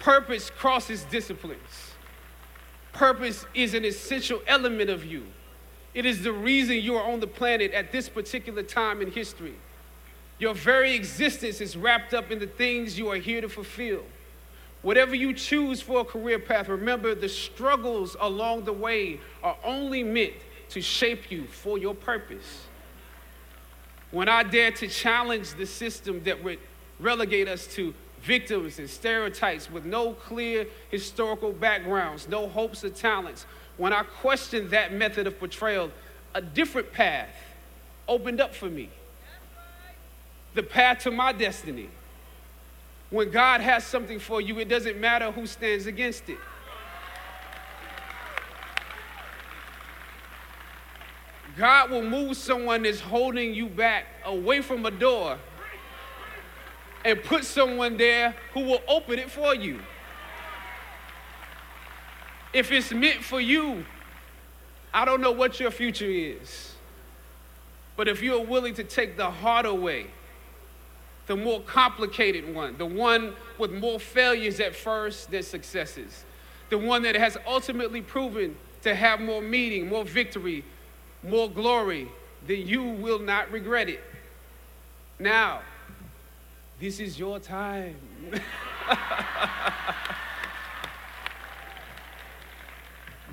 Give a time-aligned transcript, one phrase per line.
[0.00, 1.92] Purpose crosses disciplines.
[2.92, 5.24] Purpose is an essential element of you.
[5.94, 9.54] It is the reason you are on the planet at this particular time in history.
[10.38, 14.02] Your very existence is wrapped up in the things you are here to fulfill.
[14.82, 20.02] Whatever you choose for a career path, remember the struggles along the way are only
[20.02, 20.32] meant
[20.70, 22.64] to shape you for your purpose.
[24.10, 26.58] When I dare to challenge the system that would
[26.98, 27.92] relegate us to
[28.22, 33.46] victims and stereotypes with no clear historical backgrounds, no hopes or talents,
[33.76, 35.90] when I questioned that method of portrayal,
[36.34, 37.34] a different path
[38.06, 38.90] opened up for me.
[40.54, 41.88] The path to my destiny.
[43.08, 46.38] When God has something for you, it doesn't matter who stands against it.
[51.56, 55.38] God will move someone that's holding you back away from a door
[57.04, 59.80] and put someone there who will open it for you.
[62.52, 63.84] If it's meant for you,
[64.92, 66.74] I don't know what your future is.
[67.96, 70.06] But if you're willing to take the harder way,
[71.26, 76.24] the more complicated one, the one with more failures at first than successes,
[76.70, 80.64] the one that has ultimately proven to have more meaning, more victory,
[81.22, 82.08] more glory,
[82.46, 84.02] then you will not regret it.
[85.18, 85.60] Now,
[86.80, 87.94] this is your time.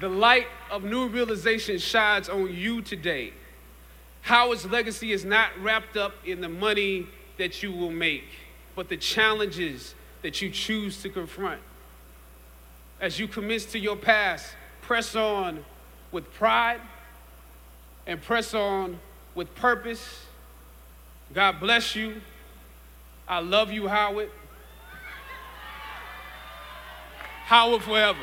[0.01, 3.31] the light of new realization shines on you today.
[4.21, 8.25] Howard's legacy is not wrapped up in the money that you will make,
[8.75, 11.61] but the challenges that you choose to confront.
[12.99, 15.63] As you commit to your past, press on
[16.11, 16.81] with pride
[18.05, 18.99] and press on
[19.35, 20.25] with purpose.
[21.33, 22.21] God bless you.
[23.27, 24.31] I love you, Howard.
[27.45, 28.19] Howard forever.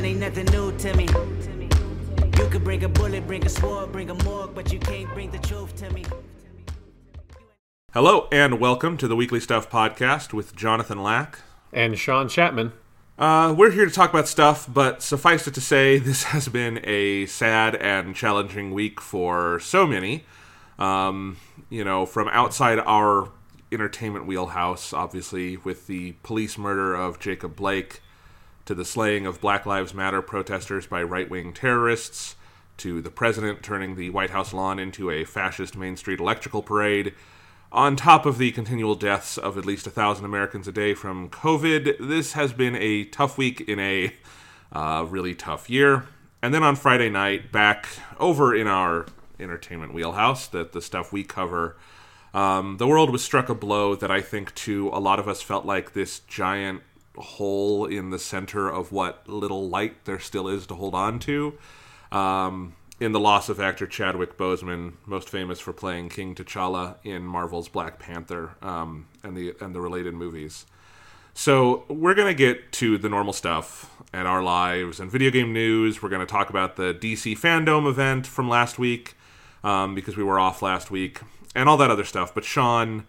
[0.00, 1.06] Confrontation ain't nothing new to me.
[2.38, 5.30] You could bring a bullet, bring a sword, bring a morgue, but you can't bring
[5.30, 6.04] the truth to me.
[7.92, 11.40] Hello, and welcome to the Weekly Stuff Podcast with Jonathan Lack.
[11.70, 12.72] And Sean Chapman.
[13.18, 16.80] Uh, we're here to talk about stuff, but suffice it to say, this has been
[16.84, 20.24] a sad and challenging week for so many.
[20.78, 21.36] Um,
[21.68, 23.30] you know, from outside our
[23.70, 28.00] entertainment wheelhouse, obviously, with the police murder of Jacob Blake
[28.64, 32.36] to the slaying of Black Lives Matter protesters by right wing terrorists,
[32.78, 37.14] to the president turning the White House lawn into a fascist Main Street electrical parade,
[37.72, 41.28] on top of the continual deaths of at least a thousand Americans a day from
[41.28, 41.96] COVID.
[42.00, 44.12] This has been a tough week in a
[44.72, 46.06] uh, really tough year.
[46.42, 47.86] And then on Friday night, back
[48.18, 49.06] over in our
[49.38, 51.76] entertainment wheelhouse, that the stuff we cover.
[52.32, 55.42] Um, the world was struck a blow that I think to a lot of us
[55.42, 56.82] felt like this giant
[57.20, 61.58] hole in the center of what little light there still is to hold on to.
[62.12, 67.22] Um, in the loss of actor Chadwick Boseman, most famous for playing King T'Challa in
[67.22, 70.66] Marvel's Black Panther um, and the and the related movies.
[71.32, 76.02] So we're gonna get to the normal stuff and our lives and video game news.
[76.02, 79.14] We're gonna talk about the DC FanDome event from last week
[79.64, 81.20] um, because we were off last week
[81.54, 82.34] and all that other stuff.
[82.34, 83.06] But Sean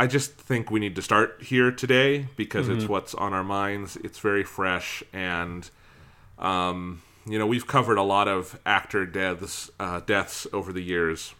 [0.00, 2.78] I just think we need to start here today because mm-hmm.
[2.78, 3.96] it's what's on our minds.
[3.96, 5.68] It's very fresh, and
[6.38, 11.34] um, you know we've covered a lot of actor deaths uh, deaths over the years.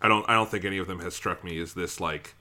[0.00, 2.34] I don't I don't think any of them has struck me as this like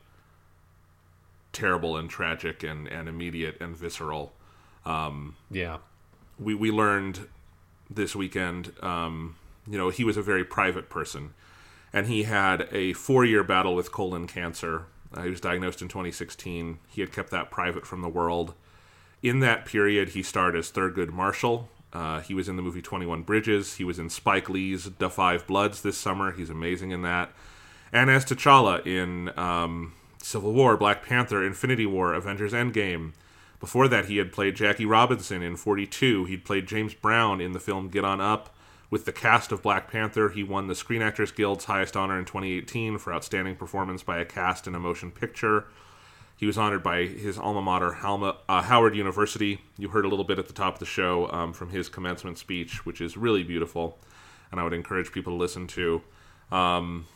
[1.51, 4.31] terrible and tragic and, and immediate and visceral.
[4.85, 5.79] Um, yeah,
[6.39, 7.27] we we learned
[7.89, 8.71] this weekend.
[8.81, 9.35] Um,
[9.67, 11.33] you know, he was a very private person,
[11.91, 15.87] and he had a four year battle with colon cancer uh, he was diagnosed in
[15.87, 16.79] 2016.
[16.87, 18.53] He had kept that private from the world.
[19.21, 21.69] In that period, he starred as Thurgood Marshall.
[21.93, 23.75] Uh, he was in the movie 21 Bridges.
[23.75, 26.31] He was in Spike Lee's Da Five Bloods this summer.
[26.31, 27.31] He's amazing in that.
[27.91, 33.13] And as T'Challa in um, Civil War, Black Panther, Infinity War, Avengers Endgame.
[33.59, 36.25] Before that, he had played Jackie Robinson in 42.
[36.25, 38.52] He'd played James Brown in the film Get On Up.
[38.93, 42.25] With the cast of Black Panther, he won the Screen Actors Guild's highest honor in
[42.25, 45.65] 2018 for outstanding performance by a cast in a motion picture.
[46.37, 49.61] he was honored by his alma mater, Halma, uh, Howard University.
[49.79, 52.37] You heard a little bit at the top of the show um, from his commencement
[52.37, 53.97] speech, which is really beautiful,
[54.51, 56.03] and I would encourage people to listen to.
[56.51, 57.07] Um,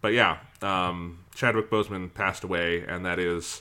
[0.00, 3.60] but yeah, um, Chadwick Boseman passed away, and that is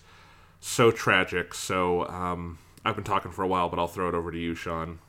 [0.62, 1.54] so tragic.
[1.54, 4.56] So um, I've been talking for a while, but I'll throw it over to you,
[4.56, 5.00] Sean.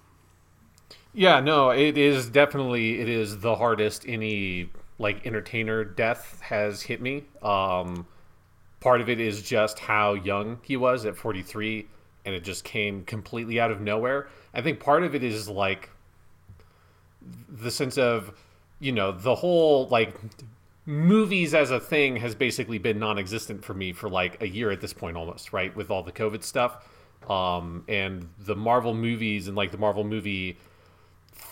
[1.12, 7.00] Yeah, no, it is definitely it is the hardest any like entertainer death has hit
[7.00, 7.24] me.
[7.42, 8.06] Um,
[8.80, 11.88] part of it is just how young he was at 43
[12.24, 14.28] and it just came completely out of nowhere.
[14.54, 15.90] I think part of it is like
[17.48, 18.32] the sense of
[18.78, 20.16] you know the whole like
[20.86, 24.80] movies as a thing has basically been non-existent for me for like a year at
[24.80, 26.88] this point almost right with all the covid stuff
[27.28, 30.56] um, and the marvel movies and like the marvel movie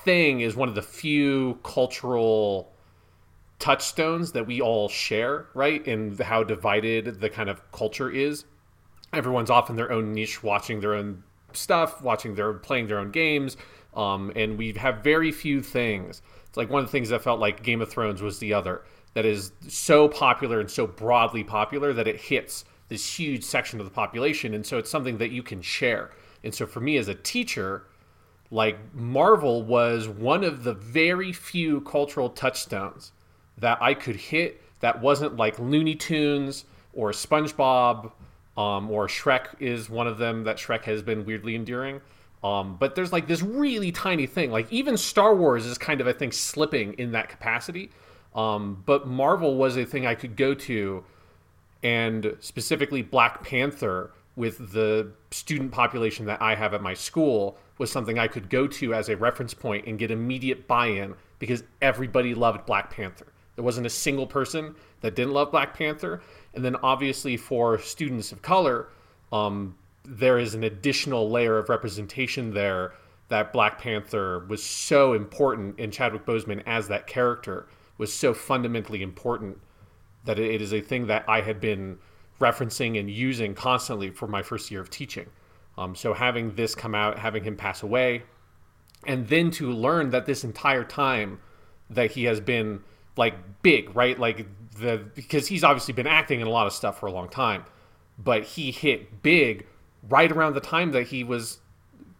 [0.05, 2.73] thing is one of the few cultural
[3.59, 8.45] touchstones that we all share right and how divided the kind of culture is.
[9.13, 11.23] Everyone's off in their own niche watching their own
[11.53, 13.57] stuff watching their playing their own games
[13.97, 16.23] um, and we have very few things.
[16.47, 18.83] It's like one of the things that felt like game of thrones was the other
[19.15, 23.87] that is so popular and so broadly popular that it hits this huge section of
[23.87, 26.11] the population and so it's something that you can share.
[26.45, 27.85] And so for me as a teacher
[28.51, 33.13] like marvel was one of the very few cultural touchstones
[33.57, 36.65] that i could hit that wasn't like looney tunes
[36.95, 38.11] or spongebob
[38.57, 42.01] um, or shrek is one of them that shrek has been weirdly endearing
[42.43, 44.51] um, but there's like this really tiny thing.
[44.51, 47.91] Like even star wars is kind of i think slipping in that capacity.
[48.35, 51.03] Um, but Marvel was a thing I could go to,
[51.83, 57.91] and specifically Black Panther with the student population that I have at my school was
[57.91, 61.65] something I could go to as a reference point and get immediate buy in because
[61.83, 63.27] everybody loved Black Panther.
[63.57, 66.23] There wasn't a single person that didn't love Black Panther.
[66.55, 68.91] And then obviously for students of color,
[69.33, 69.75] um,
[70.05, 72.93] there is an additional layer of representation there
[73.27, 77.67] that Black Panther was so important in Chadwick Boseman as that character
[77.99, 79.59] was so fundamentally important
[80.25, 81.99] that it is a thing that I had been
[82.41, 85.27] referencing and using constantly for my first year of teaching.
[85.77, 88.23] Um, so having this come out, having him pass away,
[89.07, 91.41] and then to learn that this entire time
[91.91, 92.81] that he has been
[93.17, 94.19] like big, right?
[94.19, 94.47] Like
[94.79, 97.65] the because he's obviously been acting in a lot of stuff for a long time,
[98.19, 99.67] but he hit big
[100.09, 101.59] right around the time that he was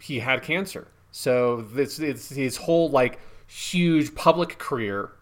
[0.01, 0.89] he had cancer.
[1.11, 5.13] So this it's his whole like huge public career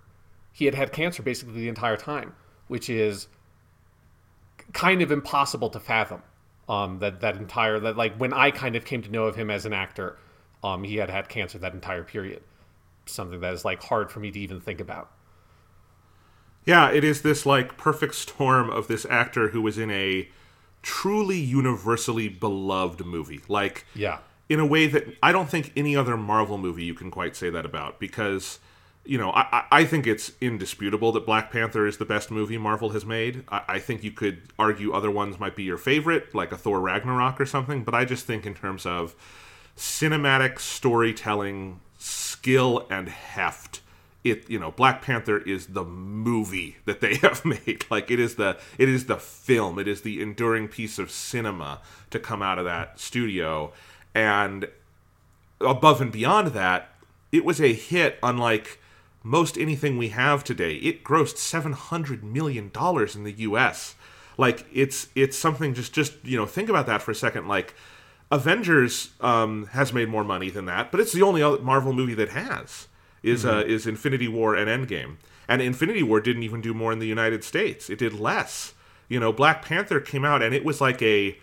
[0.53, 2.35] he had had cancer basically the entire time,
[2.69, 3.29] which is
[4.73, 6.23] kind of impossible to fathom.
[6.69, 9.51] Um, that that entire that like when I kind of came to know of him
[9.51, 10.19] as an actor,
[10.65, 12.43] um, he had had cancer that entire period.
[13.07, 15.11] Something that is like hard for me to even think about.
[16.65, 20.29] Yeah, it is this like perfect storm of this actor who was in a
[20.83, 23.41] truly universally beloved movie.
[23.49, 24.19] Like, yeah,
[24.49, 27.51] in a way that I don't think any other Marvel movie you can quite say
[27.51, 28.59] that about because
[29.07, 32.91] you know, I, I think it's indisputable that Black Panther is the best movie Marvel
[32.91, 33.45] has made.
[33.49, 36.81] I, I, think you could argue other ones might be your favorite, like a Thor
[36.81, 39.15] Ragnarok or something, but I just think in terms of
[39.77, 43.81] cinematic storytelling, skill, and heft,
[44.25, 47.85] it you know, Black Panther is the movie that they have made.
[47.91, 51.81] Like it is the it is the film, it is the enduring piece of cinema
[52.11, 53.73] to come out of that studio.
[54.15, 54.69] And
[55.61, 56.91] above and beyond that,
[57.33, 58.81] it was a hit unlike
[59.27, 60.75] most anything we have today.
[60.77, 63.97] It grossed seven hundred million dollars in the U.S.
[64.39, 65.75] Like it's it's something.
[65.75, 67.49] Just just you know think about that for a second.
[67.49, 67.75] Like
[68.31, 72.31] Avengers um, has made more money than that, but it's the only Marvel movie that
[72.31, 72.87] has
[73.23, 73.57] is mm-hmm.
[73.57, 75.17] uh, is Infinity War and Endgame.
[75.49, 77.91] And Infinity War didn't even do more in the United States.
[77.91, 78.75] It did less.
[79.09, 81.37] You know, Black Panther came out and it was like a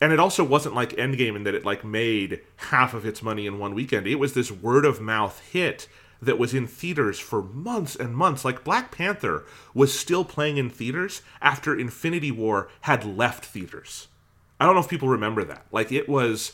[0.00, 3.46] and it also wasn't like Endgame in that it like made half of its money
[3.46, 4.06] in one weekend.
[4.06, 5.86] It was this word of mouth hit
[6.22, 8.44] that was in theaters for months and months.
[8.44, 14.08] Like Black Panther was still playing in theaters after Infinity War had left theaters.
[14.58, 15.64] I don't know if people remember that.
[15.72, 16.52] Like it was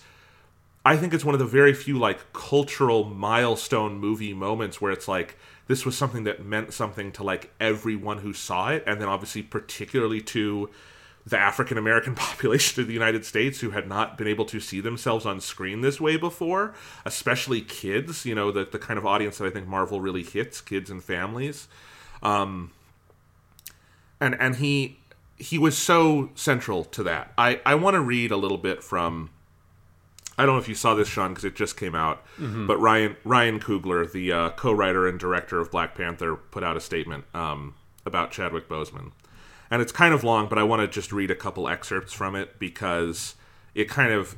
[0.84, 5.08] I think it's one of the very few like cultural milestone movie moments where it's
[5.08, 9.08] like this was something that meant something to like everyone who saw it and then
[9.08, 10.70] obviously particularly to
[11.26, 14.80] the African American population of the United States who had not been able to see
[14.80, 19.38] themselves on screen this way before, especially kids, you know, the, the kind of audience
[19.38, 21.68] that I think Marvel really hits, kids and families.
[22.22, 22.72] Um,
[24.20, 24.98] and and he
[25.36, 27.32] he was so central to that.
[27.36, 29.30] I, I want to read a little bit from
[30.38, 32.24] I don't know if you saw this, Sean, because it just came out.
[32.38, 32.66] Mm-hmm.
[32.66, 36.80] But Ryan Ryan Coogler, the uh, co-writer and director of Black Panther, put out a
[36.80, 39.12] statement um, about Chadwick Boseman,
[39.70, 42.34] and it's kind of long, but I want to just read a couple excerpts from
[42.36, 43.34] it because
[43.74, 44.36] it kind of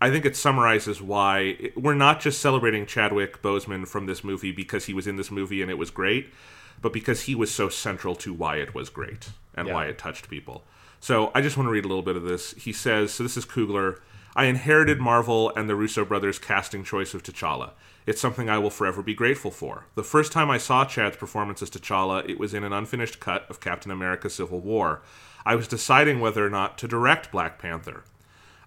[0.00, 4.86] I think it summarizes why we're not just celebrating Chadwick Boseman from this movie because
[4.86, 6.32] he was in this movie and it was great,
[6.80, 9.74] but because he was so central to why it was great and Yeah.
[9.74, 10.64] why it touched people.
[10.98, 12.52] So I just want to read a little bit of this.
[12.54, 13.98] He says, so this is Coogler.
[14.34, 17.70] I inherited Marvel and the Russo brothers' casting choice of T'Challa.
[18.04, 19.86] It's something I will forever be grateful for.
[19.94, 23.48] The first time I saw Chad's performance as T'Challa, it was in an unfinished cut
[23.48, 25.02] of Captain America Civil War.
[25.46, 28.02] I was deciding whether or not to direct Black Panther.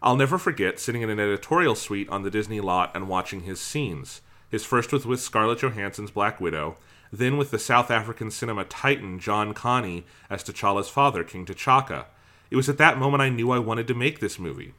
[0.01, 3.59] I'll never forget sitting in an editorial suite on the Disney lot and watching his
[3.59, 4.21] scenes.
[4.49, 6.77] His first was with Scarlett Johansson's Black Widow,
[7.11, 12.05] then with the South African cinema titan John Kani as T'Challa's father, King T'Chaka.
[12.49, 14.73] It was at that moment I knew I wanted to make this movie.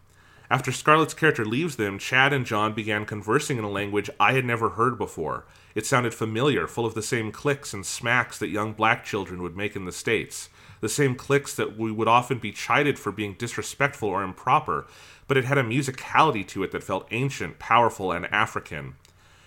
[0.48, 4.44] After Scarlett's character leaves them, Chad and John began conversing in a language I had
[4.44, 5.44] never heard before.
[5.74, 9.56] It sounded familiar, full of the same clicks and smacks that young black children would
[9.56, 10.48] make in the States.
[10.80, 14.86] The same clicks that we would often be chided for being disrespectful or improper,
[15.26, 18.94] but it had a musicality to it that felt ancient, powerful, and African.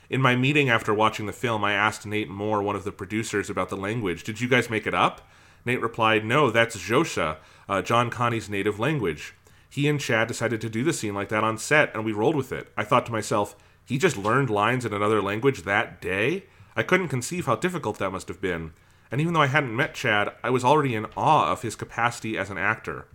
[0.09, 3.49] In my meeting after watching the film, I asked Nate Moore, one of the producers,
[3.49, 4.23] about the language.
[4.23, 5.21] Did you guys make it up?
[5.65, 7.37] Nate replied, No, that's Xhosa,
[7.67, 9.35] uh, John Kani's native language.
[9.69, 12.35] He and Chad decided to do the scene like that on set, and we rolled
[12.35, 12.71] with it.
[12.75, 16.45] I thought to myself, he just learned lines in another language that day?
[16.75, 18.73] I couldn't conceive how difficult that must have been.
[19.11, 22.37] And even though I hadn't met Chad, I was already in awe of his capacity
[22.37, 23.07] as an actor.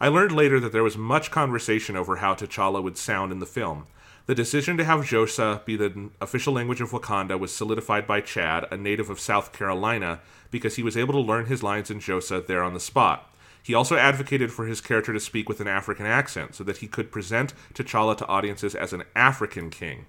[0.00, 3.46] I learned later that there was much conversation over how T'Challa would sound in the
[3.46, 3.86] film.
[4.26, 8.66] The decision to have Xhosa be the official language of Wakanda was solidified by Chad,
[8.70, 12.46] a native of South Carolina, because he was able to learn his lines in Xhosa
[12.46, 13.29] there on the spot.
[13.62, 16.86] He also advocated for his character to speak with an African accent so that he
[16.86, 20.06] could present T'Challa to audiences as an African king,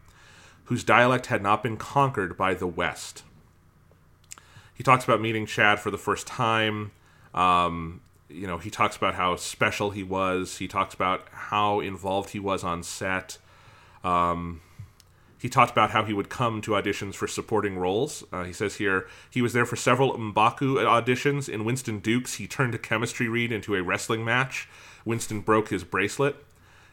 [0.65, 3.23] whose dialect had not been conquered by the West.
[4.73, 6.91] He talks about meeting Chad for the first time.
[7.33, 10.57] Um, you know, he talks about how special he was.
[10.57, 13.37] He talks about how involved he was on set.
[14.03, 14.61] Um,
[15.41, 18.23] he talked about how he would come to auditions for supporting roles.
[18.31, 21.49] Uh, he says here he was there for several Mbaku auditions.
[21.49, 24.69] In Winston Duke's, he turned a chemistry read into a wrestling match.
[25.03, 26.35] Winston broke his bracelet.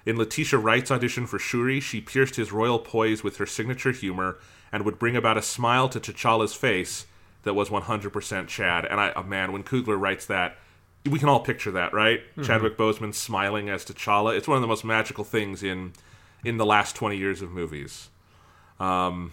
[0.06, 4.38] In Letitia Wright's audition for Shuri, she pierced his royal poise with her signature humor
[4.72, 7.04] and would bring about a smile to T'Challa's face
[7.42, 8.86] that was 100% Chad.
[8.86, 10.56] And I, oh man, when Coogler writes that,
[11.04, 12.20] we can all picture that, right?
[12.42, 14.34] Chadwick Boseman smiling as T'Challa.
[14.34, 15.92] It's one of the most magical things in
[16.44, 18.08] in the last 20 years of movies.
[18.80, 19.32] Um,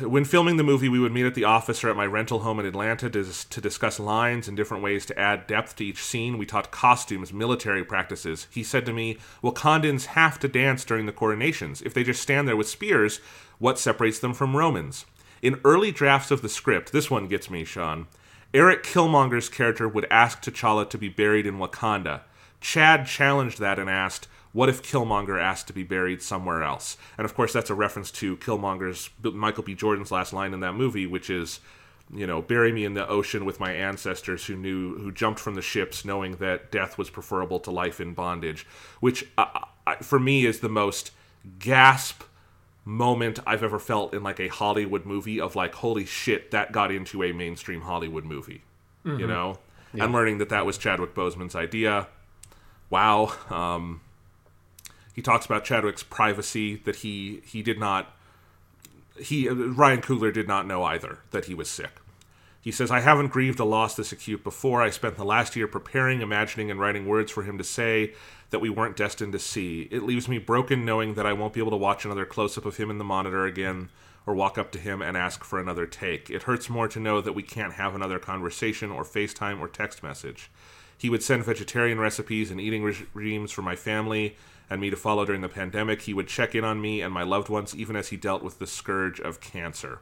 [0.00, 2.60] when filming the movie, we would meet at the office or at my rental home
[2.60, 6.38] in Atlanta to, to discuss lines and different ways to add depth to each scene.
[6.38, 8.46] We taught costumes, military practices.
[8.50, 11.82] He said to me, Wakandans have to dance during the coronations.
[11.82, 13.20] If they just stand there with spears,
[13.58, 15.04] what separates them from Romans?
[15.42, 18.06] In early drafts of the script, this one gets me, Sean.
[18.54, 22.22] Eric Killmonger's character would ask T'Challa to be buried in Wakanda.
[22.60, 24.26] Chad challenged that and asked,
[24.58, 26.96] What if Killmonger asked to be buried somewhere else?
[27.16, 29.76] And of course, that's a reference to Killmonger's, Michael B.
[29.76, 31.60] Jordan's last line in that movie, which is,
[32.12, 35.54] you know, bury me in the ocean with my ancestors who knew, who jumped from
[35.54, 38.66] the ships knowing that death was preferable to life in bondage,
[38.98, 39.46] which uh,
[39.86, 41.12] uh, for me is the most
[41.60, 42.24] gasp
[42.84, 46.90] moment I've ever felt in like a Hollywood movie of like, holy shit, that got
[46.90, 48.64] into a mainstream Hollywood movie,
[49.04, 49.60] you know?
[49.92, 52.08] And learning that that was Chadwick Boseman's idea.
[52.90, 53.36] Wow.
[53.50, 54.00] Um,
[55.18, 58.14] he talks about Chadwick's privacy that he he did not
[59.20, 61.90] he uh, Ryan Coogler did not know either that he was sick.
[62.60, 64.80] He says, I haven't grieved a loss this acute before.
[64.80, 68.12] I spent the last year preparing, imagining, and writing words for him to say
[68.50, 69.88] that we weren't destined to see.
[69.90, 72.64] It leaves me broken knowing that I won't be able to watch another close up
[72.64, 73.88] of him in the monitor again
[74.24, 76.30] or walk up to him and ask for another take.
[76.30, 80.00] It hurts more to know that we can't have another conversation or FaceTime or text
[80.00, 80.48] message.
[80.96, 82.84] He would send vegetarian recipes and eating
[83.14, 84.36] regimes for my family
[84.70, 86.02] and me to follow during the pandemic.
[86.02, 88.58] He would check in on me and my loved ones even as he dealt with
[88.58, 90.00] the scourge of cancer.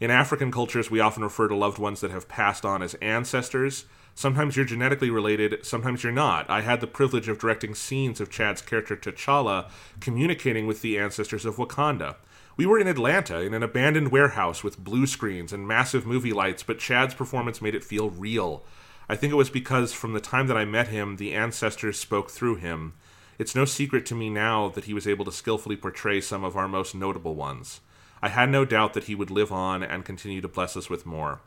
[0.00, 3.84] In African cultures, we often refer to loved ones that have passed on as ancestors.
[4.14, 6.48] Sometimes you're genetically related, sometimes you're not.
[6.48, 11.44] I had the privilege of directing scenes of Chad's character T'Challa communicating with the ancestors
[11.44, 12.16] of Wakanda.
[12.56, 16.64] We were in Atlanta in an abandoned warehouse with blue screens and massive movie lights,
[16.64, 18.64] but Chad's performance made it feel real.
[19.08, 22.30] I think it was because from the time that I met him, the ancestors spoke
[22.30, 22.94] through him.
[23.38, 26.56] It's no secret to me now that he was able to skillfully portray some of
[26.56, 27.80] our most notable ones.
[28.20, 31.06] I had no doubt that he would live on and continue to bless us with
[31.06, 31.40] more.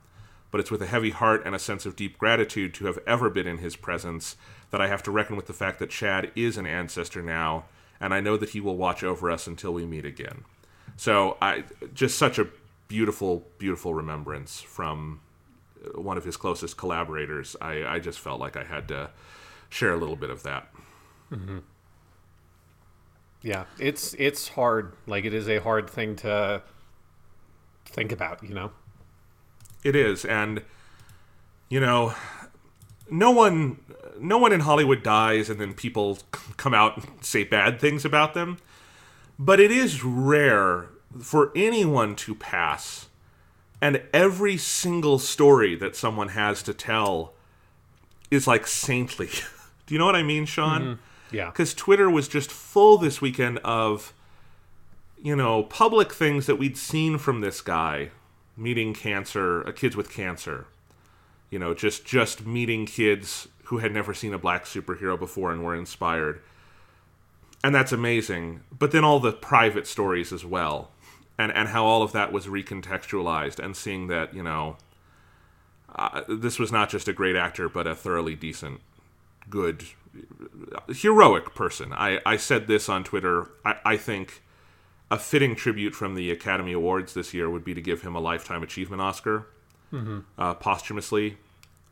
[0.52, 3.30] But it's with a heavy heart and a sense of deep gratitude to have ever
[3.30, 4.38] been in his presence
[4.70, 7.66] that I have to reckon with the fact that Chad is an ancestor now,
[8.00, 10.46] and I know that he will watch over us until we meet again.
[10.96, 12.48] So I just such a
[12.88, 15.22] beautiful, beautiful remembrance from
[15.84, 19.12] uh, one of his closest collaborators, I, I just felt like I had to
[19.70, 20.70] share a little bit of that.
[21.32, 21.60] Mm-hmm.
[23.44, 24.94] Yeah, it's it's hard.
[25.08, 26.62] Like it is a hard thing to
[27.86, 28.72] think about, you know.
[29.84, 30.62] It is, and
[31.70, 32.14] you know,
[33.10, 33.80] no one,
[34.20, 36.20] no one in Hollywood dies, and then people
[36.58, 38.58] come out and say bad things about them.
[39.40, 43.08] But it is rare for anyone to pass,
[43.82, 47.34] and every single story that someone has to tell
[48.30, 49.30] is like saintly.
[49.88, 50.82] Do you know what I mean, Sean?
[50.82, 51.02] Mm-hmm.
[51.32, 51.46] Yeah.
[51.46, 54.14] because Twitter was just full this weekend of,
[55.22, 58.12] you know, public things that we'd seen from this guy,
[58.58, 60.66] meeting cancer, uh, kids with cancer,
[61.50, 65.64] you know, just just meeting kids who had never seen a black superhero before and
[65.64, 66.42] were inspired,
[67.64, 68.62] and that's amazing.
[68.78, 70.92] But then all the private stories as well,
[71.38, 74.78] and and how all of that was recontextualized, and seeing that you know,
[75.96, 78.82] uh, this was not just a great actor, but a thoroughly decent,
[79.50, 79.86] good
[80.96, 81.94] heroic person.
[81.94, 83.50] I, I said this on Twitter.
[83.66, 84.42] I, I think
[85.10, 88.20] a fitting tribute from the Academy Awards this year would be to give him a
[88.20, 89.48] Lifetime Achievement Oscar
[90.38, 91.38] uh, posthumously,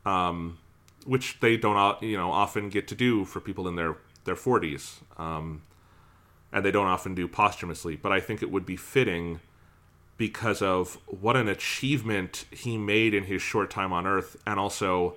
[0.06, 0.58] um,
[1.04, 5.00] which they don't you know often get to do for people in their their 40s,
[5.18, 5.62] um,
[6.52, 7.96] and they don't often do posthumously.
[7.96, 9.40] But I think it would be fitting
[10.16, 15.16] because of what an achievement he made in his short time on Earth, and also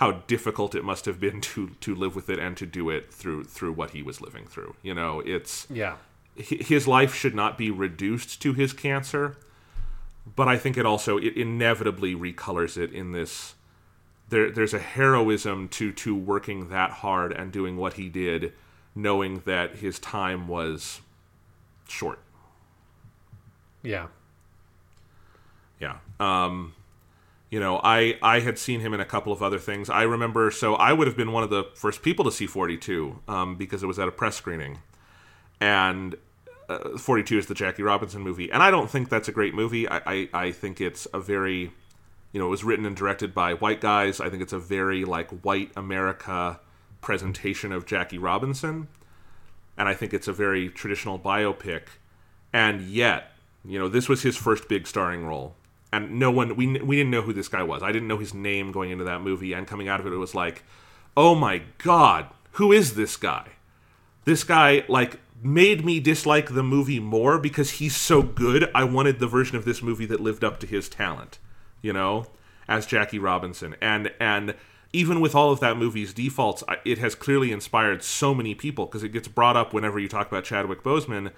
[0.00, 3.12] how difficult it must have been to to live with it and to do it
[3.12, 4.74] through through what he was living through.
[4.82, 5.96] You know, it's Yeah.
[6.34, 9.36] his life should not be reduced to his cancer,
[10.36, 13.54] but I think it also it inevitably recolors it in this.
[14.30, 18.52] There, there's a heroism to to working that hard and doing what he did,
[18.94, 21.00] knowing that his time was
[21.88, 22.20] short.
[23.82, 24.06] Yeah.
[25.80, 25.96] Yeah.
[26.20, 26.74] Um,
[27.50, 29.90] you know, I I had seen him in a couple of other things.
[29.90, 33.20] I remember, so I would have been one of the first people to see 42
[33.26, 34.78] um, because it was at a press screening,
[35.60, 36.14] and
[36.68, 39.88] uh, 42 is the Jackie Robinson movie, and I don't think that's a great movie.
[39.88, 41.72] I, I I think it's a very,
[42.32, 44.20] you know, it was written and directed by white guys.
[44.20, 46.60] I think it's a very like white America
[47.00, 48.86] presentation of Jackie Robinson,
[49.76, 51.82] and I think it's a very traditional biopic,
[52.52, 53.32] and yet,
[53.64, 55.56] you know, this was his first big starring role
[55.92, 57.82] and no one we we didn't know who this guy was.
[57.82, 60.16] I didn't know his name going into that movie, and coming out of it, it
[60.16, 60.62] was like,
[61.16, 63.48] oh my god, who is this guy?
[64.24, 68.70] This guy like made me dislike the movie more because he's so good.
[68.74, 71.38] I wanted the version of this movie that lived up to his talent,
[71.80, 72.26] you know,
[72.68, 74.54] as Jackie Robinson, and and
[74.92, 79.04] even with all of that movie's defaults, it has clearly inspired so many people because
[79.04, 81.30] it gets brought up whenever you talk about Chadwick Boseman,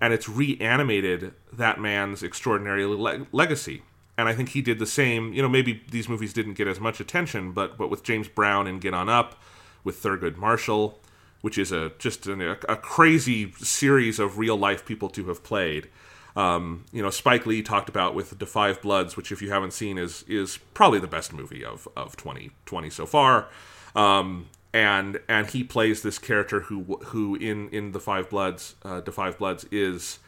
[0.00, 3.82] and it's reanimated that man's extraordinary le- legacy.
[4.16, 5.32] And I think he did the same.
[5.32, 8.66] You know, maybe these movies didn't get as much attention, but but with James Brown
[8.66, 9.40] and Get On Up,
[9.82, 11.00] with Thurgood Marshall,
[11.40, 15.42] which is a just an, a, a crazy series of real life people to have
[15.42, 15.88] played.
[16.36, 19.72] Um, you know, Spike Lee talked about with The Five Bloods, which if you haven't
[19.72, 23.48] seen is is probably the best movie of of 2020 so far.
[23.94, 29.00] Um, and and he plays this character who who in in The Five Bloods, uh,
[29.00, 30.18] The Five Bloods is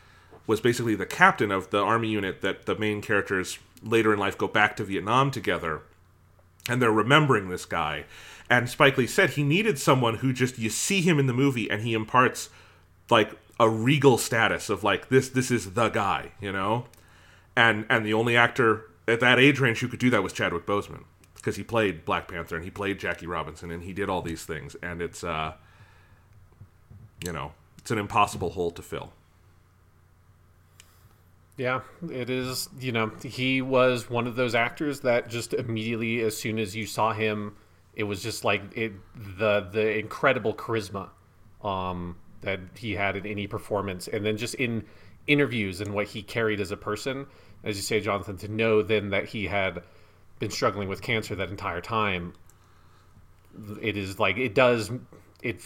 [0.46, 4.36] was basically the captain of the army unit that the main characters later in life
[4.38, 5.82] go back to Vietnam together
[6.68, 8.04] and they're remembering this guy.
[8.48, 11.70] And Spike Lee said he needed someone who just you see him in the movie
[11.70, 12.48] and he imparts
[13.10, 16.86] like a regal status of like this this is the guy, you know?
[17.56, 20.66] And and the only actor at that age range who could do that was Chadwick
[20.66, 24.22] Boseman because he played Black Panther and he played Jackie Robinson and he did all
[24.22, 25.54] these things and it's uh
[27.24, 29.12] you know, it's an impossible hole to fill.
[31.56, 32.68] Yeah, it is.
[32.78, 36.86] You know, he was one of those actors that just immediately, as soon as you
[36.86, 37.56] saw him,
[37.94, 38.92] it was just like it
[39.38, 41.08] the the incredible charisma
[41.62, 44.84] um, that he had in any performance, and then just in
[45.26, 47.26] interviews and what he carried as a person.
[47.64, 49.82] As you say, Jonathan, to know then that he had
[50.38, 52.34] been struggling with cancer that entire time,
[53.80, 54.90] it is like it does
[55.42, 55.64] it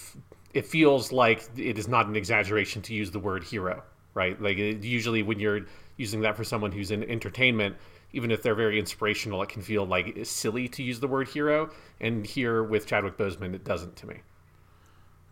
[0.54, 3.82] it feels like it is not an exaggeration to use the word hero
[4.14, 5.60] right like usually when you're
[5.96, 7.76] using that for someone who's in entertainment
[8.12, 11.70] even if they're very inspirational it can feel like silly to use the word hero
[12.00, 14.16] and here with chadwick boseman it doesn't to me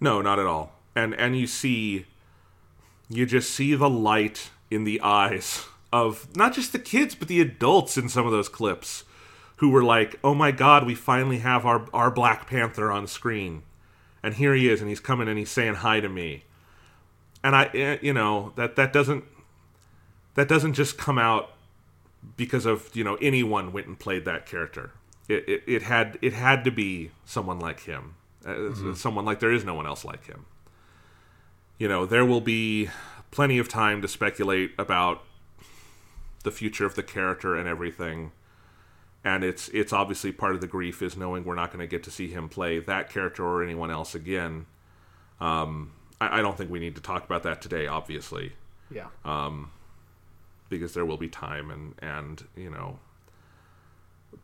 [0.00, 0.72] No, not at all.
[0.94, 2.06] And and you see
[3.08, 7.40] you just see the light in the eyes of not just the kids but the
[7.40, 9.04] adults in some of those clips
[9.56, 13.62] who were like, "Oh my god, we finally have our our Black Panther on screen."
[14.22, 16.44] And here he is and he's coming and he's saying hi to me.
[17.42, 19.24] And I eh, you know, that that doesn't
[20.34, 21.50] that doesn't just come out
[22.36, 24.92] because of you know anyone went and played that character.
[25.28, 28.14] It it, it had it had to be someone like him,
[28.46, 30.46] uh, someone like there is no one else like him.
[31.78, 32.88] You know, there will be
[33.30, 35.22] plenty of time to speculate about
[36.44, 38.32] the future of the character and everything.
[39.24, 42.02] And it's it's obviously part of the grief is knowing we're not going to get
[42.04, 44.66] to see him play that character or anyone else again.
[45.40, 48.52] Um, I, I don't think we need to talk about that today, obviously
[48.90, 49.06] Yeah.
[49.24, 49.70] Um,
[50.68, 52.98] because there will be time and and you know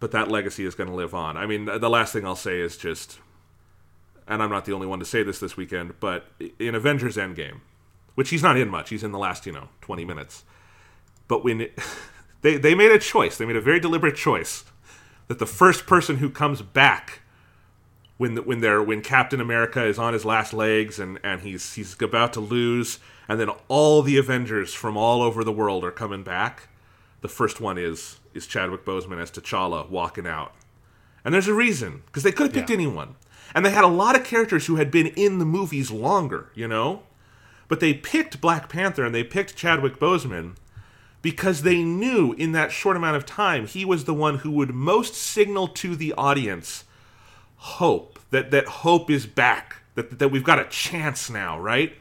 [0.01, 2.61] but that legacy is going to live on i mean the last thing i'll say
[2.61, 3.19] is just
[4.27, 6.27] and i'm not the only one to say this this weekend but
[6.59, 7.61] in avengers endgame
[8.15, 10.45] which he's not in much he's in the last you know 20 minutes
[11.29, 11.79] but when it,
[12.43, 14.65] they they made a choice they made a very deliberate choice
[15.29, 17.21] that the first person who comes back
[18.17, 21.75] when the, when they're when Captain America is on his last legs and and he's
[21.75, 22.99] he's about to lose
[23.29, 26.69] and then all the Avengers from all over the world are coming back.
[27.23, 30.55] The first one is is Chadwick Boseman as T'Challa walking out.
[31.25, 32.75] And there's a reason because they could have picked Yeah.
[32.77, 33.17] anyone.
[33.55, 36.67] And they had a lot of characters who had been in the movies longer, you
[36.67, 37.03] know?
[37.69, 40.57] But they picked Black Panther and they picked Chadwick Boseman
[41.23, 44.75] because they knew in that short amount of time he was the one who would
[44.75, 46.84] most signal to the audience
[47.65, 51.97] hope that that hope is back that that we've got a chance now right?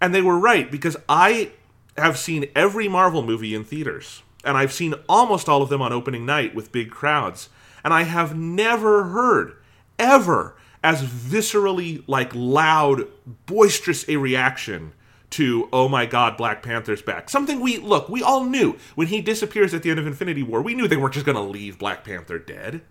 [0.00, 1.50] And they were right because i
[1.96, 5.92] have seen every marvel movie in theaters and i've seen almost all of them on
[5.92, 7.48] opening night with big crowds
[7.82, 9.56] and i have never heard
[9.98, 13.08] ever as viscerally like loud
[13.46, 14.92] boisterous a reaction
[15.30, 17.28] to oh my god black panther's back.
[17.28, 18.76] Something we look we all knew.
[18.94, 21.36] When he disappears at the end of infinity war we knew they weren't just going
[21.36, 22.82] to leave black panther dead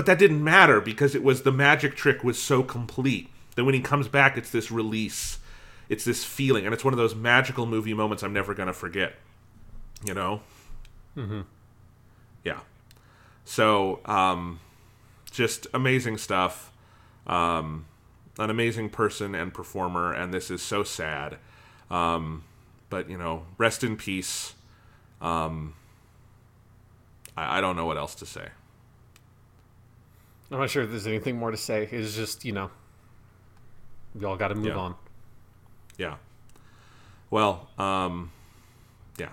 [0.00, 3.74] but that didn't matter because it was the magic trick was so complete that when
[3.74, 5.38] he comes back it's this release.
[5.90, 6.64] It's this feeling.
[6.64, 9.16] And it's one of those magical movie moments i'm never going to forget
[10.02, 10.40] you know?
[11.18, 11.42] Mm-hmm.
[12.44, 12.60] yeah.
[13.44, 14.60] So um
[15.30, 16.72] just amazing stuff.
[17.26, 17.84] Um
[18.38, 21.36] an amazing person and performer and this is so sad.
[21.90, 22.44] Um
[22.88, 24.54] but you know rest in peace.
[25.20, 25.74] Um
[27.36, 28.48] i, I don't know what else to say
[30.50, 31.88] I'm not sure if there's anything more to say.
[31.90, 32.70] It's just, you know,
[34.14, 34.76] we all got to move Yeah.
[34.76, 34.94] on.
[35.96, 36.14] Yeah.
[37.30, 38.32] Well, um,
[39.18, 39.28] yeah.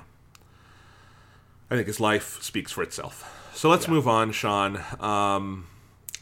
[1.71, 3.33] I think his life speaks for itself.
[3.55, 4.79] So let's move on, Sean.
[4.99, 5.65] Um,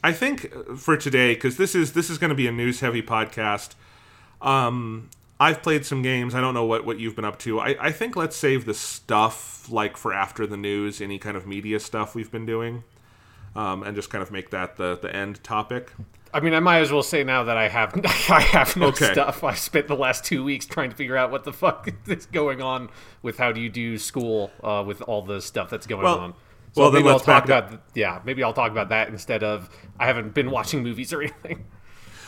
[0.03, 3.01] I think for today, because this is this is going to be a news heavy
[3.01, 3.73] podcast.
[4.41, 6.34] Um, I've played some games.
[6.34, 7.60] I don't know what, what you've been up to.
[7.60, 11.45] I, I think let's save the stuff like for after the news, any kind of
[11.45, 12.84] media stuff we've been doing,
[13.56, 15.91] um, and just kind of make that the the end topic.
[16.34, 17.94] I mean, I might as well say now that I have
[18.30, 19.12] I have no Okay.
[19.13, 19.44] stuff.
[19.44, 22.62] I spent the last two weeks trying to figure out what the fuck is going
[22.62, 22.89] on
[23.22, 26.34] with how do you do school uh, with all the stuff that's going Well- on.
[26.74, 27.70] So well, then maybe I'll let's talk back up.
[27.70, 31.22] about yeah, maybe I'll talk about that instead of I haven't been watching movies or
[31.22, 31.63] anything.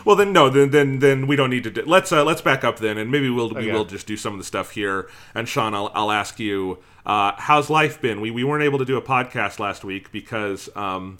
[0.05, 1.69] Well, then no, then then then we don't need to.
[1.71, 4.31] Do, let's uh, let's back up then, and maybe we'll we will just do some
[4.31, 5.09] of the stuff here.
[5.35, 8.21] And Sean, I'll I'll ask you, uh, how's life been?
[8.21, 11.17] We we weren't able to do a podcast last week because um,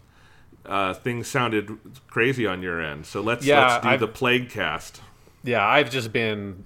[0.66, 1.72] uh, things sounded
[2.08, 3.06] crazy on your end.
[3.08, 5.02] So let's Yeah, let's do I've- the plague cast.
[5.44, 6.66] Yeah, I've just been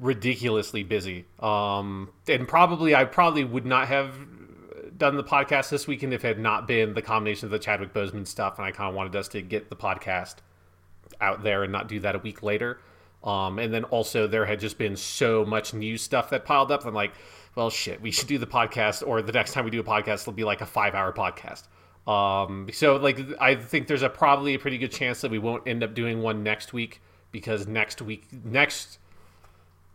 [0.00, 1.26] ridiculously busy.
[1.38, 4.14] Um, and probably I probably would not have
[4.96, 7.92] done the podcast this weekend if it had not been the combination of the Chadwick
[7.92, 10.36] Boseman stuff, and I kind of wanted us to get the podcast
[11.20, 12.80] out there and not do that a week later.
[13.22, 16.86] Um, and then also there had just been so much new stuff that piled up.
[16.86, 17.12] I'm like,
[17.54, 20.22] well, shit, we should do the podcast, or the next time we do a podcast,
[20.22, 21.64] it'll be like a five hour podcast.
[22.10, 25.66] Um, so like, I think there's a probably a pretty good chance that we won't
[25.68, 28.98] end up doing one next week because next week, next,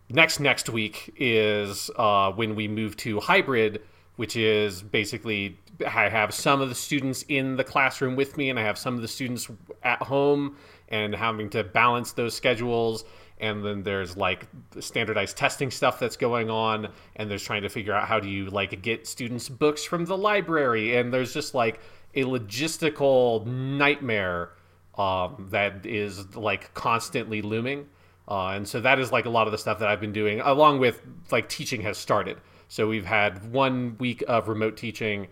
[0.10, 3.82] next, next week is uh, when we move to hybrid,
[4.16, 8.60] which is basically I have some of the students in the classroom with me, and
[8.60, 9.50] I have some of the students
[9.84, 10.58] at home,
[10.90, 13.04] and having to balance those schedules.
[13.40, 14.48] And then there's like
[14.80, 18.50] standardized testing stuff that's going on, and there's trying to figure out how do you
[18.50, 21.80] like get students books from the library, and there's just like
[22.16, 24.50] a logistical nightmare
[24.98, 27.88] um, that is like constantly looming.
[28.28, 30.42] Uh, and so that is like a lot of the stuff that I've been doing,
[30.42, 32.38] along with like teaching has started.
[32.68, 35.28] So we've had one week of remote teaching.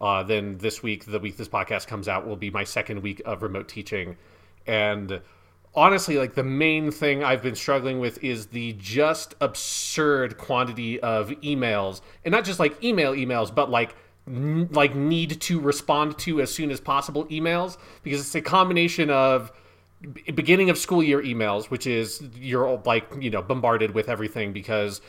[0.00, 3.22] Uh, then this week, the week this podcast comes out, will be my second week
[3.24, 4.16] of remote teaching.
[4.66, 5.20] And
[5.74, 11.30] honestly, like the main thing I've been struggling with is the just absurd quantity of
[11.42, 13.94] emails, and not just like email emails, but like
[14.26, 17.76] n- like need to respond to as soon as possible emails.
[18.02, 19.52] Because it's a combination of
[20.34, 25.00] beginning of school year emails, which is you're like you know bombarded with everything because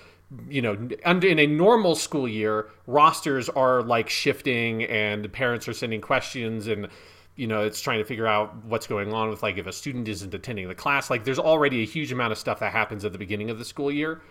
[0.49, 6.01] you know, in a normal school year, rosters are like shifting, and parents are sending
[6.01, 6.87] questions, and
[7.35, 10.07] you know, it's trying to figure out what's going on with like if a student
[10.07, 11.09] isn't attending the class.
[11.09, 13.65] Like, there's already a huge amount of stuff that happens at the beginning of the
[13.65, 14.21] school year,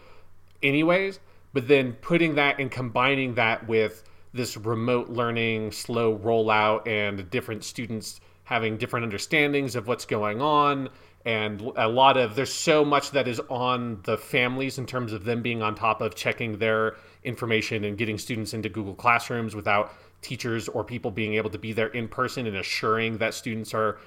[0.62, 1.20] anyways.
[1.52, 7.64] But then putting that and combining that with this remote learning, slow rollout, and different
[7.64, 10.88] students having different understandings of what's going on
[11.24, 15.24] and a lot of there's so much that is on the families in terms of
[15.24, 19.92] them being on top of checking their information and getting students into Google Classrooms without
[20.22, 23.98] teachers or people being able to be there in person and assuring that students are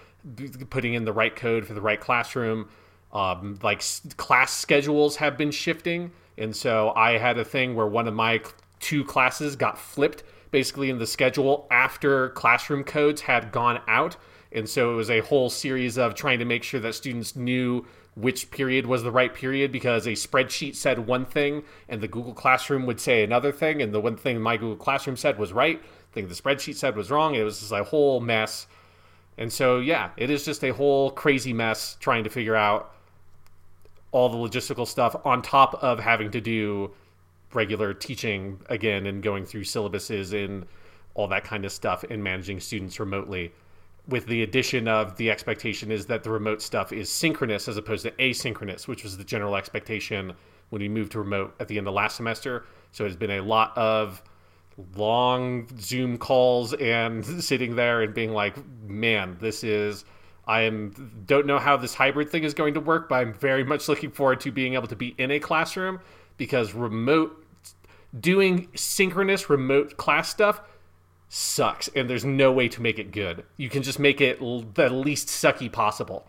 [0.69, 2.67] putting in the right code for the right classroom.
[3.13, 3.83] Um, like
[4.17, 8.41] class schedules have been shifting, and so I had a thing where one of my
[8.79, 14.17] two classes got flipped basically in the schedule after classroom codes had gone out
[14.55, 17.85] and so it was a whole series of trying to make sure that students knew
[18.15, 22.33] which period was the right period because a spreadsheet said one thing and the Google
[22.33, 23.81] Classroom would say another thing.
[23.81, 26.95] And the one thing my Google Classroom said was right, the thing the spreadsheet said
[26.95, 27.35] was wrong.
[27.35, 28.67] It was just a whole mess.
[29.37, 32.93] And so, yeah, it is just a whole crazy mess trying to figure out
[34.13, 36.91] all the logistical stuff on top of having to do
[37.53, 40.65] regular teaching again and going through syllabuses and
[41.15, 43.51] all that kind of stuff and managing students remotely
[44.07, 48.03] with the addition of the expectation is that the remote stuff is synchronous as opposed
[48.03, 50.33] to asynchronous, which was the general expectation
[50.69, 52.65] when we moved to remote at the end of last semester.
[52.91, 54.21] So it's been a lot of
[54.95, 60.05] long Zoom calls and sitting there and being like, man, this is.
[60.47, 63.63] I am don't know how this hybrid thing is going to work, but I'm very
[63.63, 65.99] much looking forward to being able to be in a classroom
[66.37, 67.43] because remote
[68.19, 70.61] doing synchronous remote class stuff
[71.29, 73.43] sucks and there's no way to make it good.
[73.57, 76.27] You can just make it l- the least sucky possible.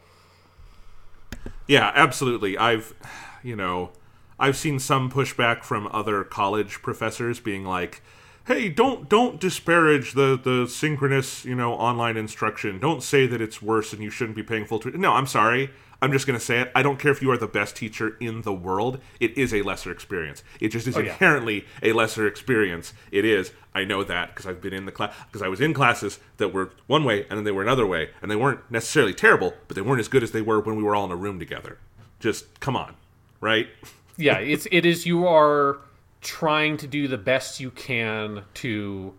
[1.66, 2.56] Yeah, absolutely.
[2.56, 2.94] I've,
[3.42, 3.90] you know,
[4.38, 8.02] I've seen some pushback from other college professors being like,
[8.46, 12.78] "Hey, don't don't disparage the the synchronous, you know, online instruction.
[12.78, 15.70] Don't say that it's worse and you shouldn't be paying full tuition." No, I'm sorry.
[16.02, 16.70] I'm just going to say it.
[16.74, 19.00] I don't care if you are the best teacher in the world.
[19.18, 20.44] It is a lesser experience.
[20.60, 21.12] It just is Oh, yeah.
[21.12, 22.92] inherently a lesser experience.
[23.10, 23.52] It is.
[23.74, 26.52] I know that because I've been in the class because I was in classes that
[26.52, 29.74] were one way and then they were another way, and they weren't necessarily terrible, but
[29.74, 31.78] they weren't as good as they were when we were all in a room together.
[32.20, 32.94] Just come on,
[33.40, 33.68] right?
[34.16, 35.78] yeah, it's it is you are
[36.22, 39.14] trying to do the best you can to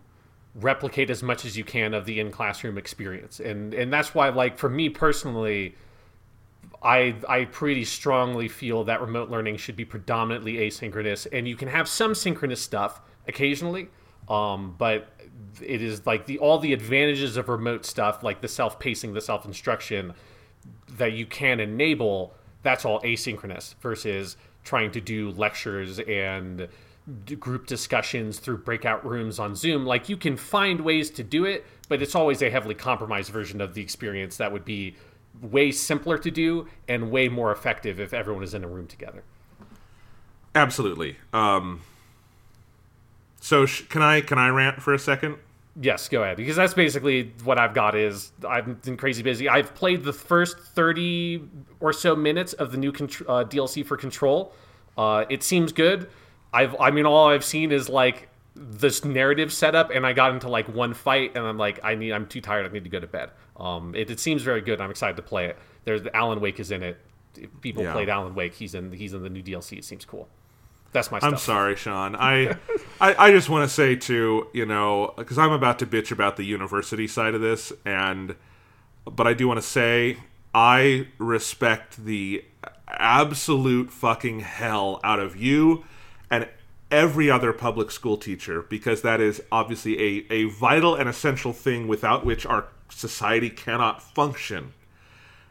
[0.54, 3.40] replicate as much as you can of the in classroom experience.
[3.40, 5.74] And and that's why like for me personally
[6.82, 11.68] I I pretty strongly feel that remote learning should be predominantly asynchronous and you can
[11.68, 13.88] have some synchronous stuff occasionally.
[14.28, 15.08] Um, but
[15.62, 20.14] it is like the all the advantages of remote stuff like the self-pacing, the self-instruction
[20.96, 26.68] that you can enable, that's all asynchronous versus trying to do lectures and
[27.40, 29.86] group discussions through breakout rooms on Zoom.
[29.86, 33.60] Like you can find ways to do it, but it's always a heavily compromised version
[33.60, 34.94] of the experience that would be
[35.42, 39.22] way simpler to do and way more effective if everyone is in a room together.
[40.54, 41.16] Absolutely.
[41.32, 41.80] Um,
[43.40, 45.36] so sh- can I can I rant for a second?
[45.80, 46.36] Yes, go ahead.
[46.36, 49.48] Because that's basically what I've got is I've been crazy busy.
[49.48, 51.48] I've played the first 30
[51.78, 54.52] or so minutes of the new contr- uh, DLC for Control.
[54.96, 56.10] Uh, it seems good.
[56.52, 60.48] I've I mean all I've seen is like this narrative setup and I got into
[60.48, 62.98] like one fight and I'm like I need I'm too tired I need to go
[62.98, 63.30] to bed.
[63.58, 64.80] Um it, it seems very good.
[64.80, 65.58] I'm excited to play it.
[65.84, 66.98] There's Alan Wake is in it.
[67.36, 67.92] If people Yeah.
[67.92, 68.54] played Alan Wake.
[68.54, 69.78] He's in he's in the new DLC.
[69.78, 70.28] It seems cool.
[70.90, 71.40] That's my I'm stuff.
[71.42, 72.16] sorry, Sean.
[72.16, 72.56] I
[73.00, 76.36] I, I just want to say too, you know, because I'm about to bitch about
[76.36, 78.36] the university side of this, and
[79.04, 80.18] but I do want to say
[80.54, 82.44] I respect the
[82.88, 85.84] absolute fucking hell out of you
[86.30, 86.48] and
[86.90, 91.86] every other public school teacher because that is obviously a, a vital and essential thing
[91.86, 94.72] without which our society cannot function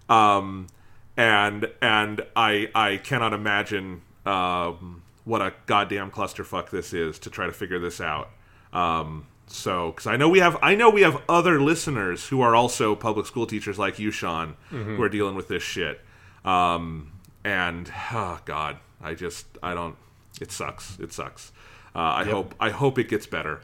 [0.09, 0.67] um,
[1.15, 7.45] and and I I cannot imagine um, what a goddamn clusterfuck this is to try
[7.45, 8.29] to figure this out.
[8.73, 12.55] Um, so, because I know we have I know we have other listeners who are
[12.55, 16.01] also public school teachers like you, Sean, who are dealing with this shit.
[16.45, 17.11] Um,
[17.43, 19.95] and oh god, I just I don't.
[20.39, 20.99] It sucks.
[20.99, 21.51] It sucks.
[21.95, 23.61] Uh, I hope I hope it gets better.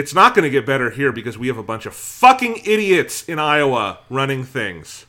[0.00, 3.22] It's not going to get better here because we have a bunch of fucking idiots
[3.28, 5.04] in Iowa running things.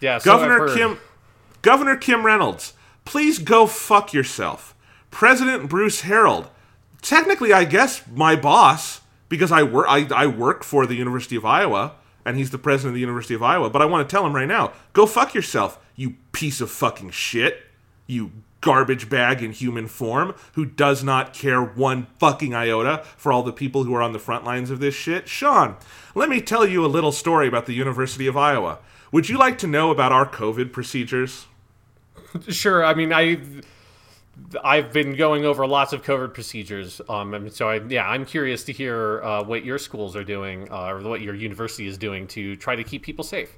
[0.00, 0.74] Yeah, so Governor.
[0.74, 0.98] Kim
[1.60, 2.72] Governor Kim Reynolds,
[3.04, 4.74] please go fuck yourself.
[5.10, 6.48] President Bruce Harreld,
[7.02, 11.44] technically I guess my boss because I work I, I work for the University of
[11.44, 14.24] Iowa and he's the president of the University of Iowa, but I want to tell
[14.24, 17.62] him right now, go fuck yourself, you piece of fucking shit.
[18.06, 23.42] You garbage bag in human form who does not care one fucking iota for all
[23.42, 25.28] the people who are on the front lines of this shit.
[25.28, 25.76] Sean,
[26.14, 28.78] let me tell you a little story about the University of Iowa.
[29.12, 31.46] Would you like to know about our COVID procedures?
[32.48, 32.84] Sure.
[32.84, 33.40] I mean, I
[34.62, 37.00] I've been going over lots of COVID procedures.
[37.08, 40.70] Um, and so I, yeah, I'm curious to hear uh, what your schools are doing
[40.70, 43.50] uh, or what your university is doing to try to keep people safe.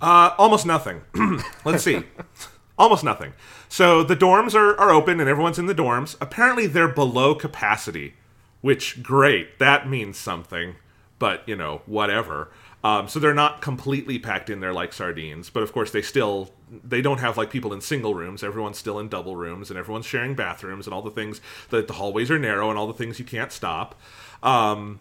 [0.00, 1.02] Uh, almost nothing.
[1.64, 2.02] Let's see.
[2.78, 3.32] almost nothing.
[3.68, 6.16] So the dorms are, are open and everyone's in the dorms.
[6.20, 8.14] Apparently they're below capacity,
[8.60, 9.58] which great.
[9.58, 10.76] That means something.
[11.18, 12.50] But you know, whatever.
[12.84, 16.50] Um, so they're not completely packed in there like sardines, but of course they still
[16.84, 18.44] they don't have like people in single rooms.
[18.44, 21.40] Everyone's still in double rooms, and everyone's sharing bathrooms and all the things.
[21.70, 23.94] that the hallways are narrow and all the things you can't stop.
[24.42, 24.98] Um,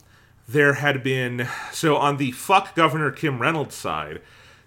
[0.48, 4.22] there had been so on the fuck Governor Kim Reynolds side,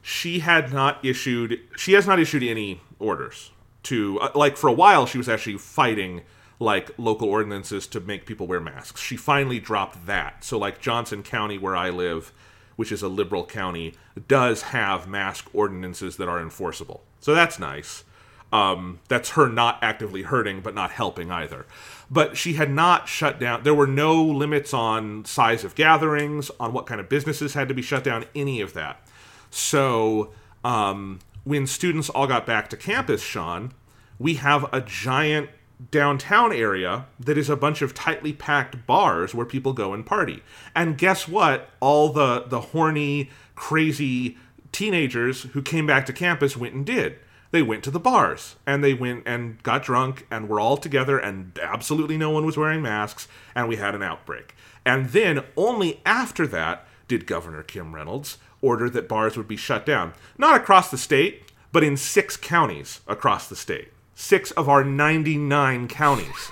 [0.08, 3.50] she had not issued she has not issued any orders
[3.82, 6.22] to uh, like for a while she was actually fighting
[6.58, 9.00] like local ordinances to make people wear masks.
[9.00, 10.42] She finally dropped that.
[10.42, 12.32] So like Johnson County where I live
[12.78, 13.92] which is a liberal county,
[14.28, 17.02] does have mask ordinances that are enforceable.
[17.18, 18.04] So that's nice.
[18.52, 21.66] Um, that's her not actively hurting, but not helping either.
[22.08, 23.64] But she had not shut down.
[23.64, 27.74] There were no limits on size of gatherings, on what kind of businesses had to
[27.74, 29.04] be shut down, any of that.
[29.50, 30.32] So
[30.64, 33.72] um, when students all got back to campus, Sean,
[34.18, 35.50] we have a giant
[35.90, 40.42] downtown area that is a bunch of tightly packed bars where people go and party.
[40.74, 41.70] And guess what?
[41.80, 44.36] All the the horny, crazy
[44.72, 47.18] teenagers who came back to campus went and did.
[47.50, 51.18] They went to the bars and they went and got drunk and were all together
[51.18, 54.54] and absolutely no one was wearing masks and we had an outbreak.
[54.84, 59.84] And then only after that did Governor Kim Reynolds order that bars would be shut
[59.86, 60.12] down.
[60.36, 61.42] Not across the state,
[61.72, 66.50] but in six counties across the state six of our 99 counties.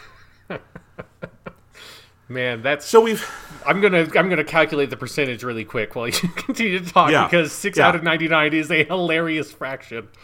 [2.28, 3.28] Man, that's so we've.
[3.64, 7.24] I'm gonna I'm gonna calculate the percentage really quick while you continue to talk Yeah.
[7.24, 7.86] because six Yeah.
[7.88, 10.08] out of 99 is a hilarious fraction.
[10.12, 10.16] I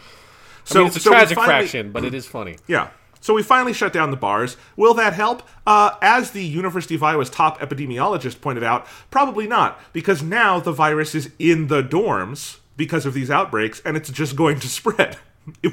[0.65, 2.57] So mean, it's a so tragic finally- fraction, but it is funny.
[2.67, 2.89] Yeah.
[3.23, 4.57] So we finally shut down the bars.
[4.75, 5.43] Will that help?
[5.65, 10.73] Uh, as the University of Iowa's top epidemiologist pointed out, probably not, because now the
[10.73, 15.15] virus is in the dorms because of these outbreaks, and it's just going to spread.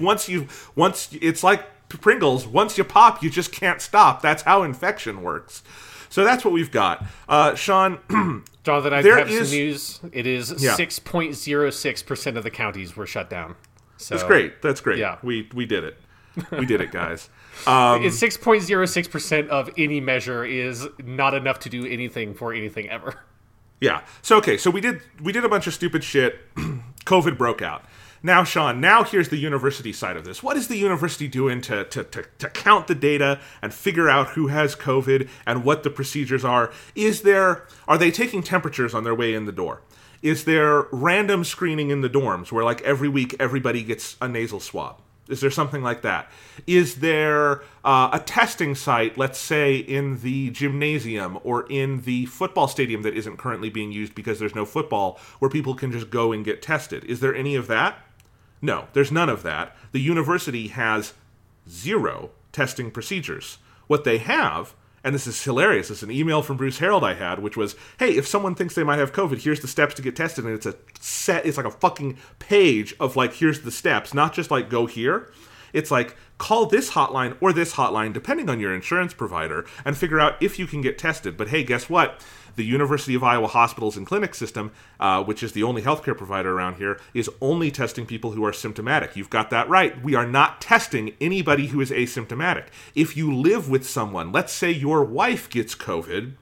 [0.01, 2.47] Once you, once it's like Pringles.
[2.47, 4.23] Once you pop, you just can't stop.
[4.23, 5.65] That's how infection works.
[6.09, 7.05] So that's what we've got.
[7.29, 7.99] Uh, Sean,
[8.63, 10.01] Jonathan, I There have is- some news.
[10.13, 10.77] It is Yeah.
[10.77, 13.57] 6.06% of the counties were shut down.
[13.97, 14.63] So that's great.
[14.63, 14.99] That's great.
[14.99, 15.19] Yeah.
[15.25, 15.97] We we did it.
[16.53, 17.29] We did it, guys.
[17.67, 23.21] Um, It's 6.06% of any measure is not enough to do anything for anything ever.
[23.81, 24.03] Yeah.
[24.23, 26.39] So okay, so we did we did a bunch of stupid shit.
[27.07, 27.85] COVID broke out.
[28.23, 30.43] Now, Sean, now here's the university side of this.
[30.43, 34.31] What is the university doing to, to, to, to count the data and figure out
[34.31, 36.71] who has COVID and what the procedures are?
[36.95, 39.81] Is there are they taking temperatures on their way in the door?
[40.23, 44.61] Is there random screening in the dorms where like every week everybody gets a nasal
[44.61, 45.01] swab?
[45.31, 46.31] Is there something like that?
[46.67, 52.69] Is there uh, a testing site, let's say in the gymnasium or in the football
[52.69, 56.33] stadium that isn't currently being used because there's no football, where people can just go
[56.33, 57.05] and get tested?
[57.05, 57.99] Is there any of that?
[58.63, 59.77] No, there's none of that.
[59.93, 61.15] The university has
[61.69, 63.59] zero testing procedures.
[63.87, 67.39] What they have, and this is hilarious, it's an email from Bruce Harreld I had,
[67.39, 70.17] which was, hey, if someone thinks they might have COVID, here's the steps to get
[70.17, 70.45] tested.
[70.45, 74.35] And it's a set, it's like a fucking page of like, here's the steps, not
[74.35, 75.31] just like go here.
[75.73, 80.21] It's like, call this hotline or this hotline, depending on your insurance provider, and figure
[80.21, 81.37] out if you can get tested.
[81.37, 82.25] But hey, guess what?
[82.57, 86.53] The University of Iowa Hospitals and Clinic System, uh, which is the only healthcare provider
[86.53, 89.17] around here, is only testing people who are symptomatic.
[89.17, 90.03] You've got that right.
[90.03, 92.67] We are not testing anybody who is asymptomatic.
[92.95, 96.33] If you live with someone, let's say your wife gets COVID,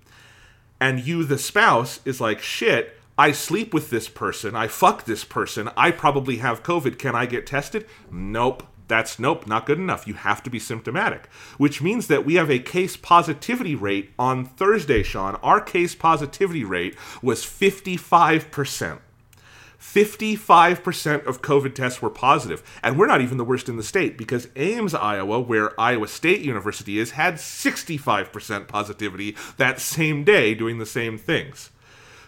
[0.80, 5.24] and you, the spouse, is like, shit, I sleep with this person, I fuck this
[5.24, 7.84] person, I probably have COVID, can I get tested?
[8.12, 8.62] Nope.
[8.88, 10.06] That's nope, not good enough.
[10.06, 11.26] You have to be symptomatic,
[11.58, 15.36] which means that we have a case positivity rate on Thursday, Sean.
[15.36, 19.00] Our case positivity rate was 55%.
[19.80, 22.62] 55% of COVID tests were positive.
[22.82, 26.40] And we're not even the worst in the state because Ames, Iowa, where Iowa State
[26.40, 31.70] University is, had 65% positivity that same day doing the same things.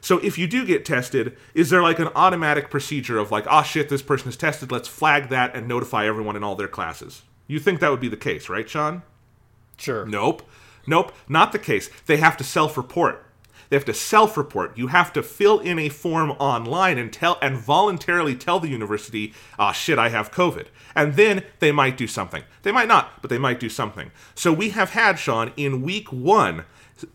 [0.01, 3.62] So if you do get tested, is there like an automatic procedure of like, oh
[3.62, 7.22] shit, this person is tested, let's flag that and notify everyone in all their classes?
[7.46, 9.03] You think that would be the case, right, Sean?
[9.76, 10.07] Sure.
[10.07, 10.42] Nope.
[10.86, 11.90] Nope, not the case.
[12.07, 13.26] They have to self report.
[13.70, 14.76] They have to self-report.
[14.76, 19.32] You have to fill in a form online and tell and voluntarily tell the university,
[19.61, 22.42] "Ah, shit, I have COVID." And then they might do something.
[22.62, 24.11] They might not, but they might do something.
[24.34, 26.64] So we have had Sean in week 1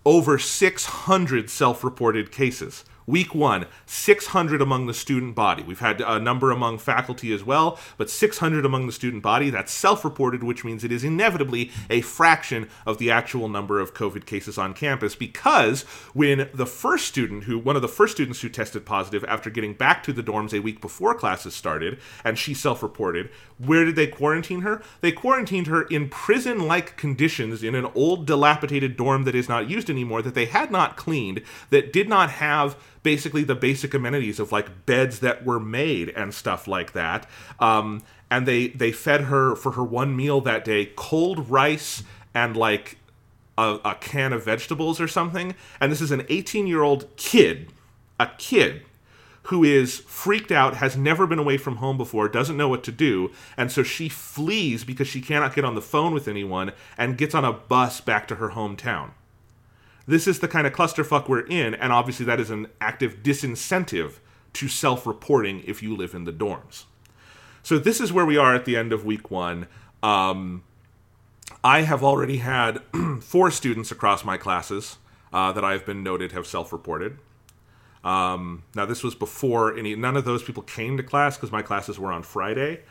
[0.06, 2.86] over 600 self-reported cases.
[3.08, 5.62] Week one, 600 among the student body.
[5.62, 9.52] We've had a number among faculty as well, but 600 among the student body.
[9.52, 13.94] That's self reported, which means it is inevitably a fraction of the actual number of
[13.94, 15.84] COVID cases on campus because
[16.14, 19.76] when the first student who, one of the first students who tested positive after getting
[19.76, 23.96] back to the dorms a week before classes started, and she self reported, where did
[23.96, 24.82] they quarantine her?
[25.02, 29.70] They quarantined her in prison like conditions in an old, dilapidated dorm that is not
[29.70, 34.40] used anymore, that they had not cleaned, that did not have basically the basic amenities
[34.40, 37.28] of like beds that were made and stuff like that.
[37.60, 42.04] Um, and they they fed her for her one meal that day cold rice
[42.34, 42.98] and like
[43.58, 45.56] a, a can of vegetables or something.
[45.80, 47.72] And this is an 18 year old kid,
[48.20, 48.84] a kid
[49.46, 52.92] who is freaked out, has never been away from home before, doesn't know what to
[52.92, 57.18] do, and so she flees because she cannot get on the phone with anyone and
[57.18, 59.12] gets on a bus back to her hometown.
[60.08, 64.14] This is the kind of clusterfuck we're in, and obviously that is an active disincentive
[64.54, 66.86] to self reporting if you live in the dorms.
[67.62, 69.68] So this is where we are at the end of week one.
[70.02, 70.64] Um,
[71.64, 72.82] I have already had
[73.22, 74.98] four students across my classes
[75.32, 77.20] uh, that I've been noted have self reported.
[78.06, 81.62] Um, now this was before any none of those people came to class because my
[81.62, 82.82] classes were on Friday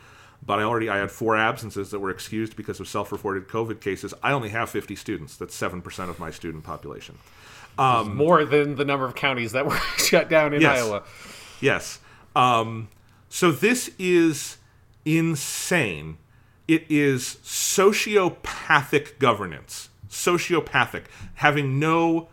[0.45, 4.13] but I already I had four absences that were excused because of self-reported COVID cases.
[4.21, 5.37] I only have 50 students.
[5.37, 7.17] That's seven percent of my student population.
[7.77, 11.03] Um, More than the number of counties that were shut down in yes, Iowa.
[11.59, 11.99] Yes.
[12.35, 12.89] Um,
[13.29, 14.57] so this is
[15.03, 16.17] insane.
[16.67, 19.89] It is sociopathic governance.
[20.09, 21.03] Sociopathic,
[21.35, 22.29] having no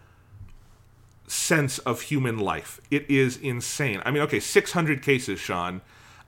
[1.32, 2.80] sense of human life.
[2.90, 4.02] It is insane.
[4.04, 5.80] I mean, okay, 600 cases, Sean.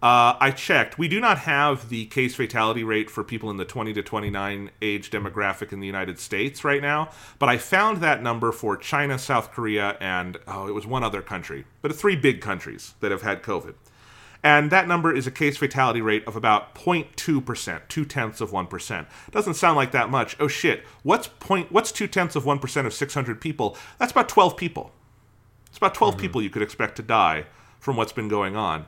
[0.02, 0.98] Uh, I checked.
[0.98, 4.70] We do not have the case fatality rate for people in the 20 to 29
[4.82, 9.18] age demographic in the United States right now, but I found that number for China,
[9.18, 13.22] South Korea, and oh, it was one other country, but three big countries that have
[13.22, 13.74] had COVID.
[14.44, 19.06] And that number is a case fatality rate of about 0.2%, two tenths of 1%.
[19.30, 20.36] Doesn't sound like that much.
[20.38, 23.74] Oh shit, what's point what's two tenths of 1% of 600 people?
[23.98, 24.92] That's about 12 people.
[25.68, 26.20] It's about 12 mm-hmm.
[26.20, 27.46] people you could expect to die
[27.80, 28.84] from what's been going on.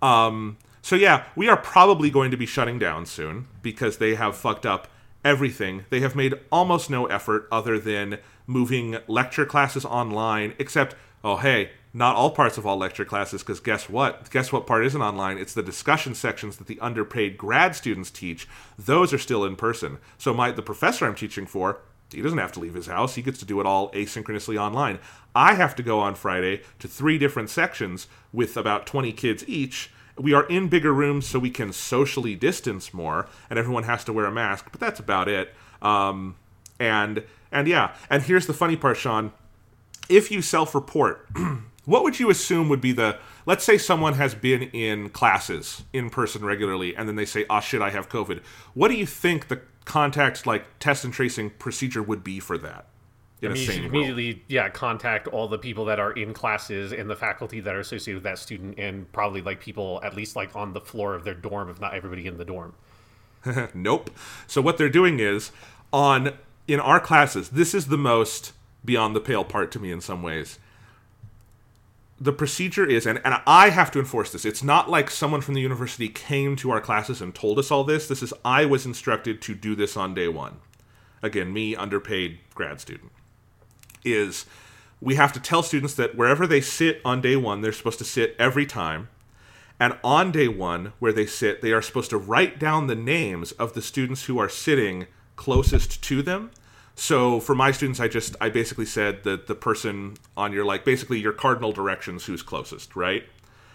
[0.00, 4.36] Um, so yeah, we are probably going to be shutting down soon because they have
[4.36, 4.86] fucked up
[5.24, 5.84] everything.
[5.90, 10.94] They have made almost no effort other than moving lecture classes online, except,
[11.24, 14.30] oh, hey, not all parts of all lecture classes, because guess what?
[14.30, 15.38] Guess what part isn't online?
[15.38, 18.48] It's the discussion sections that the underpaid grad students teach.
[18.78, 19.98] Those are still in person.
[20.18, 21.80] So my the professor I'm teaching for,
[22.10, 23.14] he doesn't have to leave his house.
[23.14, 24.98] He gets to do it all asynchronously online.
[25.34, 29.90] I have to go on Friday to three different sections with about 20 kids each.
[30.18, 34.12] We are in bigger rooms so we can socially distance more, and everyone has to
[34.12, 35.54] wear a mask, but that's about it.
[35.80, 36.36] Um,
[36.78, 39.32] and and yeah, and here's the funny part, Sean.
[40.08, 41.28] If you self-report,
[41.84, 46.10] what would you assume would be the let's say someone has been in classes in
[46.10, 48.40] person regularly and then they say oh shit i have covid.
[48.74, 52.86] What do you think the contact like test and tracing procedure would be for that
[53.42, 56.92] in I mean, you should immediately yeah contact all the people that are in classes
[56.92, 60.36] and the faculty that are associated with that student and probably like people at least
[60.36, 62.74] like on the floor of their dorm if not everybody in the dorm.
[63.74, 64.10] Nope.
[64.46, 65.50] So what they're doing is
[65.92, 66.34] on
[66.68, 68.52] in our classes this is the most
[68.84, 70.60] beyond the pale part to me in some ways
[72.22, 74.44] the procedure is, and, and I have to enforce this.
[74.44, 77.82] It's not like someone from the university came to our classes and told us all
[77.82, 78.06] this.
[78.06, 80.58] This is I was instructed to do this on day one.
[81.20, 83.10] Again, me, underpaid grad student.
[84.04, 84.46] Is
[85.00, 88.04] we have to tell students that wherever they sit on day one, they're supposed to
[88.04, 89.08] sit every time.
[89.80, 93.50] And on day one, where they sit, they are supposed to write down the names
[93.52, 96.52] of the students who are sitting closest to them
[96.94, 100.84] so for my students, I just I basically said that the person on your like
[100.84, 103.24] basically your cardinal directions who's closest, right?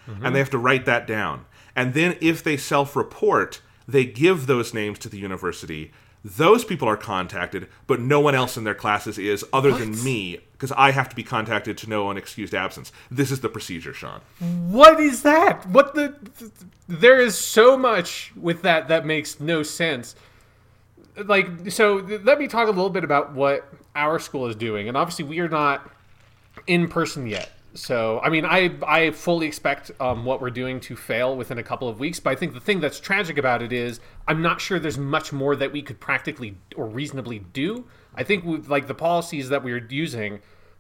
[0.08, 0.26] Mm-hmm.
[0.26, 1.46] And they have to write that down.
[1.76, 5.92] And then if they self-report, they give those names to the university.
[6.26, 9.80] Those people are contacted, but no one else in their classes is other what?
[9.80, 12.92] than me because I have to be contacted to know an excused absence.
[13.12, 14.22] This is the procedure, Sean.
[14.40, 15.68] What is that?
[15.68, 16.16] What the
[16.88, 20.16] there is so much with that that makes no sense
[21.26, 24.96] like so let me talk a little bit about what our school is doing and
[24.96, 25.90] obviously we are not
[26.68, 30.96] in person yet so i mean i i fully expect um, what we're doing to
[30.96, 33.74] fail within a couple of weeks but i think the thing that's tragic about it
[33.74, 38.24] is i'm not sure there's much more that we could practically or reasonably do i
[38.24, 40.40] think with like the policies that we're using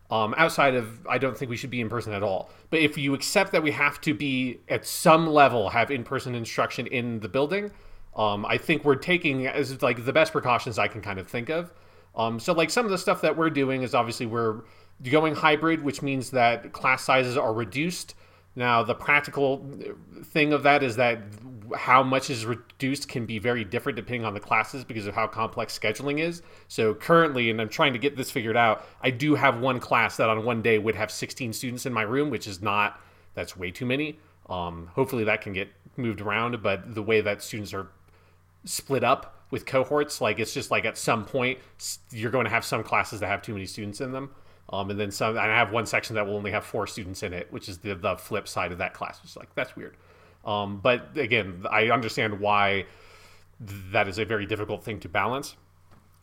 [0.09, 2.49] Um, outside of, I don't think we should be in person at all.
[2.69, 6.33] But if you accept that we have to be at some level have in person
[6.33, 7.71] instruction in the building,
[8.18, 11.49] um, I think we're taking as like the best precautions I can kind of think
[11.49, 11.72] of.
[12.15, 14.61] Um, so like some of the stuff that we're doing is obviously we're
[15.03, 18.15] going hybrid, which means that class sizes are reduced.
[18.55, 19.70] Now the practical
[20.24, 21.20] thing of that is that
[21.76, 25.28] how much is reduced can be very different depending on the classes because of how
[25.28, 26.41] complex scheduling is.
[26.68, 30.18] So currently, and I'm trying to get this figured out, I do have one class
[30.18, 32.99] that on one day would have 16 students in my room, which is not
[33.36, 34.18] that's way too many.
[34.49, 37.89] Um, hopefully that can get moved around, but the way that students are
[38.66, 40.22] split up with cohorts.
[40.22, 41.60] Like it's just like at some point
[42.12, 44.32] you're going to have some classes that have too many students in them.
[44.70, 45.38] Um, and then some.
[45.38, 47.95] I have one section that will only have four students in it, which is the
[47.95, 49.20] the flip side of that class.
[49.24, 49.95] It's like that's weird.
[50.43, 52.86] Um, but again, I understand why
[53.91, 55.55] that is a very difficult thing to balance.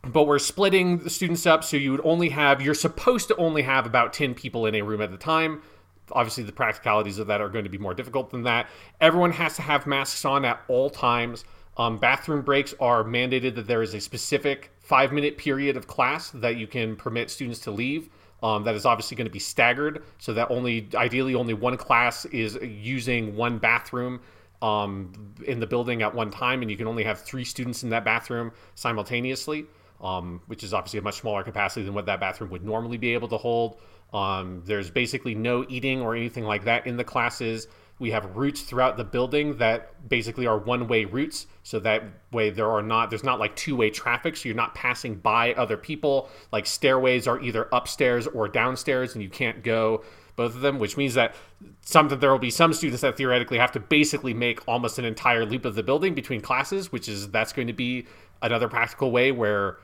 [0.03, 3.63] But we're splitting the students up, so you would only have you're supposed to only
[3.63, 5.63] have about ten people in a room at a time.
[6.11, 8.67] Obviously, the practicalities of that are going to be more difficult than that.
[9.01, 11.45] Everyone has to have masks on at all times.
[11.77, 16.29] Um, bathroom breaks are mandated that there is a specific five minute period of class
[16.31, 18.09] that you can permit students to leave.
[18.43, 22.25] Um, that is obviously going to be staggered so that only ideally only one class
[22.25, 24.21] is using one bathroom
[24.61, 27.89] um, in the building at one time, and you can only have three students in
[27.89, 29.65] that bathroom simultaneously,
[30.01, 33.13] um, which is obviously a much smaller capacity than what that bathroom would normally be
[33.13, 33.79] able to hold.
[34.13, 37.67] Um, there's basically no eating or anything like that in the classes.
[37.97, 42.69] We have routes throughout the building that basically are one-way routes, so that way there
[42.69, 46.29] are not there's not like two-way traffic, so you're not passing by other people.
[46.51, 50.03] Like stairways are either upstairs or downstairs, and you can't go
[50.35, 51.35] both of them, which means that
[51.81, 55.05] some that there will be some students that theoretically have to basically make almost an
[55.05, 58.05] entire loop of the building between classes, which is that's going to be
[58.41, 59.77] another practical way where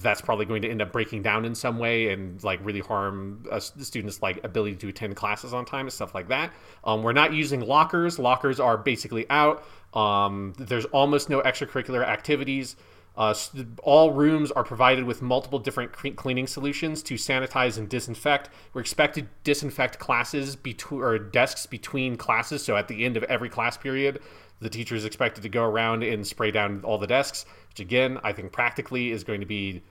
[0.00, 3.44] that's probably going to end up breaking down in some way and like really harm
[3.50, 6.52] a students like ability to attend classes on time and stuff like that.
[6.84, 8.18] Um, we're not using lockers.
[8.18, 9.64] Lockers are basically out.
[9.94, 12.76] Um, there's almost no extracurricular activities.
[13.14, 13.34] Uh,
[13.82, 18.48] all rooms are provided with multiple different cleaning solutions to sanitize and disinfect.
[18.72, 22.64] We're expected to disinfect classes between or desks between classes.
[22.64, 24.20] So at the end of every class period,
[24.60, 28.18] the teacher is expected to go around and spray down all the desks which again,
[28.22, 29.82] I think practically is going to be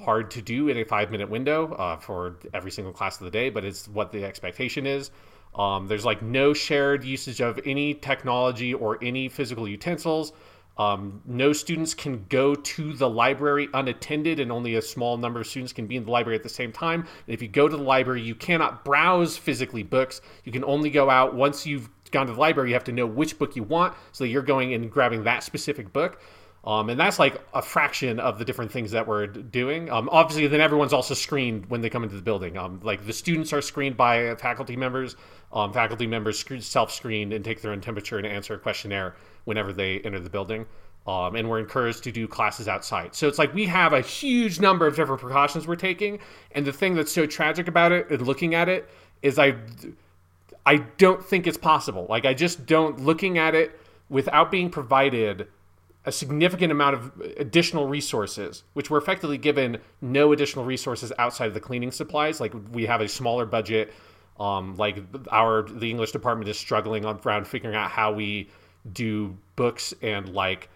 [0.00, 3.30] hard to do in a five minute window uh, for every single class of the
[3.30, 5.12] day, but it's what the expectation is.
[5.54, 10.32] Um, there's like no shared usage of any technology or any physical utensils.
[10.76, 15.46] Um, no students can go to the library unattended, and only a small number of
[15.46, 17.00] students can be in the library at the same time.
[17.00, 20.20] And if you go to the library, you cannot browse physically books.
[20.44, 22.70] You can only go out once you've gone to the library.
[22.70, 25.44] You have to know which book you want, so that you're going and grabbing that
[25.44, 26.20] specific book.
[26.62, 29.90] Um, and that's like a fraction of the different things that we're doing.
[29.90, 32.58] Um, obviously, then everyone's also screened when they come into the building.
[32.58, 35.16] Um, like the students are screened by faculty members.
[35.52, 39.72] Um, faculty members self screen and take their own temperature and answer a questionnaire whenever
[39.72, 40.66] they enter the building.
[41.06, 43.14] Um, and we're encouraged to do classes outside.
[43.14, 46.18] So it's like we have a huge number of different precautions we're taking.
[46.52, 48.88] And the thing that's so tragic about it and looking at it
[49.22, 49.56] is I,
[50.66, 52.06] I don't think it's possible.
[52.10, 53.00] Like I just don't.
[53.00, 53.80] Looking at it
[54.10, 55.48] without being provided
[56.04, 61.54] a significant amount of additional resources, which we're effectively given no additional resources outside of
[61.54, 62.40] the cleaning supplies.
[62.40, 63.92] Like we have a smaller budget.
[64.38, 68.48] Um, like our the English department is struggling on around figuring out how we
[68.90, 70.70] do books and like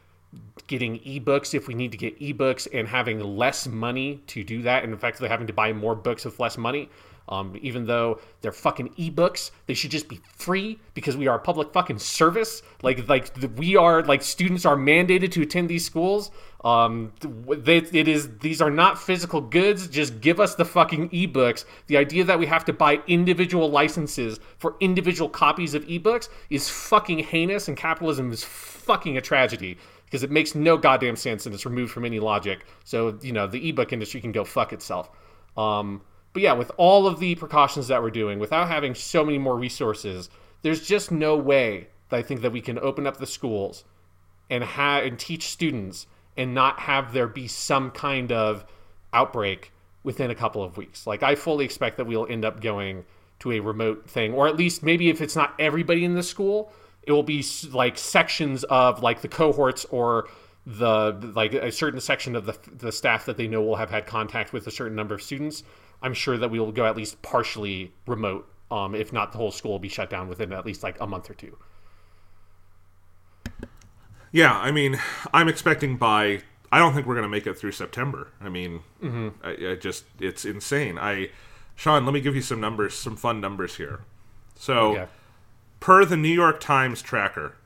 [0.66, 4.84] getting ebooks if we need to get ebooks and having less money to do that
[4.84, 6.90] and effectively having to buy more books with less money
[7.28, 11.40] um, even though they're fucking ebooks, they should just be free because we are a
[11.40, 12.62] public fucking service.
[12.82, 16.30] Like like we are like students are mandated to attend these schools.
[16.64, 19.88] Um, they, it is these are not physical goods.
[19.88, 21.64] Just give us the fucking ebooks.
[21.86, 26.68] The idea that we have to buy individual licenses for individual copies of ebooks is
[26.68, 31.54] fucking heinous, and capitalism is fucking a tragedy because it makes no goddamn sense and
[31.54, 32.66] it's removed from any logic.
[32.84, 35.10] So you know the ebook industry can go fuck itself.
[35.56, 36.02] Um,
[36.34, 39.56] but yeah, with all of the precautions that we're doing, without having so many more
[39.56, 40.28] resources,
[40.62, 43.84] there's just no way that I think that we can open up the schools
[44.50, 46.06] and have and teach students
[46.36, 48.66] and not have there be some kind of
[49.12, 49.72] outbreak
[50.02, 51.06] within a couple of weeks.
[51.06, 53.04] Like I fully expect that we'll end up going
[53.38, 56.72] to a remote thing, or at least maybe if it's not everybody in the school,
[57.04, 60.28] it will be like sections of like the cohorts or
[60.66, 64.06] the like a certain section of the, the staff that they know will have had
[64.06, 65.62] contact with a certain number of students
[66.04, 68.46] I'm sure that we will go at least partially remote.
[68.70, 71.06] Um, if not, the whole school will be shut down within at least like a
[71.06, 71.56] month or two.
[74.30, 75.00] Yeah, I mean,
[75.32, 76.42] I'm expecting by.
[76.70, 78.32] I don't think we're going to make it through September.
[78.40, 79.28] I mean, mm-hmm.
[79.42, 80.98] I, I, just it's insane.
[80.98, 81.30] I
[81.74, 84.00] Sean, let me give you some numbers, some fun numbers here.
[84.56, 85.06] So, Okay.
[85.80, 87.56] per the New York Times tracker,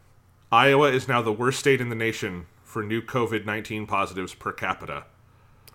[0.53, 4.53] Iowa is now the worst state in the nation for new COVID 19 positives per
[4.53, 5.05] capita.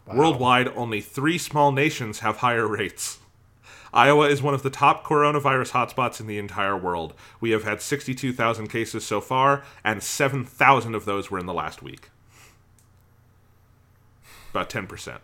[0.06, 3.20] Worldwide, only three small nations have higher rates.
[3.94, 7.14] Iowa is one of the top coronavirus hotspots in the entire world.
[7.40, 11.84] We have had 62,000 cases so far, and 7,000 of those were in the last
[11.84, 12.10] week.
[14.50, 15.20] About 10%.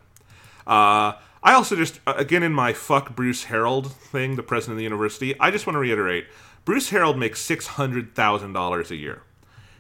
[0.68, 4.78] Uh, I also just, uh, again, in my fuck Bruce Harreld thing, the president of
[4.78, 6.28] the university, I just want to reiterate
[6.64, 9.24] Bruce Harreld makes $600,000 a year.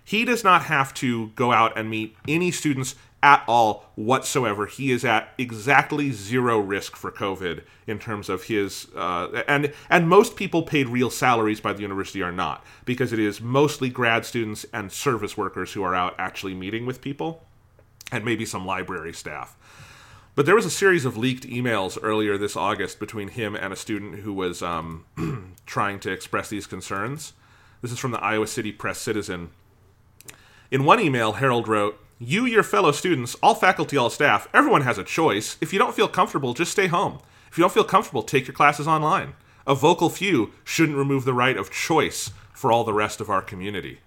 [0.10, 4.66] He does not have to go out and meet any students at all whatsoever.
[4.66, 10.10] He is at exactly zero risk for COVID in terms of his uh, and and
[10.10, 14.26] most people paid real salaries by the university are not because it is mostly grad
[14.26, 17.46] students and service workers who are out actually meeting with people
[18.12, 19.56] and maybe some library staff.
[20.34, 23.76] But there was a series of leaked emails earlier this August between him and a
[23.76, 25.06] student who was um,
[25.68, 27.34] trying to express these concerns.
[27.84, 29.52] This is from the Iowa City Press Citizen.
[30.72, 35.00] In one email, Harreld wrote, You, your fellow students, all faculty, all staff, everyone has
[35.00, 35.58] a choice.
[35.62, 37.20] If you don't feel comfortable, just stay home.
[37.52, 39.34] If you don't feel comfortable, take your classes online.
[39.66, 43.42] A vocal few shouldn't remove the right of choice for all the rest of our
[43.42, 44.00] community.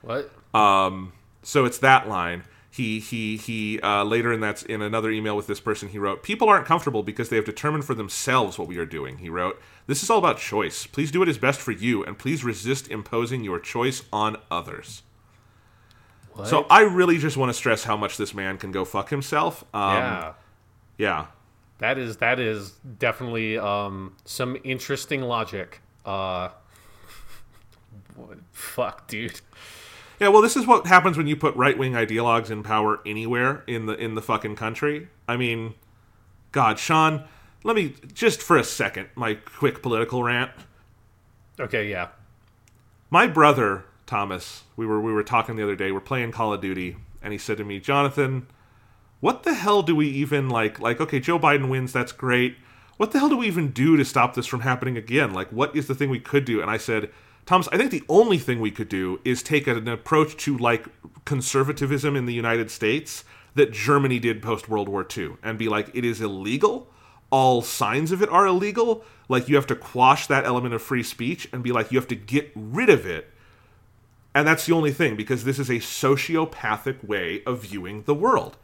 [0.00, 0.32] What?
[1.42, 2.42] So it's that line.
[2.70, 3.78] He he he.
[3.80, 7.02] Uh, later in that in another email with this person, he wrote, "People aren't comfortable
[7.02, 10.18] because they have determined for themselves what we are doing." He wrote, "This is all
[10.18, 10.86] about choice.
[10.86, 15.02] Please do what is best for you, and please resist imposing your choice on others."
[16.34, 16.48] What?
[16.48, 19.64] So I really just want to stress how much this man can go fuck himself.
[19.74, 20.32] Um, yeah.
[20.98, 21.26] yeah.
[21.78, 25.80] That is that is definitely um, some interesting logic.
[26.06, 26.50] Uh,
[28.52, 29.40] fuck, dude.
[30.20, 33.64] Yeah, well, this is what happens when you put right wing ideologues in power anywhere
[33.66, 35.08] in the in the fucking country.
[35.26, 35.74] I mean,
[36.52, 37.24] God, Sean,
[37.64, 40.52] let me just for a second my quick political rant.
[41.58, 42.08] Okay, yeah.
[43.10, 45.90] My brother Thomas, we were we were talking the other day.
[45.90, 48.46] We're playing Call of Duty, and he said to me, "Jonathan,
[49.20, 50.78] what the hell do we even like?
[50.78, 52.58] Like, okay, Joe Biden wins, that's great.
[52.98, 55.32] What the hell do we even do to stop this from happening again?
[55.32, 57.08] Like, what is the thing we could do?" And I said,
[57.46, 60.84] "Thomas, I think the only thing we could do is take an approach to like
[61.24, 65.90] conservatism in the United States that Germany did post World War II, and be like,
[65.94, 66.92] it is illegal."
[67.30, 69.02] all signs of it are illegal.
[69.26, 72.08] Like you have to quash that element of free speech and be like, you have
[72.08, 73.31] to get rid of it.
[74.34, 78.56] And that's the only thing because this is a sociopathic way of viewing the world.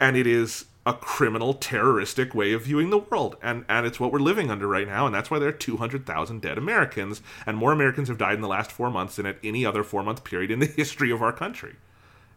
[0.00, 3.36] And it is a criminal, terroristic way of viewing the world.
[3.42, 5.04] And, and it's what we're living under right now.
[5.04, 7.20] And that's why there are 200,000 dead Americans.
[7.44, 10.02] And more Americans have died in the last four months than at any other four
[10.02, 11.74] month period in the history of our country.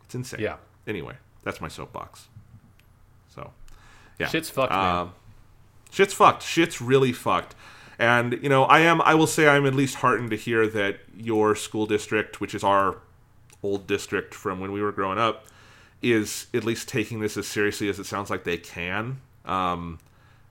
[0.05, 0.41] It's insane.
[0.41, 0.57] Yeah.
[0.87, 2.27] Anyway, that's my soapbox.
[3.33, 3.53] So,
[4.17, 4.27] yeah.
[4.27, 4.95] Shit's fucked, man.
[4.95, 5.13] Um,
[5.91, 6.41] shit's fucked.
[6.41, 7.53] Shit's really fucked.
[7.99, 9.01] And you know, I am.
[9.01, 12.63] I will say, I'm at least heartened to hear that your school district, which is
[12.63, 12.97] our
[13.61, 15.45] old district from when we were growing up,
[16.01, 19.19] is at least taking this as seriously as it sounds like they can.
[19.43, 19.99] Um,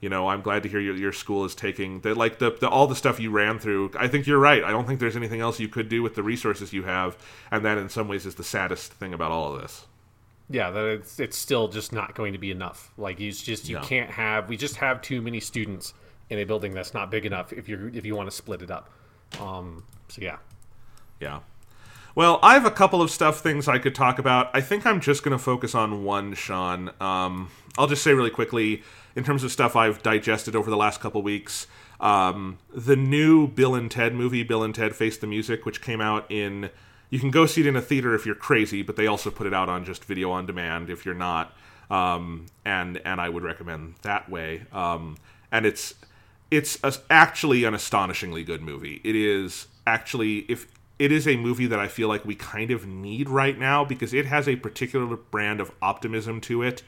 [0.01, 2.69] you know, I'm glad to hear your, your school is taking the like the, the
[2.69, 3.93] all the stuff you ran through.
[3.99, 4.63] I think you're right.
[4.63, 7.17] I don't think there's anything else you could do with the resources you have,
[7.51, 9.87] and that in some ways is the saddest thing about all of this.
[10.51, 12.93] Yeah, that it's it's still just not going to be enough.
[12.99, 13.83] Like you just you No.
[13.83, 15.95] can't have we just have too many students
[16.31, 18.71] in a building that's not big enough if you if you want to split it
[18.71, 18.91] up.
[19.41, 20.39] Um so yeah.
[21.21, 21.41] Yeah.
[22.15, 24.51] Well, I have a couple of stuff things I could talk about.
[24.53, 26.91] I think I'm just going to focus on one, Sean.
[27.01, 28.83] Um, I'll just say really quickly,
[29.15, 31.69] in terms of stuff I've digested over the last couple weeks,
[32.01, 36.01] um, the new Bill and Ted movie, Bill and Ted Face the Music, which came
[36.01, 36.71] out in.
[37.11, 39.47] You can go see it in a theater if you're crazy, but they also put
[39.47, 41.57] it out on just video on demand if you're not.
[41.89, 44.65] Um, and and I would recommend that way.
[44.73, 45.17] Um,
[45.51, 45.95] and it's
[46.51, 49.01] it's a, actually an astonishingly good movie.
[49.05, 50.67] It is actually if
[50.99, 54.13] it is a movie that I feel like we kind of need right now because
[54.13, 56.83] it has a particular brand of optimism to it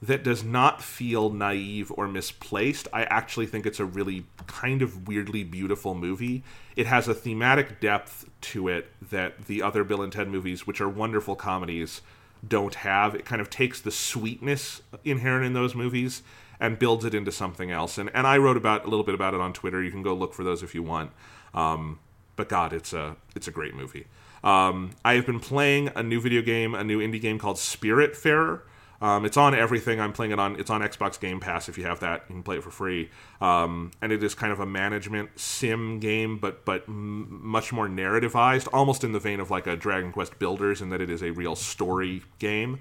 [0.00, 2.86] that does not feel naive or misplaced.
[2.92, 6.44] I actually think it's a really kind of weirdly beautiful movie.
[6.76, 10.80] It has a thematic depth to it that the other Bill and Ted movies, which
[10.80, 12.00] are wonderful comedies,
[12.46, 13.16] don't have.
[13.16, 16.22] It kind of takes the sweetness inherent in those movies
[16.60, 17.98] and builds it into something else.
[17.98, 19.82] And and I wrote about a little bit about it on Twitter.
[19.82, 21.12] You can go look for those if you want.
[21.54, 21.98] Um,
[22.36, 24.06] but God, it's a it's a great movie.
[24.44, 28.62] Um, I have been playing a new video game, a new indie game called Spiritfarer.
[29.00, 30.00] Um, it's on everything.
[30.00, 30.58] I'm playing it on.
[30.58, 31.68] It's on Xbox Game Pass.
[31.68, 33.10] If you have that, you can play it for free.
[33.40, 37.86] Um, and it is kind of a management sim game, but but m- much more
[37.88, 41.22] narrativized, almost in the vein of like a Dragon Quest Builders, in that it is
[41.22, 42.80] a real story game.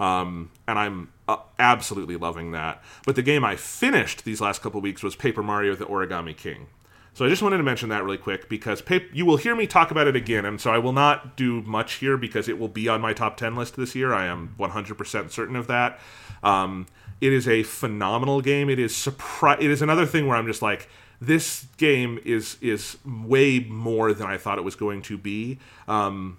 [0.00, 2.82] Um, and I'm uh, absolutely loving that.
[3.06, 6.66] But the game I finished these last couple weeks was Paper Mario: The Origami King.
[7.14, 9.66] So I just wanted to mention that really quick because pap- you will hear me
[9.66, 12.68] talk about it again, and so I will not do much here because it will
[12.68, 14.14] be on my top 10 list this year.
[14.14, 15.98] I am 100% certain of that.
[16.44, 16.86] Um,
[17.20, 18.70] it is a phenomenal game.
[18.70, 20.88] It is surpri- It is another thing where I'm just like,
[21.20, 25.58] this game is is way more than I thought it was going to be.
[25.88, 26.38] Um,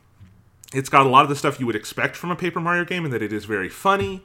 [0.73, 3.03] it's got a lot of the stuff you would expect from a Paper Mario game,
[3.03, 4.23] and that it is very funny.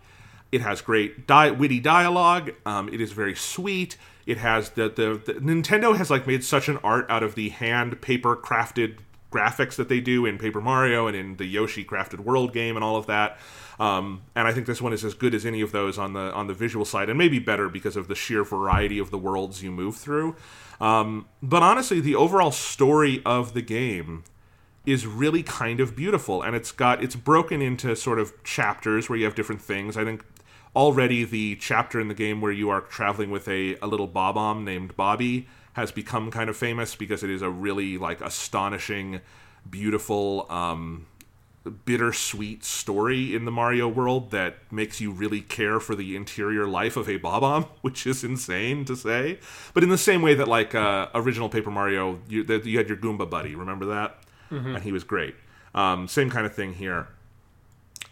[0.55, 2.53] It has great di- witty dialogue.
[2.65, 3.97] Um, it is very sweet.
[4.25, 7.49] It has the, the the Nintendo has like made such an art out of the
[7.49, 8.99] hand paper crafted
[9.33, 12.85] graphics that they do in Paper Mario and in the Yoshi Crafted World game and
[12.85, 13.37] all of that.
[13.81, 16.33] Um, and I think this one is as good as any of those on the
[16.33, 19.61] on the visual side, and maybe better because of the sheer variety of the worlds
[19.61, 20.37] you move through.
[20.81, 24.23] Um, but honestly, the overall story of the game
[24.87, 29.19] is really kind of beautiful, and it's got it's broken into sort of chapters where
[29.19, 29.97] you have different things.
[29.97, 30.25] I think
[30.75, 34.65] already the chapter in the game where you are traveling with a, a little bob-omb
[34.65, 39.21] named Bobby has become kind of famous because it is a really like astonishing,
[39.69, 41.07] beautiful, um,
[41.85, 46.97] bittersweet story in the Mario world that makes you really care for the interior life
[46.97, 49.39] of a bob-omb, which is insane to say.
[49.73, 52.99] But in the same way that like uh, original Paper Mario, you, you had your
[52.99, 54.19] Goomba buddy, remember that?
[54.75, 55.35] And he was great.
[55.75, 57.09] Um, same kind of thing here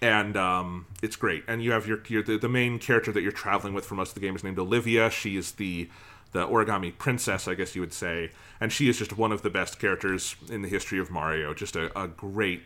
[0.03, 1.44] and um, it's great.
[1.46, 4.09] And you have your, your the, the main character that you're traveling with for most
[4.11, 5.09] of the game is named Olivia.
[5.09, 5.88] She is the
[6.32, 9.50] the origami princess, I guess you would say, and she is just one of the
[9.50, 11.55] best characters in the history of Mario.
[11.55, 12.62] Just a, a great.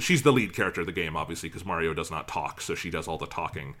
[0.00, 2.90] She's the lead character of the game, obviously, because Mario does not talk, so she
[2.90, 3.74] does all the talking.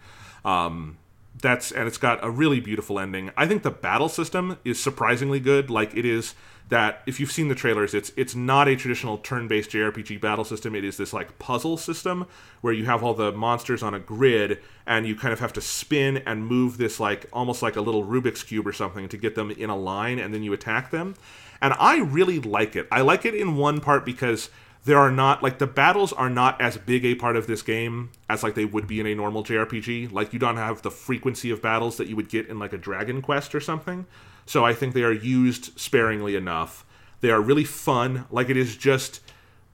[0.44, 0.98] Um,
[1.40, 3.30] that's and it's got a really beautiful ending.
[3.36, 5.70] I think the battle system is surprisingly good.
[5.70, 6.34] Like it is
[6.68, 10.74] that if you've seen the trailers, it's it's not a traditional turn-based JRPG battle system.
[10.74, 12.26] It is this like puzzle system
[12.60, 15.60] where you have all the monsters on a grid and you kind of have to
[15.60, 19.34] spin and move this like almost like a little Rubik's cube or something to get
[19.34, 21.14] them in a line and then you attack them.
[21.60, 22.88] And I really like it.
[22.90, 24.50] I like it in one part because
[24.84, 28.10] there are not like the battles are not as big a part of this game
[28.28, 30.10] as like they would be in a normal JRPG.
[30.12, 32.78] Like you don't have the frequency of battles that you would get in like a
[32.78, 34.06] Dragon Quest or something.
[34.44, 36.84] So I think they are used sparingly enough.
[37.20, 38.26] They are really fun.
[38.30, 39.20] Like it is just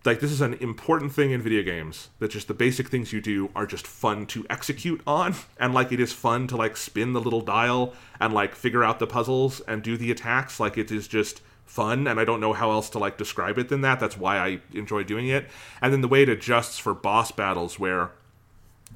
[0.05, 3.21] like this is an important thing in video games that just the basic things you
[3.21, 7.13] do are just fun to execute on and like it is fun to like spin
[7.13, 10.91] the little dial and like figure out the puzzles and do the attacks like it
[10.91, 14.01] is just fun and I don't know how else to like describe it than that.
[14.01, 15.47] That's why I enjoy doing it.
[15.81, 18.11] And then the way it adjusts for boss battles where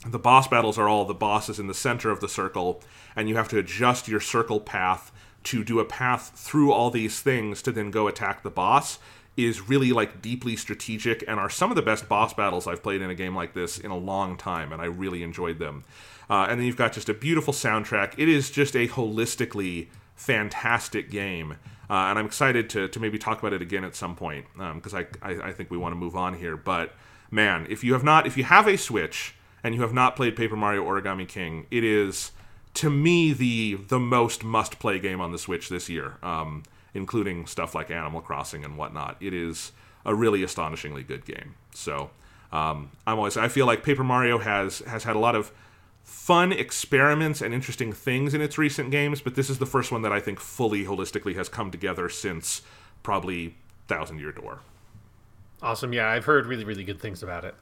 [0.06, 2.82] the boss battles are all the bosses in the center of the circle
[3.14, 5.12] and you have to adjust your circle path
[5.44, 8.98] to do a path through all these things to then go attack the boss
[9.36, 13.00] is really like deeply strategic and are some of the best boss battles I've played
[13.00, 15.84] in a game like this in a long time, and I really enjoyed them.
[16.28, 18.14] Uh, and then you've got just a beautiful soundtrack.
[18.18, 21.56] It is just a holistically fantastic game,
[21.92, 24.94] uh, and I'm excited to, to maybe talk about it again at some point because
[24.94, 26.56] um, I, I I think we want to move on here.
[26.56, 26.94] But
[27.30, 30.34] man, if you have not, if you have a Switch and you have not played
[30.34, 32.32] Paper Mario Origami King, it is
[32.74, 36.16] to me the the most must play game on the Switch this year.
[36.22, 36.62] Um,
[36.94, 39.16] including stuff like Animal Crossing and whatnot.
[39.20, 39.72] It is
[40.04, 41.54] a really astonishingly good game.
[41.74, 42.10] So
[42.52, 45.52] um, I'm always I feel like Paper Mario has has had a lot of
[46.02, 50.02] fun experiments and interesting things in its recent games, but this is the first one
[50.02, 52.62] that I think fully holistically has come together since
[53.02, 53.56] probably
[53.88, 54.60] Thousand Year Door.
[55.62, 55.92] Awesome.
[55.92, 57.54] Yeah, I've heard really, really good things about it.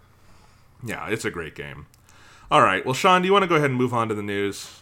[0.84, 1.86] Yeah, it's a great game.
[2.50, 2.84] All right.
[2.84, 4.80] Well, Sean, do you want to go ahead and move on to the news?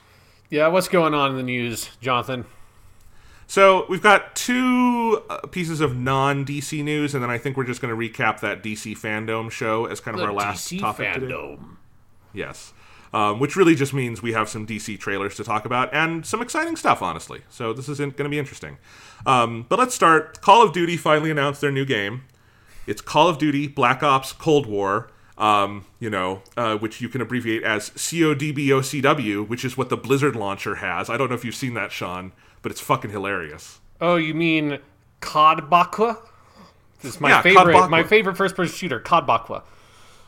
[0.51, 2.47] Yeah, what's going on in the news, Jonathan?
[3.47, 7.65] So we've got two uh, pieces of non DC news, and then I think we're
[7.65, 11.15] just going to recap that DC FanDome show as kind of our last DC topic
[11.15, 11.27] today.
[11.27, 11.77] FanDome.
[12.33, 12.73] Yes,
[13.13, 16.43] um, which really just means we have some DC trailers to talk about and some
[16.43, 17.43] exciting stuff, honestly.
[17.49, 18.79] So this is going to be interesting.
[19.27, 20.41] Um, but let's start.
[20.41, 22.25] Call of Duty finally announced their new game.
[22.87, 25.11] It's Call of Duty Black Ops Cold War.
[25.37, 30.35] Um, you know, uh, which you can abbreviate as CODBOCW, which is what the Blizzard
[30.35, 31.09] launcher has.
[31.09, 33.79] I don't know if you've seen that, Sean, but it's fucking hilarious.
[34.01, 34.79] Oh, you mean
[35.21, 36.19] COD Bakwa?
[37.03, 39.63] This is my Yeah, favorite, my favorite first-person shooter, COD Bakwa.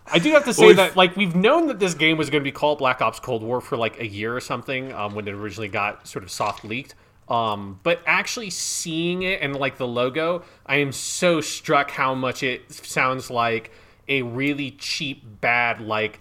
[0.07, 2.43] I do have to say Well, that, like, we've known that this game was going
[2.43, 5.29] to be called Black Ops Cold War for like a year or something um, when
[5.29, 6.95] it originally got sort of soft leaked.
[7.29, 12.43] Um, but actually seeing it and like the logo, I am so struck how much
[12.43, 13.71] it sounds like
[14.09, 16.19] a really cheap, bad like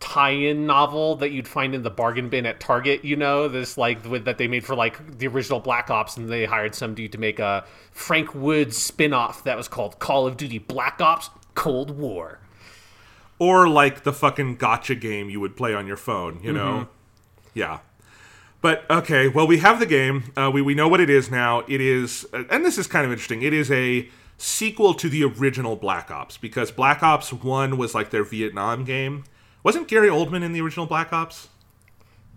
[0.00, 3.04] tie-in novel that you'd find in the bargain bin at Target.
[3.04, 6.28] You know, this like with, that they made for like the original Black Ops, and
[6.28, 10.36] they hired some dude to make a Frank Woods spin-off that was called Call of
[10.36, 12.40] Duty Black Ops Cold War.
[13.38, 16.88] Or like the fucking gotcha game you would play on your phone, you know?
[17.54, 17.78] Yeah.
[18.62, 20.32] But okay, well, we have the game.
[20.36, 21.60] Uh, we we know what it is now.
[21.68, 23.42] It is, uh, and this is kind of interesting.
[23.42, 24.08] It is a
[24.38, 29.24] sequel to the original Black Ops because Black Ops One was like their Vietnam game.
[29.62, 31.48] Wasn't Gary Oldman in the original Black Ops?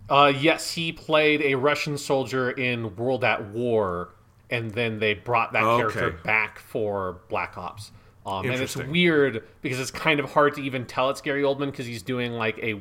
[0.08, 4.10] Uh, yes, he played a Russian soldier in World at War,
[4.50, 5.92] and then they brought that Okay.
[5.92, 7.92] character back for Black Ops.
[8.30, 11.66] Um, and it's weird because it's kind of hard to even tell it's Gary Oldman
[11.66, 12.80] because he's doing like a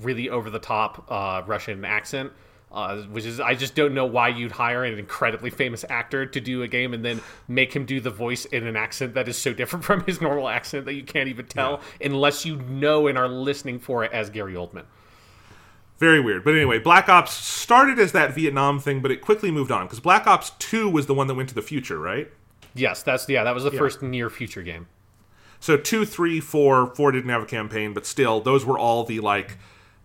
[0.00, 2.32] really over the top uh, Russian accent.
[2.72, 6.40] Uh, which is, I just don't know why you'd hire an incredibly famous actor to
[6.40, 9.38] do a game and then make him do the voice in an accent that is
[9.38, 13.16] so different from his normal accent that you can't even tell unless you know and
[13.16, 14.84] are listening for it as Gary Oldman.
[15.98, 16.44] Very weird.
[16.44, 20.00] But anyway, Black Ops started as that Vietnam thing, but it quickly moved on because
[20.00, 22.30] Black Ops Two was the one that went to the future, right?
[22.76, 24.86] Yes, that's yeah, that was the first near future game.
[25.60, 29.20] So two, three, four, four didn't have a campaign, but still, those were all the
[29.20, 29.58] like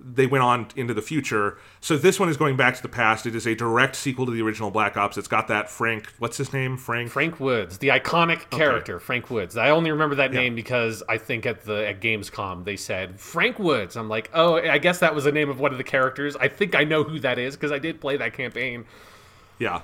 [0.04, 1.58] they went on into the future.
[1.80, 3.26] So this one is going back to the past.
[3.26, 5.18] It is a direct sequel to the original Black Ops.
[5.18, 6.78] It's got that Frank, what's his name?
[6.78, 7.12] Frank.
[7.12, 9.58] Frank Woods, the iconic character, Frank Woods.
[9.58, 13.60] I only remember that name because I think at the at Gamescom they said Frank
[13.60, 13.96] Woods.
[13.96, 16.36] I'm like, oh, I guess that was the name of one of the characters.
[16.36, 18.86] I think I know who that is because I did play that campaign.
[19.60, 19.82] Yeah.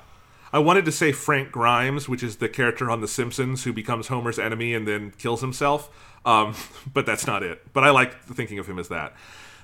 [0.53, 4.07] I wanted to say Frank Grimes, which is the character on The Simpsons who becomes
[4.07, 5.89] Homer's enemy and then kills himself.
[6.25, 6.55] Um,
[6.93, 7.73] but that's not it.
[7.73, 9.13] But I like thinking of him as that.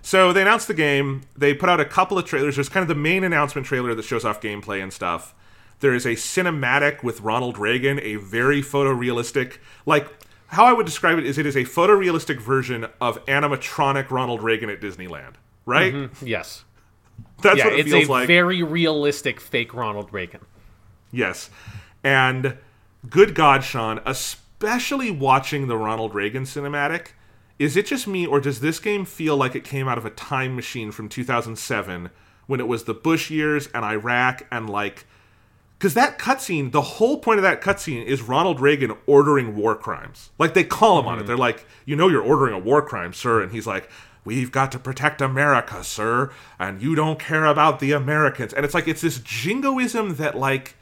[0.02, 1.22] So they announced the game.
[1.38, 2.56] They put out a couple of trailers.
[2.56, 5.34] There's kind of the main announcement trailer that shows off gameplay and stuff.
[5.80, 10.08] There is a cinematic with Ronald Reagan, a very photorealistic, like
[10.48, 14.70] how I would describe it is it is a photorealistic version of animatronic Ronald Reagan
[14.70, 15.34] at Disneyland,
[15.66, 16.10] right?
[16.22, 16.64] Yes,
[17.42, 18.28] That's yeah, what it it's feels a like.
[18.28, 20.42] very realistic fake Ronald Reagan.
[21.14, 21.50] Yes.
[22.04, 22.58] And
[23.10, 27.10] good God, Sean, especially watching the Ronald Reagan cinematic,
[27.60, 30.10] is it just me or does this game feel like it came out of a
[30.10, 32.10] time machine from 2007
[32.48, 35.06] when it was the Bush years and Iraq and like.
[35.78, 40.30] Because that cutscene, the whole point of that cutscene is Ronald Reagan ordering war crimes.
[40.40, 41.18] Like they call him on it.
[41.20, 41.28] Mm-hmm.
[41.28, 43.42] They're like, you know, you're ordering a war crime, sir.
[43.42, 43.90] And he's like,
[44.24, 46.32] we've got to protect America, sir.
[46.58, 48.54] And you don't care about the Americans.
[48.54, 50.76] And it's like, it's this jingoism that, like,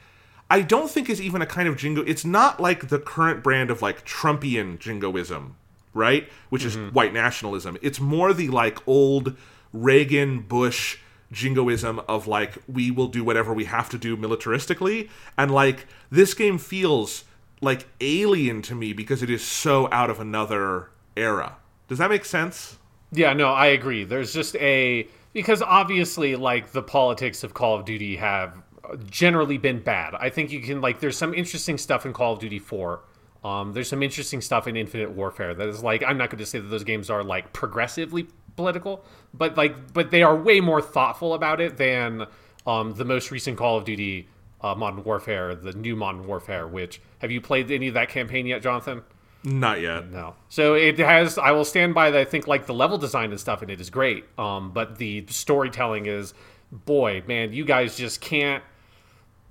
[0.52, 2.02] I don't think is even a kind of jingo.
[2.02, 5.56] It's not like the current brand of like Trumpian jingoism,
[5.94, 6.28] right?
[6.50, 6.94] Which is mm-hmm.
[6.94, 7.78] white nationalism.
[7.80, 9.34] It's more the like old
[9.72, 10.98] Reagan Bush
[11.32, 16.34] jingoism of like we will do whatever we have to do militaristically and like this
[16.34, 17.24] game feels
[17.62, 21.56] like alien to me because it is so out of another era.
[21.88, 22.76] Does that make sense?
[23.10, 24.04] Yeah, no, I agree.
[24.04, 28.61] There's just a because obviously like the politics of Call of Duty have
[29.06, 30.14] generally been bad.
[30.14, 33.00] I think you can like there's some interesting stuff in Call of Duty 4.
[33.44, 36.46] Um, there's some interesting stuff in Infinite Warfare that is like I'm not going to
[36.46, 39.04] say that those games are like progressively political,
[39.34, 42.26] but like but they are way more thoughtful about it than
[42.66, 44.28] um, the most recent Call of Duty
[44.60, 46.66] uh, Modern Warfare, the new Modern Warfare.
[46.68, 49.02] Which have you played any of that campaign yet, Jonathan?
[49.44, 50.08] Not yet.
[50.10, 50.36] No.
[50.48, 51.36] So it has.
[51.36, 52.20] I will stand by that.
[52.20, 54.24] I think like the level design and stuff in it is great.
[54.38, 56.32] Um, but the storytelling is,
[56.70, 58.62] boy, man, you guys just can't.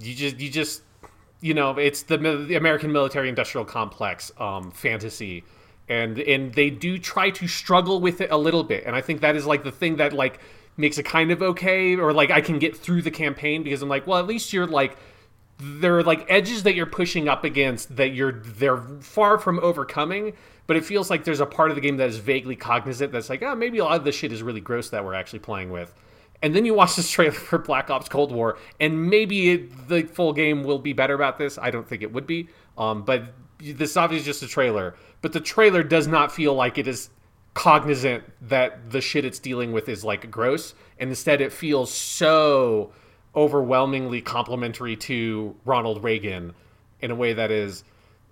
[0.01, 0.81] You just, you just,
[1.41, 5.43] you know, it's the, the American military-industrial complex um, fantasy,
[5.89, 8.83] and and they do try to struggle with it a little bit.
[8.85, 10.39] And I think that is like the thing that like
[10.77, 13.89] makes it kind of okay, or like I can get through the campaign because I'm
[13.89, 14.97] like, well, at least you're like
[15.59, 20.33] there are like edges that you're pushing up against that you're they're far from overcoming.
[20.67, 23.29] But it feels like there's a part of the game that is vaguely cognizant that's
[23.29, 25.69] like oh maybe a lot of this shit is really gross that we're actually playing
[25.69, 25.93] with
[26.41, 30.03] and then you watch this trailer for black ops cold war and maybe it, the
[30.03, 31.57] full game will be better about this.
[31.57, 32.49] I don't think it would be.
[32.77, 34.95] Um, but this is obviously just a trailer.
[35.21, 37.09] But the trailer does not feel like it is
[37.53, 40.73] cognizant that the shit it's dealing with is like gross.
[40.97, 42.91] And instead it feels so
[43.35, 46.53] overwhelmingly complimentary to Ronald Reagan
[47.01, 47.83] in a way that is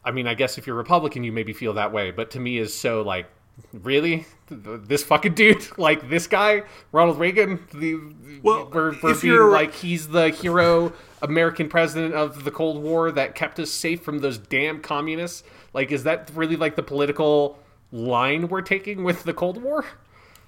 [0.03, 2.57] I mean I guess if you're Republican you maybe feel that way but to me
[2.57, 3.27] is so like
[3.73, 7.95] really this fucking dude like this guy Ronald Reagan the
[8.41, 12.81] Well, we're, we're if being you're- like he's the hero American president of the Cold
[12.81, 15.43] War that kept us safe from those damn communists
[15.73, 17.59] like is that really like the political
[17.91, 19.85] line we're taking with the Cold War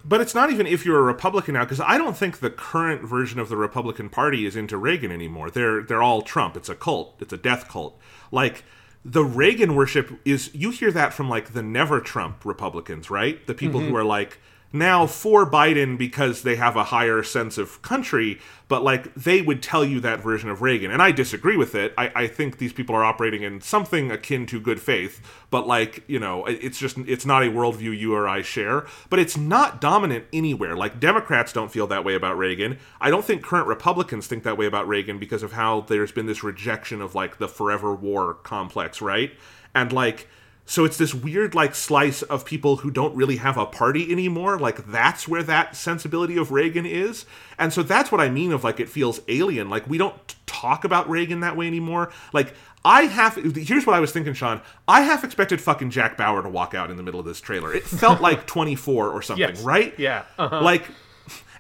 [0.04, 3.04] But it's not even if you're a Republican now, because I don't think the current
[3.08, 5.52] version of the Republican Party is into Reagan anymore.
[5.52, 6.58] They're they're all Trump.
[6.58, 7.18] It's a cult.
[7.20, 8.00] It's a death cult.
[8.32, 8.64] Like
[9.04, 13.46] the Reagan worship is you hear that from like the never Trump Republicans, right?
[13.48, 13.96] The people who mm-hmm.
[13.98, 14.40] are like
[14.74, 19.62] now for Biden because they have a higher sense of country, but like they would
[19.62, 20.92] tell you that version of Reagan.
[20.92, 21.94] And I disagree with it.
[21.98, 26.04] I, I think these people are operating in something akin to good faith, but like,
[26.08, 29.82] you know, it's just, it's not a worldview you or I share, but it's not
[29.82, 30.76] dominant anywhere.
[30.78, 32.78] Like Democrats don't feel that way about Reagan.
[33.02, 36.28] I don't think current Republicans think that way about Reagan because of how there's been
[36.28, 39.34] this rejection of like the forever war complex, right?
[39.76, 40.28] And like,
[40.66, 44.58] so it's this weird like slice of people who don't really have a party anymore.
[44.58, 47.26] Like that's where that sensibility of Reagan is.
[47.60, 49.70] And so that's what I mean of like it feels alien.
[49.70, 52.12] Like we don't talk about Reagan that way anymore.
[52.32, 52.54] Like
[52.86, 54.62] I have here's what I was thinking, Sean.
[54.88, 57.74] I half expected fucking Jack Bauer to walk out in the middle of this trailer.
[57.74, 59.62] It felt like 24 or something, Yes.
[59.62, 59.94] right?
[60.00, 60.24] Yeah.
[60.38, 60.62] Uh-huh.
[60.62, 60.86] Like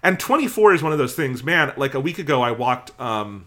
[0.04, 3.46] and 24 is one of those things, man, like a week ago I walked um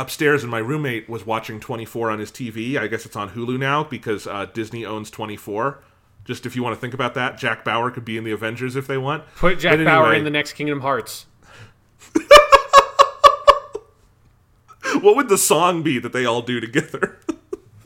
[0.00, 2.76] upstairs and my roommate was watching 24 on his TV.
[2.76, 5.82] I guess it's on Hulu now because uh, Disney owns 24.
[6.24, 8.76] Just if you want to think about that, Jack Bauer could be in the Avengers
[8.76, 9.24] if they want.
[9.36, 11.26] Put Jack But Bauer in the next Kingdom Hearts.
[15.00, 17.18] What would the song be that they all do together?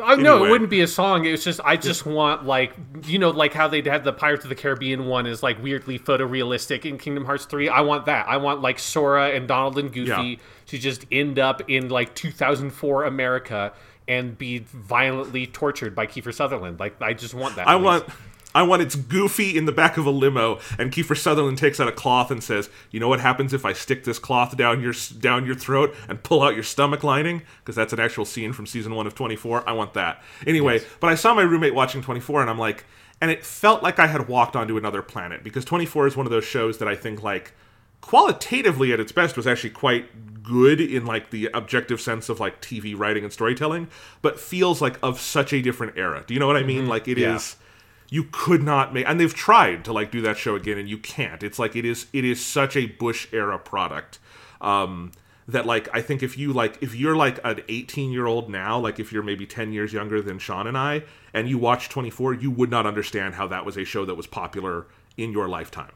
[0.01, 0.49] I no, Anyway.
[0.49, 1.25] it wouldn't be a song.
[1.25, 2.75] It was just I just want like
[3.07, 5.99] you know like how they had the Pirates of the Caribbean one is like weirdly
[6.01, 7.69] photorealistic in Kingdom Hearts three.
[7.69, 8.27] I want that.
[8.29, 10.37] I want like Sora and Donald and Goofy Yeah.
[10.67, 13.73] to just end up in like 2004 America
[14.09, 16.81] and be violently tortured by Kiefer Sutherland.
[16.81, 17.69] Like I just want that.
[17.69, 17.85] I please.
[17.85, 18.05] want
[18.55, 21.89] I want it's goofy in the back of a limo and Kiefer Sutherland takes out
[21.89, 24.95] a cloth and says, "You know what happens if I stick this cloth down your
[25.19, 28.67] down your throat and pull out your stomach lining?" Because that's an actual scene from
[28.67, 29.69] season 1 of 24.
[29.69, 30.23] I want that.
[30.47, 32.85] Anyway, but I saw my roommate watching 24 and I'm like
[33.21, 36.33] and it felt like I had walked onto another planet because 24 is one of
[36.33, 37.53] those shows that I think like
[38.01, 42.61] qualitatively at its best was actually quite good in like the objective sense of like
[42.61, 43.89] TV writing and storytelling,
[44.21, 46.23] but feels like of such a different era.
[46.27, 46.83] Do you know what I mean?
[46.83, 46.91] Mm-hmm.
[46.91, 47.64] Like it is Yeah.
[48.11, 50.99] You could not make and they've tried to like do that show again and you
[50.99, 51.43] can't.
[51.43, 54.19] It's like it is it is such a Bush era product.
[54.61, 55.13] Um
[55.49, 58.79] that like I think if you like if you're like an 18 year old now,
[58.79, 61.03] like if you're maybe 10 years younger than Sean and I,
[61.35, 64.27] and you watch 24, you would not understand how that was a show that was
[64.27, 64.87] popular
[65.17, 65.93] in your lifetime.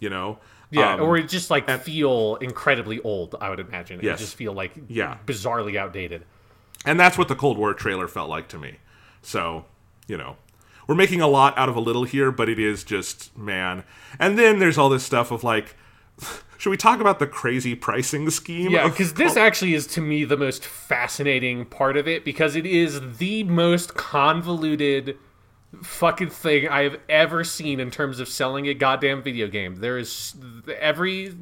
[0.00, 0.38] You know?
[0.70, 3.34] Yeah, Um, or it just like feel incredibly old.
[3.40, 3.96] I would imagine.
[4.00, 4.18] It would Yes.
[4.20, 5.16] just feel like Yeah.
[5.26, 6.24] bizarrely outdated.
[6.86, 8.76] And that's what the Cold War trailer felt like to me.
[9.22, 9.64] So,
[10.06, 10.36] you know,
[10.86, 13.84] we're making a lot out of a little here, but it is just, man.
[14.18, 15.76] And then there's all this stuff of like,
[16.58, 18.70] should we talk about the crazy pricing scheme?
[18.70, 22.66] Yeah, because this actually is to me the most fascinating part of it because it
[22.66, 25.16] is the most convoluted
[25.82, 29.76] fucking thing I have ever seen in terms of selling a goddamn video game.
[29.76, 30.34] There is
[30.80, 31.32] every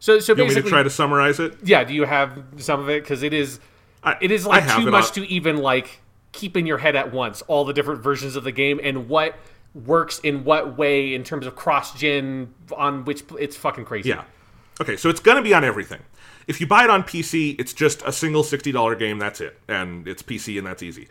[0.00, 1.56] so so You want me to try to summarize it?
[1.62, 1.84] yeah.
[1.84, 3.02] Do you have some of it?
[3.02, 3.60] Because it is
[4.02, 6.00] I- it is like too much on- to even like
[6.34, 9.36] keep in your head at once all the different versions of the game and what
[9.74, 14.10] works in what way in terms of cross gen on which it's fucking crazy.
[14.10, 14.24] Yeah.
[14.80, 16.00] Okay, so it's going to be on everything.
[16.46, 19.58] If you buy it on PC, it's just a single $60 game, that's it.
[19.68, 21.08] And it's PC and that's easy.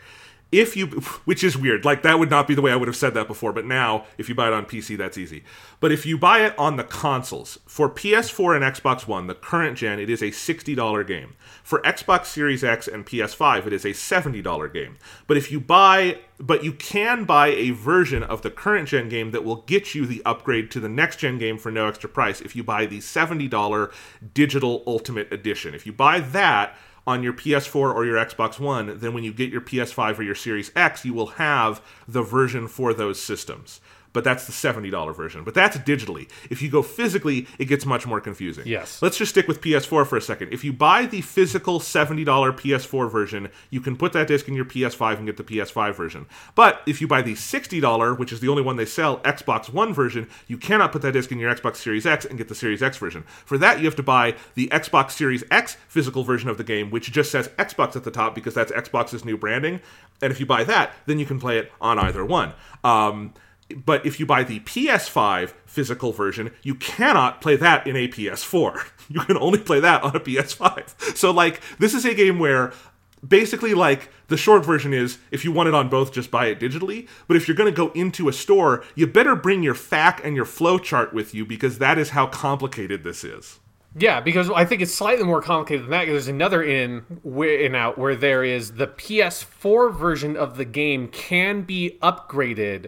[0.52, 0.86] If you,
[1.24, 3.26] which is weird, like that would not be the way I would have said that
[3.26, 5.42] before, but now if you buy it on PC, that's easy.
[5.80, 9.76] But if you buy it on the consoles, for PS4 and Xbox One, the current
[9.76, 11.34] gen, it is a $60 game.
[11.64, 14.96] For Xbox Series X and PS5, it is a $70 game.
[15.26, 19.32] But if you buy, but you can buy a version of the current gen game
[19.32, 22.40] that will get you the upgrade to the next gen game for no extra price
[22.40, 23.92] if you buy the $70
[24.32, 25.74] digital ultimate edition.
[25.74, 26.76] If you buy that,
[27.06, 30.34] on your PS4 or your Xbox One, then when you get your PS5 or your
[30.34, 33.80] Series X, you will have the version for those systems.
[34.14, 35.44] But that's the $70 version.
[35.44, 36.30] But that's digitally.
[36.48, 38.66] If you go physically, it gets much more confusing.
[38.66, 39.02] Yes.
[39.02, 40.52] Let's just stick with PS4 for a second.
[40.52, 44.64] If you buy the physical $70 PS4 version, you can put that disc in your
[44.64, 46.26] PS5 and get the PS5 version.
[46.54, 49.92] But if you buy the $60, which is the only one they sell, Xbox One
[49.92, 52.84] version, you cannot put that disc in your Xbox Series X and get the Series
[52.84, 53.24] X version.
[53.44, 56.90] For that, you have to buy the Xbox Series X physical version of the game,
[56.90, 59.80] which just says Xbox at the top because that's Xbox's new branding.
[60.22, 62.52] And if you buy that, then you can play it on either one.
[62.84, 63.34] Um,
[63.84, 68.86] but if you buy the PS5 physical version, you cannot play that in a PS4.
[69.10, 71.16] You can only play that on a PS5.
[71.16, 72.72] So, like, this is a game where
[73.26, 76.58] basically, like, the short version is if you want it on both, just buy it
[76.58, 77.06] digitally.
[77.28, 80.34] But if you're going to go into a store, you better bring your FAQ and
[80.34, 83.60] your flowchart with you because that is how complicated this is.
[83.96, 86.06] Yeah, because I think it's slightly more complicated than that.
[86.06, 91.62] There's another in in out where there is the PS4 version of the game can
[91.62, 92.86] be upgraded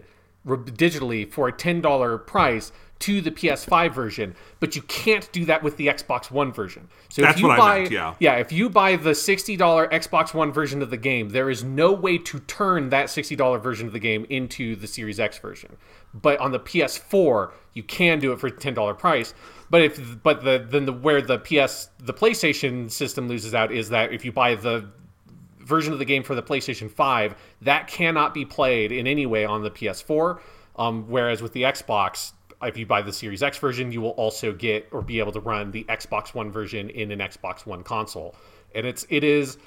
[0.55, 5.61] digitally for a ten dollar price to the PS5 version, but you can't do that
[5.61, 6.87] with the Xbox One version.
[7.09, 8.15] So That's if you buy, meant, yeah.
[8.19, 11.91] yeah, if you buy the $60 Xbox One version of the game, there is no
[11.91, 15.77] way to turn that $60 version of the game into the Series X version.
[16.13, 19.33] But on the PS4, you can do it for $10 price.
[19.69, 23.89] But if but the then the where the PS the PlayStation system loses out is
[23.89, 24.89] that if you buy the
[25.67, 29.45] version of the game for the PlayStation 5, that cannot be played in any way
[29.45, 30.39] on the PS4.
[30.77, 34.53] Um, whereas with the Xbox, if you buy the Series X version, you will also
[34.53, 38.35] get or be able to run the Xbox One version in an Xbox One console.
[38.73, 39.57] And it's it is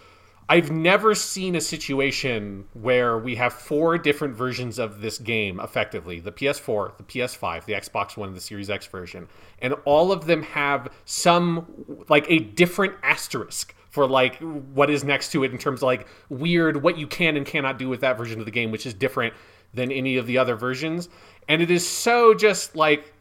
[0.51, 6.19] I've never seen a situation where we have four different versions of this game effectively
[6.19, 9.29] the PS4, the PS5, the Xbox One, the Series X version.
[9.61, 15.33] And all of them have some, like, a different asterisk for, like, what is next
[15.33, 18.17] to it in terms of, like, weird, what you can and cannot do with that
[18.17, 19.35] version of the game, which is different
[19.75, 21.09] than any of the other versions.
[21.49, 23.13] And it is so just, like,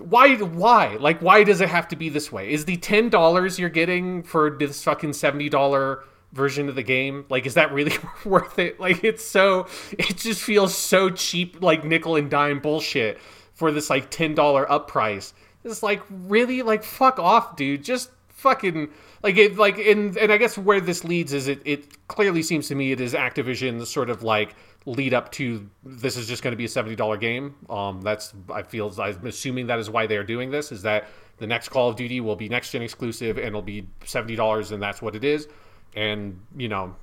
[0.00, 0.96] why why?
[0.96, 2.52] Like why does it have to be this way?
[2.52, 6.02] Is the $10 you're getting for this fucking $70
[6.32, 8.78] version of the game like is that really worth it?
[8.80, 13.18] Like it's so it just feels so cheap like nickel and dime bullshit
[13.54, 15.34] for this like $10 up price.
[15.64, 16.62] It's like really?
[16.62, 17.84] Like fuck off dude.
[17.84, 18.90] Just fucking
[19.22, 22.68] like it like and and i guess where this leads is it it clearly seems
[22.68, 24.54] to me it is activision's sort of like
[24.86, 28.62] lead up to this is just going to be a $70 game um that's i
[28.62, 31.08] feel i'm assuming that is why they're doing this is that
[31.38, 34.82] the next call of duty will be next gen exclusive and it'll be $70 and
[34.82, 35.48] that's what it is
[35.94, 36.94] and you know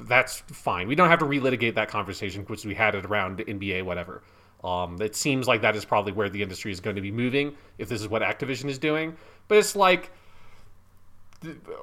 [0.00, 0.88] that's fine.
[0.88, 4.22] We don't have to relitigate that conversation because we had it around NBA, whatever.
[4.64, 7.54] Um, it seems like that is probably where the industry is going to be moving
[7.78, 9.16] if this is what Activision is doing.
[9.48, 10.10] But it's like,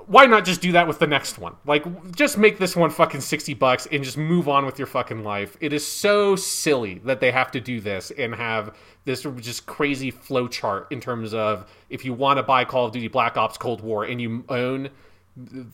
[0.08, 1.56] why not just do that with the next one?
[1.66, 5.24] Like, just make this one fucking 60 bucks and just move on with your fucking
[5.24, 5.58] life.
[5.60, 10.12] It is so silly that they have to do this and have this just crazy
[10.12, 13.58] flow chart in terms of if you want to buy Call of Duty Black Ops
[13.58, 14.90] Cold War and you own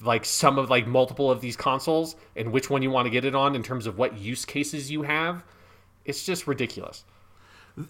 [0.03, 3.25] like some of like multiple of these consoles and which one you want to get
[3.25, 5.43] it on in terms of what use cases you have
[6.03, 7.03] it's just ridiculous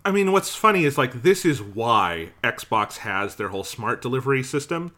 [0.04, 4.42] I mean, what's funny is like this is why Xbox has their whole smart delivery
[4.42, 4.94] system,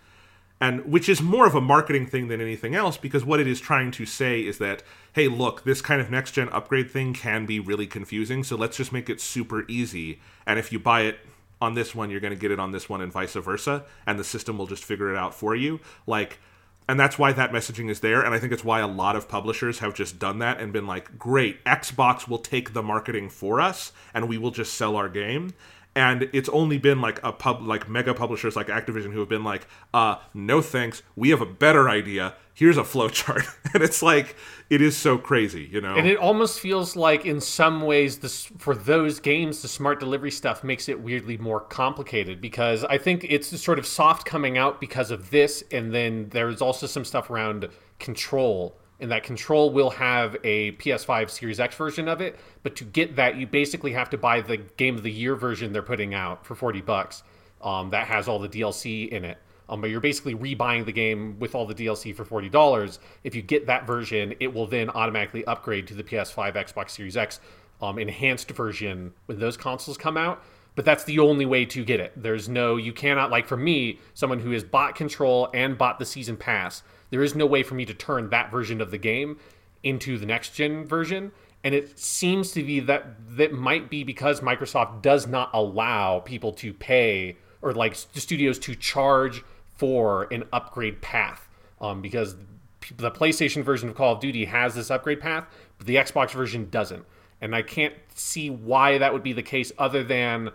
[0.60, 3.60] and which is more of a marketing thing than anything else because what it is
[3.60, 4.84] trying to say is that
[5.14, 8.78] hey, look, this kind of next gen upgrade thing can be really confusing, so let's
[8.78, 10.20] just make it super easy.
[10.46, 11.20] And if you buy it
[11.60, 14.20] on this one, you're going to get it on this one, and vice versa, and
[14.20, 15.80] the system will just figure it out for you.
[16.06, 16.40] Like
[16.90, 19.28] and that's why that messaging is there and i think it's why a lot of
[19.28, 23.60] publishers have just done that and been like great xbox will take the marketing for
[23.60, 25.54] us and we will just sell our game
[25.98, 29.44] and it's only been like a pub like mega publishers like activision who have been
[29.44, 31.02] like uh no thanks.
[31.16, 32.36] We have a better idea.
[32.54, 33.48] Here's a flowchart.
[33.74, 34.36] And it's like
[34.70, 35.96] it is so crazy you know?
[35.96, 40.32] And it almost feels like in some ways this for those games the smart delivery
[40.32, 44.80] stuff makes it weirdly more complicated because i think it's sort of soft coming out
[44.80, 45.64] because of this.
[45.72, 47.70] And then there's also some stuff around
[48.00, 52.84] control and that control will have a ps5 series x version of it but to
[52.84, 56.14] get that you basically have to buy the game of the year version they're putting
[56.14, 57.24] out for 40 bucks
[57.62, 59.38] um, that has all the dlc in it
[59.70, 63.00] um, but you're basically rebuying the game with all the DLC for forty dollars.
[63.24, 67.18] If you get that version, it will then automatically upgrade to the PS5, Xbox Series
[67.18, 67.40] X
[67.82, 70.44] um, enhanced version when those consoles come out.
[70.76, 72.14] But that's the only way to get it.
[72.16, 76.06] There's no, you cannot like for me, someone who has bought Control and bought the
[76.06, 76.84] season pass.
[77.10, 79.40] There is no way for me to turn that version of the game
[79.84, 81.32] into the next gen version.
[81.64, 86.52] And it seems to be that that might be because Microsoft does not allow people
[86.54, 89.44] to pay or like studios to charge
[89.76, 91.50] for an upgrade path
[91.82, 92.36] um, because
[92.96, 95.46] the PlayStation version of Call of Duty has this upgrade path,
[95.78, 97.06] but the Xbox version doesn't.
[97.42, 100.52] And I can't see why that would be the case other than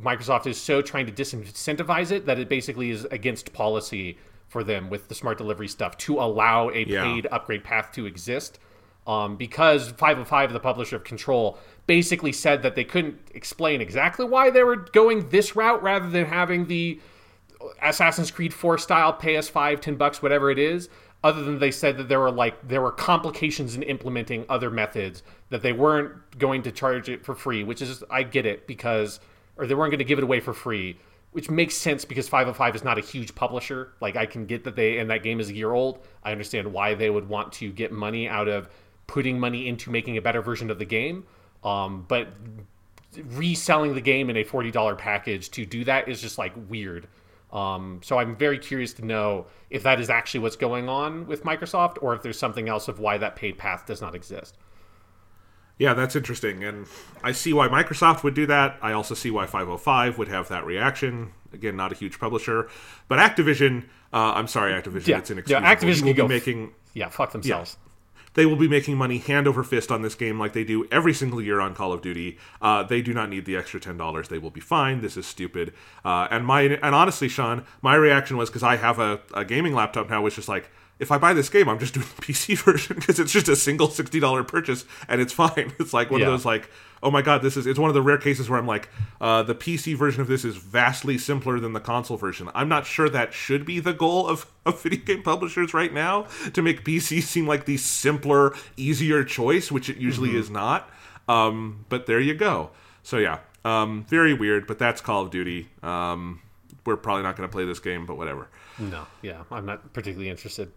[0.00, 4.16] Microsoft is so trying to disincentivize it that it basically is against policy
[4.52, 7.02] for them with the smart delivery stuff to allow a Yeah.
[7.02, 8.58] paid upgrade path to exist.
[9.06, 14.50] Um, because 505, the publisher of Control, basically said that they couldn't explain exactly why
[14.50, 17.00] they were going this route rather than having the
[17.80, 20.88] Assassin's Creed 4 style, pay us five, ten bucks, whatever it is.
[21.24, 25.22] Other than they said that there were like there were complications in implementing other methods
[25.50, 29.20] that they weren't going to charge it for free, which is I get it because
[29.56, 30.98] or they weren't going to give it away for free,
[31.32, 33.94] which makes sense because 505 is not a huge publisher.
[34.00, 36.04] Like I can get that they and that game is a year old.
[36.22, 38.68] I understand why they would want to get money out of
[39.06, 41.24] putting money into making a better version of the game.
[41.64, 42.28] Um, but
[43.24, 47.08] reselling the game in a $40 package to do that is just like weird.
[47.52, 51.44] Um, so I'm very curious to know if that is actually what's going on with
[51.44, 54.56] Microsoft or if there's something else of why that paid path does not exist.
[55.82, 56.86] Yeah, that's interesting, and
[57.24, 58.78] I see why Microsoft would do that.
[58.80, 61.32] I also see why 505 would have that reaction.
[61.52, 62.68] Again, not a huge publisher,
[63.08, 63.82] but Activision.
[64.12, 65.08] Uh, I'm sorry, Activision.
[65.08, 65.18] Yeah.
[65.18, 65.66] It's Yeah, inexcusable.
[65.68, 67.78] Activision will be f- making Yeah, fuck themselves.
[68.34, 71.12] they will be making money hand over fist on this game like they do every
[71.12, 72.38] single year on Call of Duty.
[72.60, 74.28] Uh, they do not need the extra ten dollars.
[74.28, 75.00] They will be fine.
[75.00, 75.72] This is stupid.
[76.04, 79.74] Uh, and my and honestly, Sean, my reaction was because I have a, a gaming
[79.74, 80.70] laptop now, was just like.
[80.98, 83.56] If I buy this game, I'm just doing the PC version because it's just a
[83.56, 85.72] single sixty dollar purchase and it's fine.
[85.80, 86.26] It's like one Yeah.
[86.26, 86.70] of those like,
[87.02, 87.66] oh my god, this is.
[87.66, 88.88] It's one of the rare cases where I'm like,
[89.20, 92.48] uh, the PC version of this is vastly simpler than the console version.
[92.54, 96.26] I'm not sure that should be the goal of, of video game publishers right now
[96.52, 100.38] to make PC seem like the simpler, easier choice, which it usually Mm-hmm.
[100.38, 100.88] is not.
[101.28, 102.70] Um, but there you go.
[103.02, 104.66] So yeah, um, very weird.
[104.68, 105.68] But that's Call of Duty.
[105.82, 106.40] Um,
[106.84, 108.48] we're probably not going to play this game, but whatever.
[108.90, 110.72] No, yeah, I'm not particularly interested.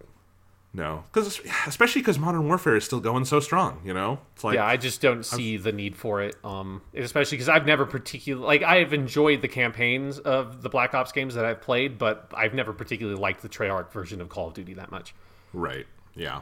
[0.74, 3.80] No, because especially because Modern Warfare is still going so strong.
[3.86, 6.36] You know, it's like Yeah, I just don't see the need for it.
[6.44, 11.14] Um, especially because I've never particularly like I've enjoyed the campaigns of the Black Ops
[11.14, 14.54] games that I've played, but I've never particularly liked the Treyarch version of Call of
[14.54, 15.16] Duty that much.
[15.54, 15.88] Right.
[16.14, 16.42] Yeah.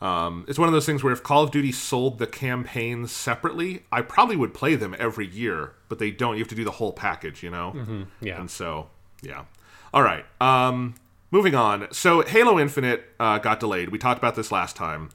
[0.00, 3.84] Um, it's one of those things where if Call of Duty sold the campaigns separately,
[3.90, 6.34] I probably would play them every year, but they don't.
[6.34, 8.06] You have to do the whole package, you know?
[8.20, 8.90] Yeah, And so,
[9.22, 9.44] yeah.
[9.98, 10.24] All right.
[10.40, 10.94] Um,
[11.32, 11.88] moving on.
[11.90, 13.88] So, Halo Infinite uh, got delayed.
[13.88, 15.10] We talked about this last time.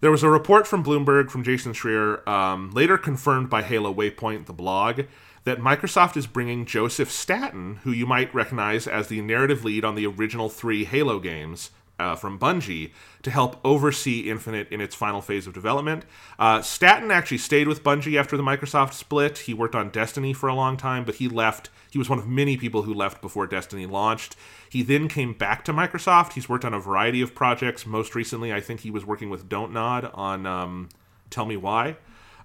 [0.00, 4.46] There was a report from Bloomberg from Jason Schreier, um, later confirmed by Halo Waypoint,
[4.46, 5.02] the blog,
[5.44, 9.96] that Microsoft is bringing Joseph Staten, who you might recognize as the narrative lead on
[9.96, 12.92] the original three Halo games, uh, from Bungie
[13.22, 16.04] to help oversee Infinite in its final phase of development.
[16.38, 19.38] Uh, Staten actually stayed with Bungie after the Microsoft split.
[19.38, 21.70] He worked on Destiny for a long time, but he left.
[21.90, 24.34] He was one of many people who left before Destiny launched.
[24.68, 26.32] He then came back to Microsoft.
[26.32, 27.86] He's worked on a variety of projects.
[27.86, 30.88] Most recently, I think he was working with Don't Nod on um,
[31.30, 31.96] Tell Me Why.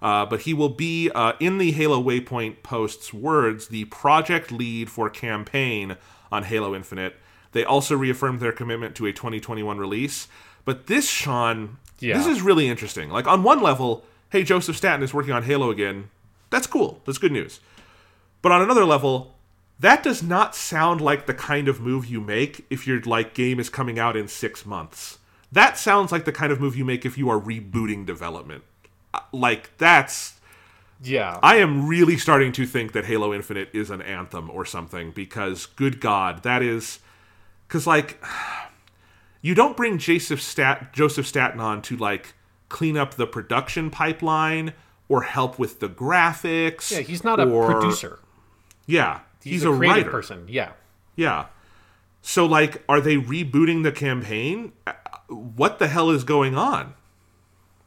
[0.02, 4.92] Uh, but he will be, uh, in the Halo Waypoint post's words, the project lead
[4.92, 5.98] for campaign
[6.32, 7.16] on Halo Infinite.
[7.52, 10.28] They also reaffirmed their commitment to a 2021 release.
[10.66, 12.18] But this, Sean, Yeah.
[12.18, 13.10] this is really interesting.
[13.10, 16.10] Like, on one level, hey, Joseph Staten is working on Halo again.
[16.50, 17.02] That's cool.
[17.06, 17.60] That's good news.
[18.42, 19.36] But on another level,
[19.80, 23.60] that does not sound like the kind of move you make if your like game
[23.60, 25.20] is coming out in six months.
[25.52, 28.64] That sounds like the kind of move you make if you are rebooting development.
[29.14, 30.34] Uh, Like that's
[31.02, 35.12] yeah, I am really starting to think that Halo Infinite is an anthem or something
[35.12, 37.00] because good god, that is
[37.68, 38.22] cuz like
[39.42, 42.34] you don't bring Joseph Stat Joseph Staten on to like
[42.70, 44.74] clean up the production pipeline
[45.10, 46.92] or help with the graphics.
[46.92, 47.00] yeah.
[47.00, 48.20] He's not a producer.
[48.86, 50.10] Yeah, he's, He's, a, a, writer.
[50.10, 50.46] person.
[50.48, 50.72] Yeah,
[51.16, 51.46] Yeah.
[52.22, 54.74] So like are they rebooting the campaign?
[54.86, 54.94] Uh,
[55.30, 56.94] What the hell is going on?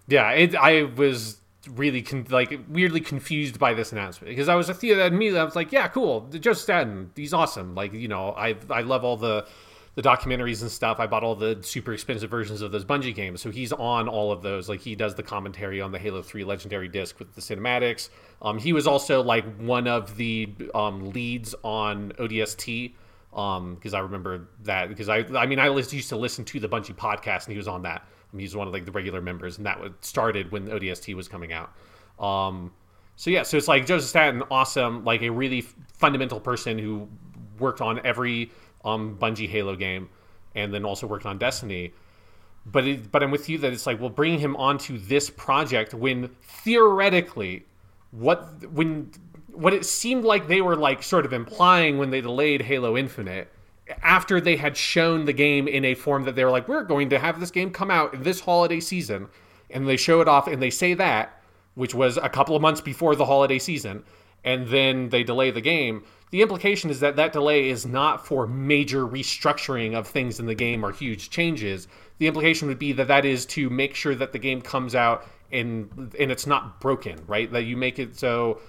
[0.08, 1.38] Yeah, it, I was
[1.68, 5.44] really con- like weirdly confused by this announcement because I was a theater immediately I
[5.44, 7.74] was like, yeah, cool, Joe Staten, he's awesome.
[7.74, 9.46] Like you know, I I love all the
[9.94, 11.00] the documentaries and stuff.
[11.00, 14.32] I bought all the super expensive versions of those Bungie games, so he's on all
[14.32, 14.68] of those.
[14.68, 18.08] Like he does the commentary on the Halo Three Legendary Disc with the cinematics.
[18.42, 22.92] Um, he was also like one of the um, leads on ODST
[23.32, 26.68] um because i remember that because i i mean i used to listen to the
[26.68, 29.20] bungie podcast and he was on that I mean, he's one of like the regular
[29.20, 31.72] members and that started when odst was coming out
[32.18, 32.72] um
[33.16, 37.08] so yeah so it's like joseph staten awesome like a really fundamental person who
[37.58, 38.50] worked on every
[38.84, 40.08] um bungie halo game
[40.54, 41.92] and then also worked on destiny.
[42.66, 45.94] But it, but i'm with you that it's like well bringing him onto this project
[45.94, 47.64] when theoretically
[48.10, 49.10] what when
[49.52, 53.52] what it seemed like they were like sort of implying when they delayed Halo Infinite
[54.02, 57.10] after they had shown the game in a form that they were like we're going
[57.10, 59.28] to have this game come out this holiday season
[59.70, 61.42] and they show it off and they say that
[61.74, 64.04] which was a couple of months before the holiday season
[64.44, 68.46] and then they delay the game the implication is that that delay is not for
[68.46, 71.88] major restructuring of things in the game or huge changes.
[72.18, 75.26] The implication would be that that is to make sure that the game comes out
[75.52, 77.50] and and it's not broken right?
[77.50, 78.60] That you make it so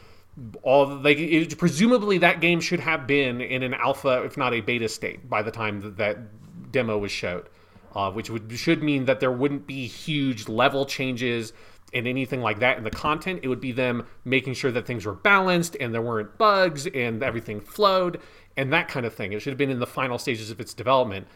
[0.63, 4.61] all like it, presumably that game should have been in an alpha if not a
[4.61, 7.47] beta state by the time that that demo was showed.
[7.93, 11.51] Uh, which would should mean that there wouldn't be huge level changes
[11.93, 15.05] and anything like that in the content it would be them making sure that things
[15.05, 18.19] were balanced and there weren't bugs and everything flowed
[18.57, 19.33] and that kind of thing.
[19.33, 21.27] It should have been in the final stages of its development.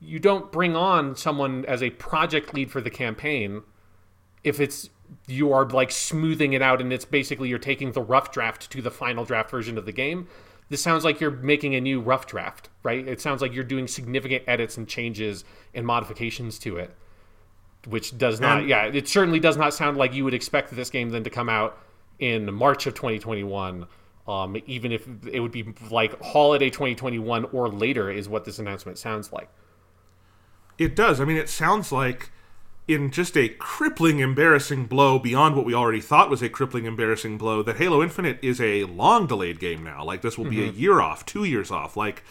[0.00, 3.62] You don't bring on someone as a project lead for the campaign
[4.42, 4.90] if it's
[5.26, 8.80] you are like smoothing it out and it's basically you're taking the rough draft to
[8.80, 10.26] the final draft version of the game.
[10.68, 13.06] This sounds like you're making a new rough draft right?
[13.06, 15.44] It sounds like you're doing significant edits and changes
[15.74, 16.94] and modifications to it
[17.86, 18.60] which does not.
[18.60, 21.30] And- yeah, it certainly does not sound like you would expect this game then to
[21.30, 21.78] come out
[22.18, 23.86] in March of 2021.
[24.28, 28.96] Um, even if it would be like holiday 2021 or later, is what this announcement
[28.98, 29.48] sounds like.
[30.78, 31.20] It does.
[31.20, 32.30] I mean, it sounds like
[32.88, 37.36] in just a crippling, embarrassing blow beyond what we already thought was a crippling, embarrassing
[37.38, 40.04] blow, that Halo Infinite is a long delayed game now.
[40.04, 41.96] Like, this will be a year off, two years off.
[41.96, 42.22] Like,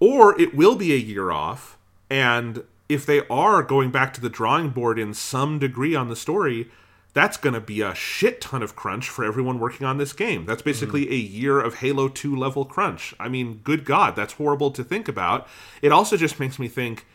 [0.00, 1.78] or it will be a year off,
[2.10, 6.16] and if they are going back to the drawing board in some degree on the
[6.16, 6.70] story,
[7.14, 10.44] that's going to be a shit ton of crunch for everyone working on this game.
[10.44, 11.14] That's basically mm-hmm.
[11.14, 13.14] a year of Halo 2 level crunch.
[13.18, 15.48] I mean, good God, that's horrible to think about.
[15.80, 17.06] It also just makes me think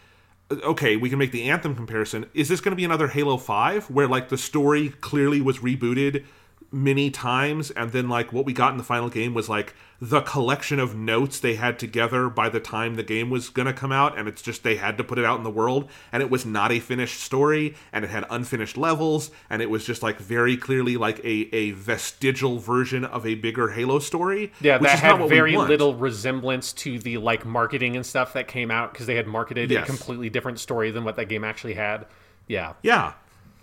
[0.63, 2.25] okay, we can make the Anthem comparison.
[2.33, 6.25] Is this going to be another Halo 5 where like the story clearly was rebooted
[6.73, 10.21] many times and then like what we got in the final game was like the
[10.21, 13.91] collection of notes they had together by the time the game was going to come
[13.91, 16.29] out and it's just they had to put it out in the world and it
[16.29, 20.17] was not a finished story and it had unfinished levels and it was just like
[20.17, 24.95] very clearly like a a vestigial version of a bigger Halo story Yeah, which that
[24.95, 28.71] is not had what very little resemblance to the like marketing and stuff that came
[28.71, 29.83] out because they had marketed Yes.
[29.83, 32.05] a completely different story than what that game actually had.
[32.47, 33.13] Yeah, Yeah.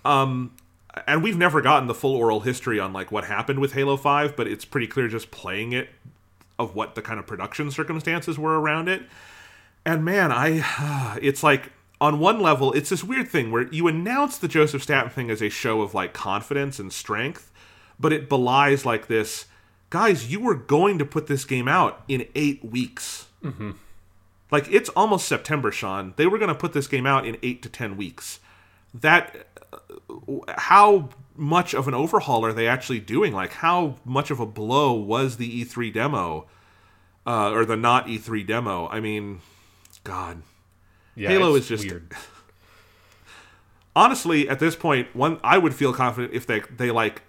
[0.04, 0.52] Um
[1.06, 4.36] and we've never gotten the full oral history on like what happened with Halo 5,
[4.36, 5.88] but it's pretty clear just playing it
[6.58, 9.02] of what the kind of production circumstances were around it.
[9.84, 14.38] And man, I it's like on one level, it's this weird thing where you announce
[14.38, 17.50] the Joseph Staten thing as a show of like confidence and strength,
[17.98, 19.46] but it belies like this
[19.90, 23.26] guys, you were going to put this game out in eight weeks.
[23.42, 23.72] Mm-hmm.
[24.50, 26.14] Like it's almost September, Sean.
[26.16, 28.40] They were going to put this game out in eight to ten weeks.
[29.00, 29.46] That
[30.48, 33.32] how much of an overhaul are they actually doing?
[33.32, 36.46] Like, how much of a blow was the E3 demo,
[37.26, 38.88] uh, or the not E3 demo?
[38.88, 39.40] I mean,
[40.04, 40.42] God,
[41.14, 41.28] yeah.
[41.28, 42.14] Halo is just- weird.
[43.98, 47.22] honestly, at this point, one I would feel confident if they they like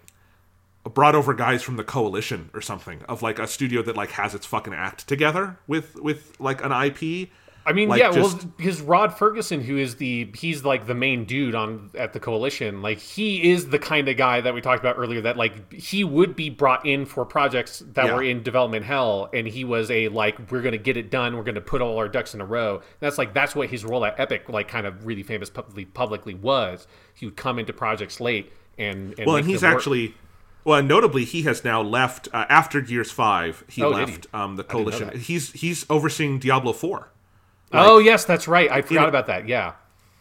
[0.83, 4.33] brought over guys from the coalition or something of like a studio that like has
[4.33, 7.29] its fucking act together with with like an IP.
[7.69, 10.95] I mean, Like, yeah, just- well, because Rod Ferguson, who is the he's like the
[10.95, 14.61] main dude on at the coalition, like he is the kind of guy that we
[14.61, 15.21] talked about earlier.
[15.21, 18.15] That like he would be brought in for projects that Yeah.
[18.15, 21.43] were in development hell, and he was a like we're gonna get it done, we're
[21.43, 22.81] gonna put all our ducks in a row.
[22.99, 26.33] that's like that's what his role at Epic, like kind of really famous publicly publicly
[26.33, 26.87] was.
[27.13, 30.15] He would come into projects late and, and Well, and he's actually
[30.65, 33.63] well, and notably, he has now left uh, after Gears Five.
[33.69, 34.13] He Oh, did he?
[34.15, 35.17] left um, the coalition.
[35.17, 37.11] He's he's overseeing Diablo Four.
[37.73, 38.69] Oh yes, that's right.
[38.71, 39.47] I forgot know- about that.
[39.47, 39.73] Yeah.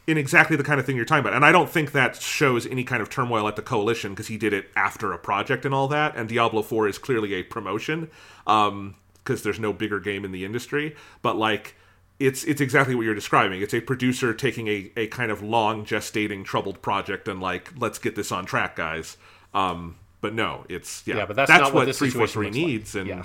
[0.07, 1.35] in exactly the kind of thing you're talking about.
[1.35, 4.39] And I don't think that shows any kind of turmoil at the coalition because he
[4.39, 6.17] did it after a project and all that.
[6.17, 8.09] And Diablo 4 is clearly a promotion
[8.47, 10.97] because there's no bigger game in the industry.
[11.21, 11.75] But like,
[12.19, 13.61] it's it's exactly what you're describing.
[13.61, 17.99] It's a producer taking a, a kind of long gestating troubled project and like, let's
[17.99, 19.17] get this on track, guys.
[19.55, 22.57] Um, but no, it's yeah, Yeah, but that's not what what three four three looks
[22.57, 22.67] like.
[22.67, 22.95] needs.
[22.97, 23.25] And Yeah.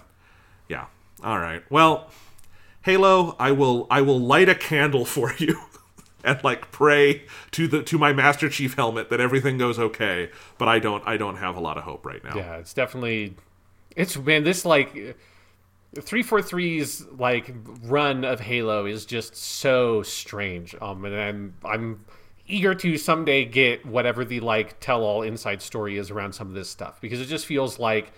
[0.68, 0.86] yeah,
[1.24, 1.64] all right.
[1.72, 2.10] Well,
[2.84, 5.60] Halo, I will I will light a candle for you
[6.24, 10.30] and like pray to the to my Master Chief helmet that everything goes okay.
[10.58, 12.36] But I don't I don't have a lot of hope right now.
[12.36, 13.36] Yeah, it's definitely
[13.96, 14.94] it's man this like
[15.96, 17.54] 343's like
[17.84, 20.76] run of Halo is just so strange.
[20.82, 22.06] Um and I'm I'm
[22.48, 26.54] eager to someday get whatever the like tell all inside story is around some of
[26.54, 28.12] this stuff because it just feels like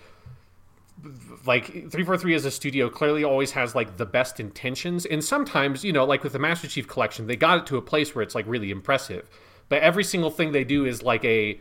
[1.44, 5.92] like 343 as a studio clearly always has like the best intentions and sometimes you
[5.92, 8.34] know like with the master chief collection they got it to a place where it's
[8.34, 9.28] like really impressive.
[9.68, 11.60] But every single thing they do is like a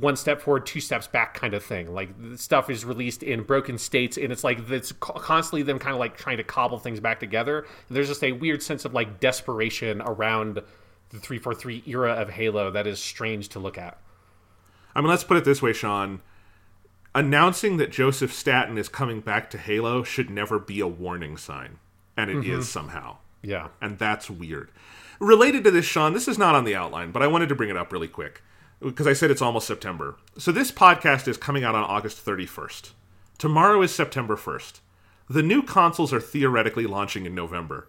[0.00, 1.92] one step forward two steps back kind of thing.
[1.92, 6.00] Like stuff is released in broken states and it's like it's constantly them kind of
[6.00, 7.66] like trying to cobble things back together.
[7.88, 10.62] There's just a weird sense of like desperation around
[11.10, 13.98] the 343 era of halo that is strange to look at.
[14.94, 16.22] I mean, let's put it this way, Sean.
[17.16, 21.78] Announcing that Joseph Staten is coming back to Halo should never be a warning sign,
[22.16, 22.60] and it is Mm-hmm.
[22.62, 23.16] somehow.
[23.42, 24.70] yeah and that's weird.
[25.18, 27.70] Related to this, Sean, this is not on the outline, but I wanted to bring
[27.70, 28.42] it up really quick
[28.80, 30.16] because I said it's almost September.
[30.36, 32.90] So this podcast is coming out on August 31st.
[33.38, 34.80] Tomorrow is September 1st.
[35.30, 37.88] The new consoles are theoretically launching in November.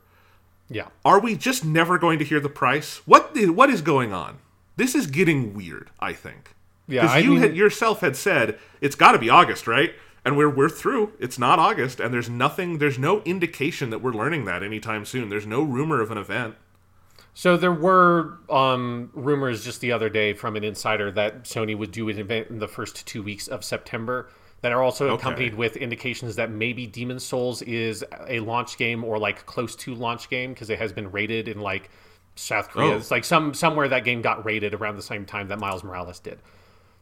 [0.70, 3.02] yeah Are we just never going to hear the price?
[3.06, 4.38] What What is going on?
[4.78, 6.54] This is getting weird, I think.
[6.88, 9.94] Yeah, I you mean- had yourself had said it's got to be August, right?
[10.26, 11.14] And we're we're through.
[11.20, 12.80] It's not August, and there's nothing.
[12.80, 15.30] There's no indication that we're learning that anytime soon.
[15.30, 16.56] There's no rumor of an event.
[17.34, 21.92] So there were um, rumors just the other day from an insider that Sony would
[21.92, 24.30] do an event in the first two weeks of September
[24.62, 29.20] that are also accompanied with indications that maybe Demon's Souls is a launch game or
[29.20, 31.92] like close to launch game because it has been rated in like
[32.36, 32.94] South Korea.
[32.94, 32.98] Oh.
[32.98, 36.20] It's like some somewhere that game got rated around the same time that Miles Morales
[36.20, 36.40] did.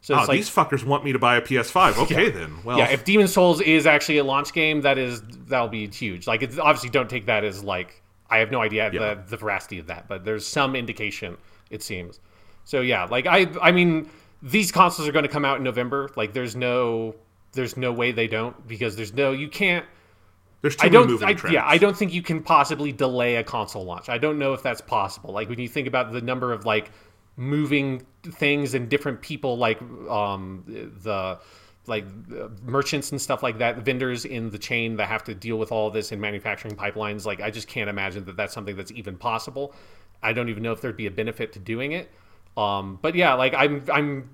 [0.05, 1.97] So Oh, like these fuckers want me to buy a PS5.
[2.03, 2.57] Okay, then.
[2.63, 6.27] Well, yeah, if Demon's Souls is actually a launch game, that is that'll be huge.
[6.27, 9.15] Like, it's obviously don't take that as like I have no idea Yeah.
[9.15, 11.37] the, the veracity of that, but there's some indication
[11.71, 12.19] it seems.
[12.65, 14.07] So yeah, like I I mean
[14.43, 16.11] these consoles are going to come out in November.
[16.15, 17.15] Like, there's no
[17.53, 19.85] there's no way they don't because there's no you can't.
[20.61, 21.09] there's too I many don't.
[21.09, 21.53] moving I, trends.
[21.55, 24.07] yeah, I don't think you can possibly delay a console launch.
[24.09, 25.33] I don't know if that's possible.
[25.33, 26.91] Like when you think about the number of like
[27.37, 30.63] moving things and different people, like um
[31.03, 31.39] the
[31.87, 32.05] like
[32.63, 35.91] merchants and stuff like that, vendors in the chain that have to deal with all
[35.91, 37.25] this in manufacturing pipelines.
[37.25, 39.73] Like I just can't imagine that that's something that's even possible.
[40.23, 42.11] I don't even know if there'd be a benefit to doing it.
[42.57, 44.29] Um, but yeah, like I'm I'm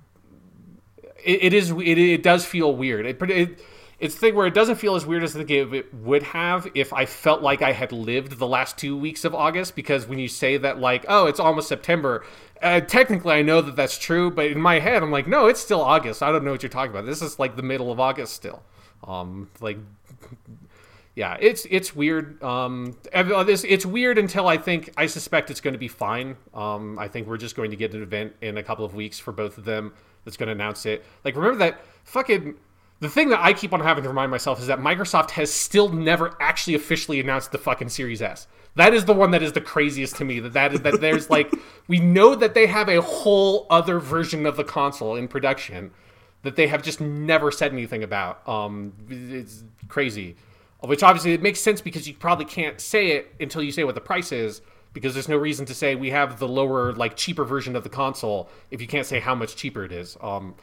[1.24, 3.06] it, it is it, it does feel weird.
[3.06, 3.62] It, it
[4.02, 6.68] it's the thing where it doesn't feel as weird as think it, it would have
[6.74, 9.76] if I felt like I had lived the last two weeks of August.
[9.76, 12.26] Because when you say that, like, oh, it's almost September,
[12.64, 15.62] uh, technically I know that that's true, but in my head I'm like, no, it's
[15.62, 16.24] still August.
[16.24, 17.06] I don't know what you're talking about.
[17.06, 18.64] This is like the middle of August still.
[19.04, 19.78] Um, like
[21.14, 22.42] yeah, it's it's weird.
[22.42, 26.38] Um, uh, this it's weird until I think I suspect it's going to be fine.
[26.56, 29.20] Um, I think we're just going to get an event in a couple of weeks
[29.20, 29.94] for both of them
[30.26, 31.06] that's going to announce it.
[31.24, 32.56] Like remember that fucking
[33.02, 35.90] the thing that I keep on having to remind myself is that Microsoft has still
[35.90, 38.48] never actually officially announced the fucking Series S.
[38.76, 40.40] That is the one that is the craziest to me.
[40.40, 41.52] That that is that there's like
[41.88, 45.92] we know that they have a whole other version of the console in production
[46.44, 48.48] that they have just never said anything about.
[48.48, 50.36] Um, it's crazy.
[50.82, 53.96] Which obviously it makes sense because you probably can't say it until you say what
[53.96, 54.62] the price is,
[54.94, 57.90] because there's no reason to say we have the lower, like cheaper version of the
[57.90, 60.18] console if you can't say how much cheaper it is.
[60.22, 60.56] Um,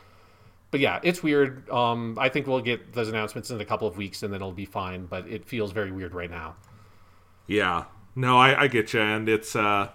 [0.70, 1.68] but yeah, it's weird.
[1.70, 4.52] Um, I think we'll get those announcements in a couple of weeks and then it'll
[4.52, 5.06] be fine.
[5.06, 6.56] But it feels very weird right now.
[7.46, 7.84] Yeah.
[8.14, 9.90] No, I, I get you, and it's uh,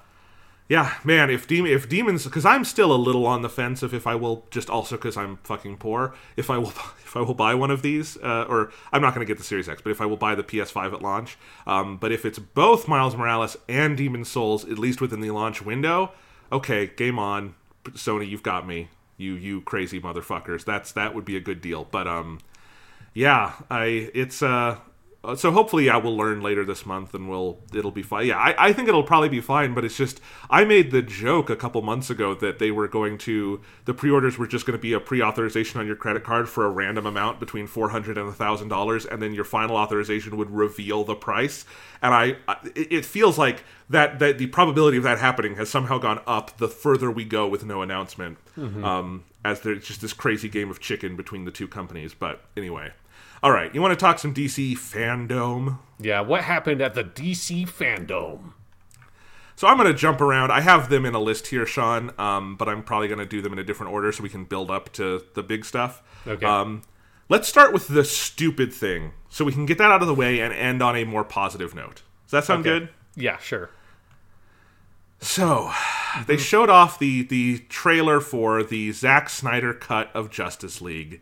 [0.70, 1.30] yeah, man.
[1.30, 4.16] If demon, if demons, because I'm still a little on the fence of if I
[4.16, 6.16] will just also because I'm fucking poor.
[6.38, 6.70] If I will,
[7.04, 9.44] if I will buy one of these, uh, or I'm not going to get the
[9.44, 11.38] Series X, but if I will buy the PS5 at launch.
[11.68, 15.62] Um, but if it's both Miles Morales and Demon's Souls, at least within the launch
[15.62, 16.14] window,
[16.52, 17.56] okay, game on,
[17.90, 18.88] Sony, you've got me.
[19.18, 20.66] You you crazy motherfuckers.
[20.66, 21.88] That's that would be a good deal.
[21.90, 22.40] But um,
[23.14, 24.78] yeah, I it's uh
[25.24, 28.26] uh, so hopefully yeah we'll learn later this month and we'll it'll be fine.
[28.28, 30.20] Yeah I, I think it'll probably be fine but it's just
[30.50, 34.38] i made the joke a couple months ago that they were going to the pre-orders
[34.38, 37.40] were just going to be a pre-authorization on your credit card for a random amount
[37.40, 41.66] between 400 and thousand dollars and then your final authorization would reveal the price.
[42.02, 45.98] And i I- it feels like that that the probability of that happening has somehow
[46.00, 48.38] gone up the further we go with no announcement.
[48.58, 52.92] Um as there's just this crazy game of chicken between the two companies but anyway
[53.44, 55.78] all right, you want to talk some DC FanDome?
[56.00, 58.54] Yeah, what happened at the DC FanDome?
[59.56, 60.52] So I'm going to jump around.
[60.52, 63.42] I have them in a list here, Sean, um, but I'm probably going to do
[63.42, 66.02] them in a different order so we can build up to the big stuff.
[66.26, 66.46] Okay.
[66.46, 66.82] Um,
[67.30, 70.40] let's start with the stupid thing so we can get that out of the way
[70.40, 72.02] and end on a more positive note.
[72.26, 72.80] Does that sound Okay.
[72.80, 72.90] good?
[73.16, 73.70] Yeah, sure.
[75.20, 75.72] So,
[76.28, 81.22] they showed off the the trailer for the Zack Snyder cut of Justice League.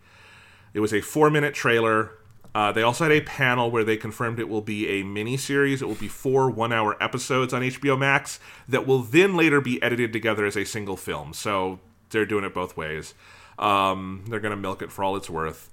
[0.73, 2.11] It was a four minute trailer.
[2.53, 5.81] Uh, they also had a panel where they confirmed it will be a mini series.
[5.81, 9.81] It will be four one hour episodes on HBO Max that will then later be
[9.81, 11.34] edited together as a single film.
[11.34, 11.80] So
[12.10, 13.14] they're doing it both ways.
[13.57, 15.69] Um, they're going to milk it for all it's worth.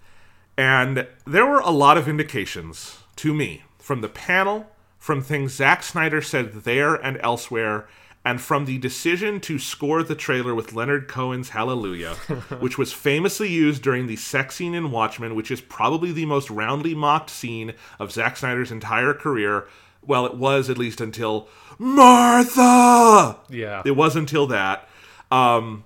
[0.57, 5.83] And there were a lot of indications to me from the panel, from things Zack
[5.83, 7.89] Snyder said there and elsewhere,
[8.29, 12.13] and from the decision to score the trailer with Leonard Cohen's Hallelujah,
[12.61, 16.51] which was famously used during the sex scene in Watchmen, which is probably the most
[16.51, 19.67] roundly mocked scene of Zack Snyder's entire career.
[20.03, 21.49] Well, it was at least until
[21.79, 23.39] Martha!
[23.49, 23.81] Yeah.
[23.87, 24.87] It was until that.
[25.31, 25.85] Um,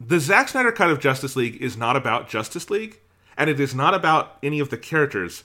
[0.00, 2.98] the Zack Snyder cut of Justice League is not about Justice League,
[3.36, 5.44] and it is not about any of the characters.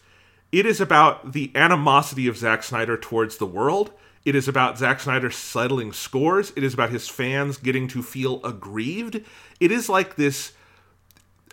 [0.52, 3.92] It is about the animosity of Zack Snyder towards the world.
[4.26, 6.54] It is about Zack Snyder settling scores.
[6.56, 9.22] It is about his fans getting to feel aggrieved.
[9.60, 10.54] It is like this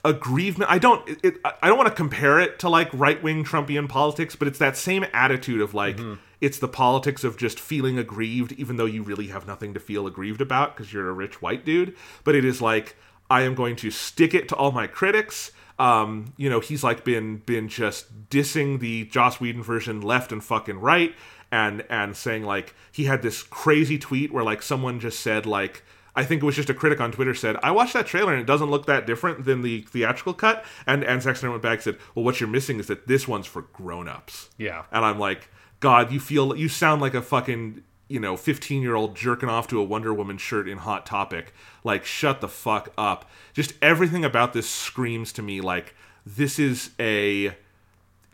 [0.05, 0.71] aggrievement.
[0.71, 1.09] I don't.
[1.25, 4.59] It, I don't want to compare it to like right wing Trumpian politics, but it's
[4.59, 5.99] that same attitude of like
[6.41, 10.07] it's the politics of just feeling aggrieved, even though you really have nothing to feel
[10.07, 11.95] aggrieved about because you're a rich white dude.
[12.25, 12.97] But it is like
[13.29, 15.53] I am going to stick it to all my critics.
[15.79, 20.45] Um, you know, he's like been been just dissing the Joss Whedon version left and
[20.45, 21.15] fucking right,
[21.53, 25.83] and and saying like he had this crazy tweet where like someone just said like
[26.15, 28.41] I think it was just a critic on Twitter said, I watched that trailer and
[28.41, 30.65] it doesn't look that different than the theatrical cut.
[30.87, 33.47] And and Snyder went back and said, Well, what you're missing is that this one's
[33.47, 34.51] for grown ups.
[34.59, 34.85] Yeah.
[34.91, 35.49] And I'm like,
[35.79, 39.69] God, you feel you sound like a fucking you know 15 year old jerking off
[39.69, 41.55] to a Wonder Woman shirt in Hot Topic.
[41.85, 43.31] Like shut the fuck up.
[43.53, 45.95] Just everything about this screams to me like
[46.27, 47.55] this is a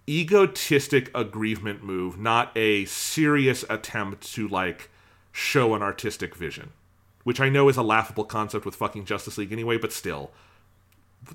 [0.09, 4.91] egotistic aggrievement move, not a serious attempt to like
[5.33, 6.71] show an artistic vision.
[7.25, 10.31] Which I know is a laughable concept with fucking Justice League anyway, but still.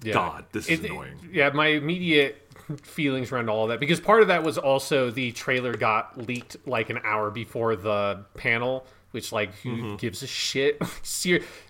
[0.04, 0.14] Yeah.
[0.14, 1.30] God, this is It- it- annoying.
[1.34, 2.48] yeah, my immediate
[2.82, 6.56] feelings around all of that because part of that was also the trailer got leaked
[6.66, 9.96] like an hour before the panel, which like who Mm-hmm.
[9.98, 10.82] gives a shit?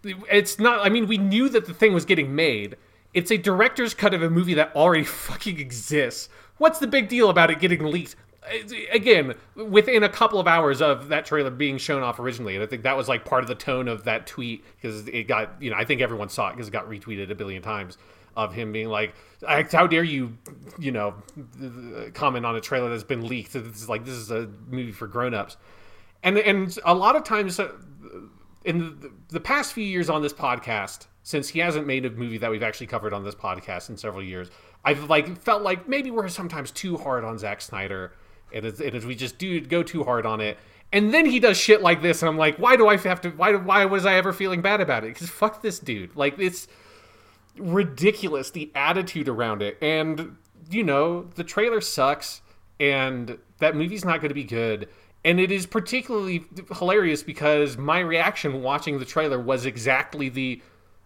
[0.04, 0.86] It's not.
[0.86, 2.76] I mean, we knew that the thing was getting made.
[3.16, 6.30] It's a director's cut of a movie that already fucking exists.
[6.62, 8.16] What's the big deal about it getting leaked?
[8.92, 12.68] Again, within a couple of hours of that trailer being shown off originally, and I
[12.68, 15.72] think that was like part of the tone of that tweet because it got, you
[15.72, 17.98] know, I think everyone saw it because it got retweeted a billion times
[18.38, 19.16] of him being like,
[19.72, 20.38] "How dare you,
[20.78, 21.16] you know,
[22.14, 23.54] comment on a trailer that's been leaked?
[23.54, 25.58] This is like this is a movie for grown-ups."
[26.22, 27.72] And and a lot of times uh,
[28.66, 32.52] in the past few years on this podcast, since he hasn't made a movie that
[32.52, 34.50] we've actually covered on this podcast in several years,
[34.84, 38.14] I've like felt like maybe we're sometimes too hard on Zack Snyder,
[38.54, 40.58] and and as we just do go too hard on it,
[40.92, 43.30] and then he does shit like this, and I'm like, why do I have to?
[43.30, 45.14] Why why was I ever feeling bad about it?
[45.14, 46.68] Because fuck this dude, like it's
[47.58, 50.38] ridiculous the attitude around it, and
[50.70, 52.42] you know the trailer sucks,
[52.80, 54.90] and that movie's not going to be good.
[55.24, 56.46] And it is particularly
[56.76, 60.64] hilarious because my reaction watching the trailer was exactly the,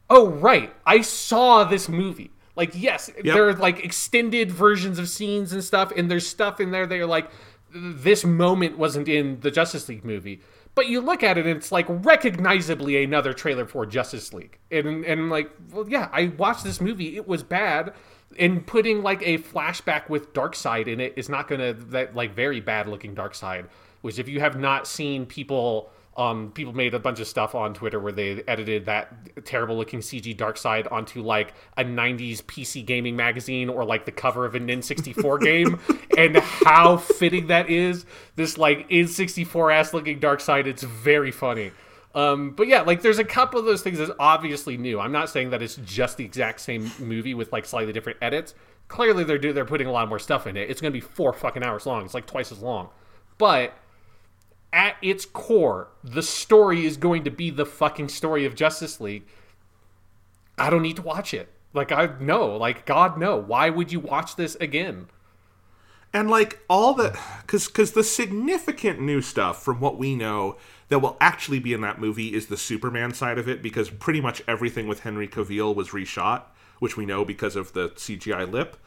[0.09, 2.31] oh right, I saw this movie.
[2.55, 6.71] Like yes, there are like extended versions of scenes and stuff, and there's stuff in
[6.71, 7.29] there that are like,
[7.73, 10.41] this moment wasn't in the Justice League movie.
[10.73, 14.59] But you look at it and it's like recognizably another trailer for Justice League.
[14.71, 17.93] And and like, well yeah, I watched this movie, it was bad.
[18.37, 22.59] And putting like a flashback with Darkseid in it is not gonna that like very
[22.59, 23.67] bad looking Darkseid.
[24.01, 27.73] Which if you have not seen people um, people made a bunch of stuff on
[27.73, 33.17] Twitter where they edited that terrible looking CG Darkseid onto like a 90s PC gaming
[33.17, 35.79] magazine or like the cover of an N64 game
[36.17, 38.05] and how fitting that is.
[38.37, 41.71] This like N64 ass looking Darkseid, it's very funny.
[42.13, 45.01] Um, but yeah, like there's a couple of those things that's obviously new.
[45.01, 48.55] I'm not saying that it's just the exact same movie with like slightly different edits.
[48.87, 50.69] Clearly they're do they're putting a lot more stuff in it.
[50.69, 52.05] It's gonna be four fucking hours long.
[52.05, 52.87] It's like twice as long.
[53.37, 53.73] But
[54.75, 59.25] at its core, the story is going to be the fucking story of Justice League.
[60.57, 61.51] I don't need to watch it.
[61.73, 63.37] Like I no, like God no.
[63.37, 65.07] Why would you watch this again?
[66.15, 70.55] and like all the because because the significant new stuff from what we know
[70.87, 74.21] that will actually be in that movie is the superman side of it because pretty
[74.21, 76.43] much everything with henry cavill was reshot
[76.79, 78.77] which we know because of the cgi lip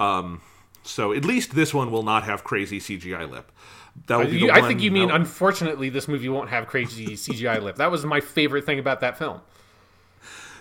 [0.00, 0.40] um
[0.82, 3.52] so at least this one will not have crazy cgi lip
[4.06, 7.08] that will be You- I think you mean that- unfortunately this movie won't have crazy
[7.16, 7.76] CGI lip.
[7.76, 9.40] That was my favorite thing about that film.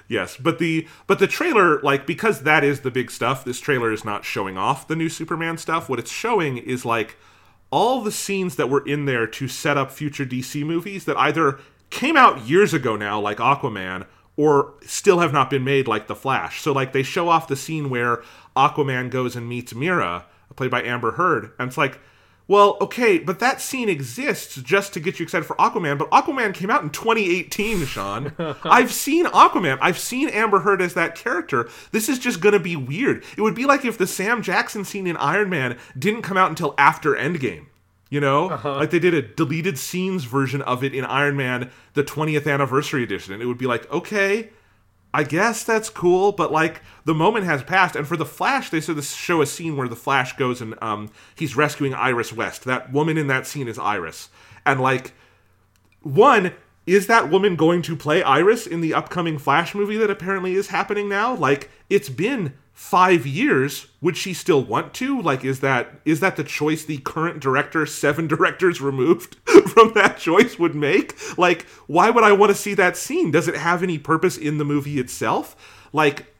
[0.09, 3.43] Yes, but the but the trailer like because that is the big stuff.
[3.43, 5.89] This trailer is not showing off the new Superman stuff.
[5.89, 7.17] What it's showing is like
[7.71, 11.59] all the scenes that were in there to set up future DC movies that either
[11.89, 14.05] came out years ago now like Aquaman
[14.37, 16.61] or still have not been made like The Flash.
[16.61, 18.23] So like they show off the scene where
[18.55, 21.99] Aquaman goes and meets Mera, played by Amber Heard, and it's like
[22.47, 26.53] well, okay, but that scene exists just to get you excited for Aquaman, but Aquaman
[26.53, 28.33] came out in 2018, Sean.
[28.63, 29.77] I've seen Aquaman.
[29.81, 31.69] I've seen Amber Heard as that character.
[31.91, 33.23] This is just going to be weird.
[33.37, 36.49] It would be like if the Sam Jackson scene in Iron Man didn't come out
[36.49, 37.65] until after Endgame.
[38.09, 38.51] You know?
[38.51, 38.75] Uh-huh.
[38.75, 43.03] Like they did a deleted scenes version of it in Iron Man, the 20th anniversary
[43.03, 43.33] edition.
[43.33, 44.51] And it would be like, okay,
[45.17, 47.95] I guess that's cool, but like the moment has passed.
[47.95, 50.75] And for the Flash, they said this show a scene where the Flash goes and
[50.79, 52.65] um, he's rescuing Iris West.
[52.65, 54.29] That woman in that scene is Iris,
[54.63, 55.13] and like
[56.03, 56.53] one
[56.85, 60.67] is that woman going to play Iris in the upcoming Flash movie that apparently is
[60.67, 61.33] happening now?
[61.33, 65.19] Like it's been five years would she still want to?
[65.19, 69.33] Like is that is that the choice the current director seven directors removed
[69.67, 71.17] from that choice would make?
[71.39, 73.31] Like why would i want to see that scene?
[73.31, 75.55] Does it have any purpose in the movie itself?
[75.91, 76.35] Like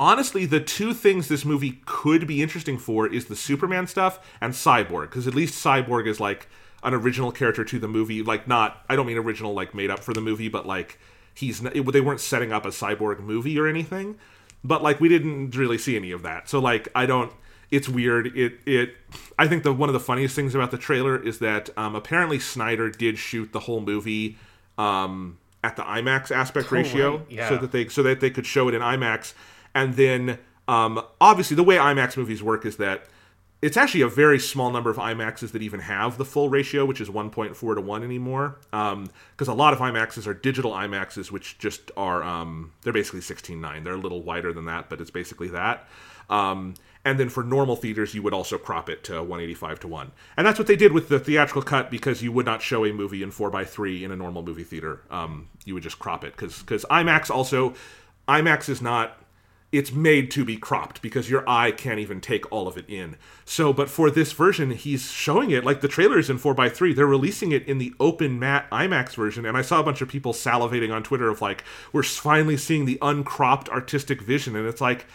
[0.00, 4.54] honestly the two things this movie could be interesting for is the superman stuff and
[4.54, 6.48] cyborg because at least cyborg is like
[6.82, 8.20] an original character to the movie.
[8.20, 10.98] Like not i don't mean original like made up for the movie but like
[11.34, 14.18] he's n- they weren't setting up a cyborg movie or anything
[14.64, 16.48] but like we didn't really see any of that.
[16.48, 17.32] So like i don't
[17.70, 18.36] it's weird.
[18.36, 18.94] It it
[19.38, 22.38] i think the one of the funniest things about the trailer is that um, apparently
[22.38, 24.36] snyder did shoot the whole movie
[24.78, 27.48] um, at the imax aspect ratio yeah.
[27.48, 29.34] so that they so that they could show it in imax.
[29.74, 33.06] And then um, obviously the way imax movies work is that
[33.62, 37.00] it's actually a very small number of IMAXs that even have the full ratio, which
[37.00, 38.58] is 1.4 to 1 anymore.
[38.72, 43.84] Because a lot of IMAXs are digital IMAXs, which just are, um, they're basically 16.9.
[43.84, 45.86] They're a little wider than that, but it's basically that.
[46.28, 46.74] Um,
[47.04, 50.12] and then for normal theaters, you would also crop it to 185 to 1.
[50.36, 52.92] And that's what they did with the theatrical cut because you would not show a
[52.92, 55.02] movie in 4x3 in a normal movie theater.
[55.08, 57.74] Um, you would just crop it because IMAX also,
[58.28, 59.21] IMAX is not
[59.72, 63.16] it's made to be cropped because your eye can't even take all of it in.
[63.46, 66.94] So, but for this version, he's showing it like the trailers in 4x3.
[66.94, 69.46] They're releasing it in the open matte IMAX version.
[69.46, 72.84] And I saw a bunch of people salivating on Twitter of like, we're finally seeing
[72.84, 74.54] the uncropped artistic vision.
[74.54, 75.06] And it's like,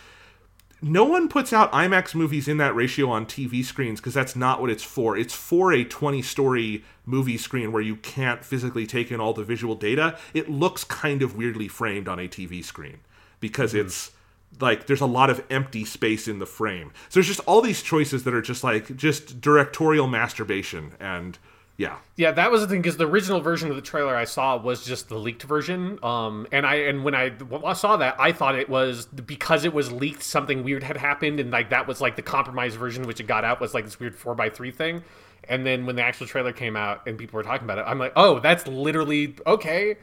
[0.82, 4.60] no one puts out IMAX movies in that ratio on TV screens because that's not
[4.60, 5.16] what it's for.
[5.16, 9.44] It's for a 20 story movie screen where you can't physically take in all the
[9.44, 10.18] visual data.
[10.34, 13.00] It looks kind of weirdly framed on a TV screen
[13.40, 13.88] because mm-hmm.
[13.88, 14.12] it's
[14.60, 16.92] like there's a lot of empty space in the frame.
[17.10, 21.38] So there's just all these choices that are just like just directorial masturbation and
[21.78, 21.98] yeah.
[22.16, 24.84] Yeah, that was the thing because the original version of the trailer I saw was
[24.84, 26.00] just the leaked version.
[26.02, 27.32] Um, and I and when I,
[27.74, 31.52] saw that, I thought it was because it was leaked, something weird had happened, and
[31.52, 34.16] like that was like the compromised version, which it got out was like this weird
[34.16, 35.04] four by three thing.
[35.48, 38.00] And then when the actual trailer came out and people were talking about it, I'm
[38.00, 39.98] like, oh, that's literally okay.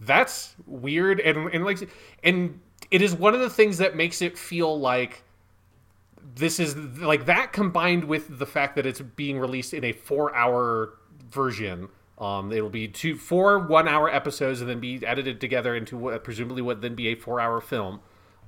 [0.00, 1.88] That's weird, and and like
[2.24, 2.58] and
[2.92, 5.24] it is one of the things that makes it feel like
[6.36, 10.34] this is like that combined with the fact that it's being released in a four
[10.36, 10.98] hour
[11.30, 11.88] version
[12.18, 16.22] um, it'll be two four one hour episodes and then be edited together into what
[16.22, 18.00] presumably would then be a four hour film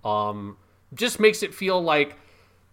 [0.04, 0.58] um,
[0.92, 2.18] just makes it feel like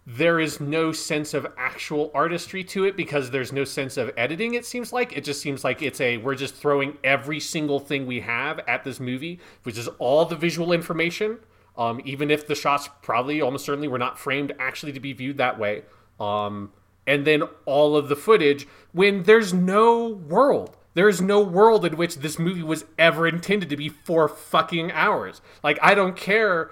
[0.06, 4.54] there is no sense of actual artistry to it because there's no sense of editing
[4.54, 5.16] it seems like.
[5.16, 8.82] It just seems like it's a we're just throwing every single thing we have at
[8.82, 11.38] this movie which is all the visual information
[11.76, 15.38] um, even if the shots probably almost certainly were not framed actually to be viewed
[15.38, 15.82] that way.
[16.20, 16.72] Um,
[17.06, 20.76] and then all of the footage when there's no world.
[20.94, 24.92] There is no world in which this movie was ever intended to be four fucking
[24.92, 25.40] hours.
[25.64, 26.70] Like, I don't care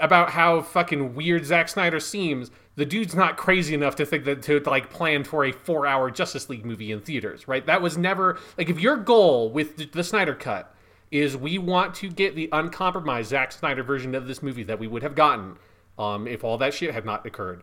[0.00, 2.52] about how fucking weird Zack Snyder seems.
[2.76, 5.86] The dude's not crazy enough to think that to, to like plan for a four
[5.86, 7.66] hour Justice League movie in theaters, right?
[7.66, 10.72] That was never like if your goal with the, the Snyder cut
[11.10, 14.86] is we want to get the uncompromised Zack Snyder version of this movie that we
[14.86, 15.56] would have gotten
[15.98, 17.62] um, if all that shit had not occurred.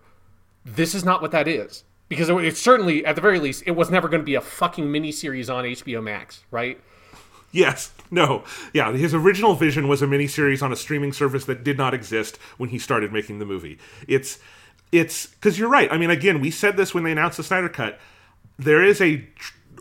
[0.64, 1.84] This is not what that is.
[2.10, 4.42] Because it, it certainly, at the very least, it was never going to be a
[4.42, 6.80] fucking miniseries on HBO Max, right?
[7.52, 7.94] Yes.
[8.12, 8.44] No.
[8.74, 8.92] Yeah.
[8.92, 12.70] His original vision was a miniseries on a streaming service that did not exist when
[12.70, 13.80] he started making the movie.
[14.08, 14.40] It's,
[14.92, 15.92] it's, because you're right.
[15.92, 18.00] I mean, again, we said this when they announced the Snyder Cut.
[18.60, 19.28] There is a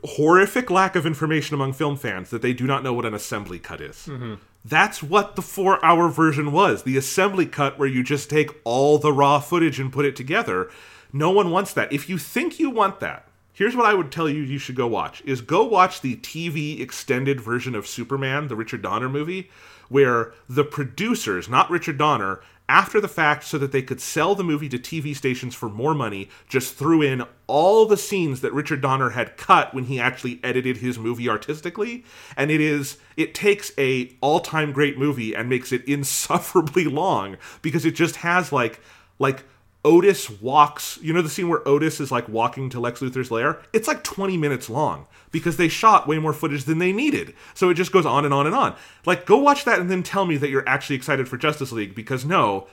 [0.05, 3.59] horrific lack of information among film fans that they do not know what an assembly
[3.59, 4.07] cut is.
[4.07, 4.35] Mm-hmm.
[4.65, 8.99] That's what the four hour version was the assembly cut, where you just take all
[8.99, 10.71] the raw footage and put it together.
[11.13, 11.93] No one wants that.
[11.93, 14.87] If you think you want that, here's what I would tell you you should go
[14.87, 19.51] watch is go watch the TV extended version of Superman, the Richard Donner movie,
[19.89, 24.45] where the producers, not Richard Donner, after the fact so that they could sell the
[24.45, 28.81] movie to TV stations for more money, just threw in all the scenes that Richard
[28.81, 32.05] Donner had cut when he actually edited his movie artistically,
[32.37, 37.85] and it is it takes a all-time great movie and makes it insufferably long because
[37.85, 38.81] it just has like
[39.19, 39.45] like
[39.85, 43.61] Otis walks, you know the scene where Otis is like walking to Lex Luthor's lair?
[43.73, 47.35] It's like 20 minutes long because they shot way more footage than they needed.
[47.53, 48.75] So it just goes on and on and on.
[49.05, 51.95] Like go watch that and then tell me that you're actually excited for Justice League
[51.95, 52.67] because no,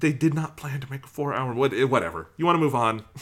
[0.00, 1.54] they did not plan to make a 4-hour
[1.86, 2.30] whatever.
[2.36, 3.04] You want to move on?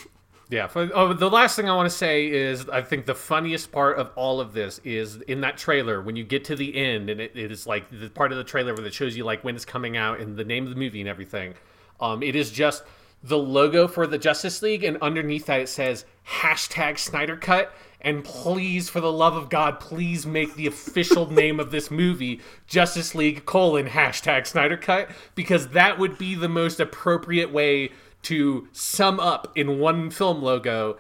[0.51, 0.71] Yeah.
[0.75, 4.11] Oh, the last thing I want to say is I think the funniest part of
[4.17, 7.33] all of this is in that trailer when you get to the end and it,
[7.35, 9.67] it is like the part of the trailer where it shows you like when it's
[9.67, 11.53] coming out and the name of the movie and everything.
[12.01, 12.83] Um, it is just
[13.23, 16.05] the logo for the Justice League, and underneath that it says
[16.41, 17.73] hashtag Snyder Cut.
[18.01, 22.41] And please, for the love of God, please make the official name of this movie
[22.67, 27.91] Justice League colon hashtag Snyder Cut, because that would be the most appropriate way
[28.23, 30.99] to sum up in one film logo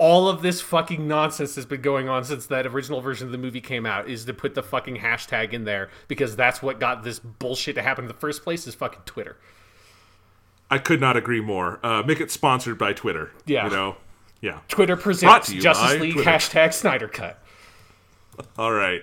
[0.00, 3.38] all of this fucking nonsense that's been going on since that original version of the
[3.38, 7.04] movie came out is to put the fucking hashtag in there because that's what got
[7.04, 9.36] this bullshit to happen in the first place is fucking Twitter.
[10.70, 11.80] I could not agree more.
[11.84, 13.30] Uh, make it sponsored by Twitter.
[13.46, 13.64] Yeah.
[13.64, 13.96] You know?
[14.40, 14.60] Yeah.
[14.68, 16.30] Twitter presents Justice League Twitter.
[16.30, 17.42] hashtag Snyder Cut.
[18.58, 19.02] All right.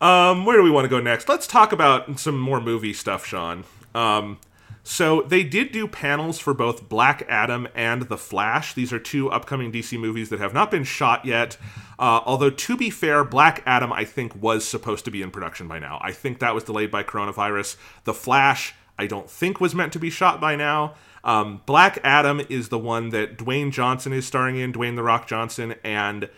[0.00, 1.28] Um, where do we want to go next?
[1.28, 3.64] Let's talk about some more movie stuff, Sean.
[3.94, 4.38] Um,
[4.82, 8.74] so they did do panels for both Black Adam and The Flash.
[8.74, 11.56] These are two upcoming DC movies that have not been shot yet.
[11.98, 15.68] Uh, although to be fair, Black Adam I think was supposed to be in production
[15.68, 16.00] by now.
[16.02, 17.76] I think that was delayed by coronavirus.
[18.04, 20.92] The Flash I don't think was meant to be shot by now.
[21.24, 25.26] Um, Black Adam is the one that Dwayne Johnson is starring in, Dwayne the Rock
[25.26, 26.28] Johnson, and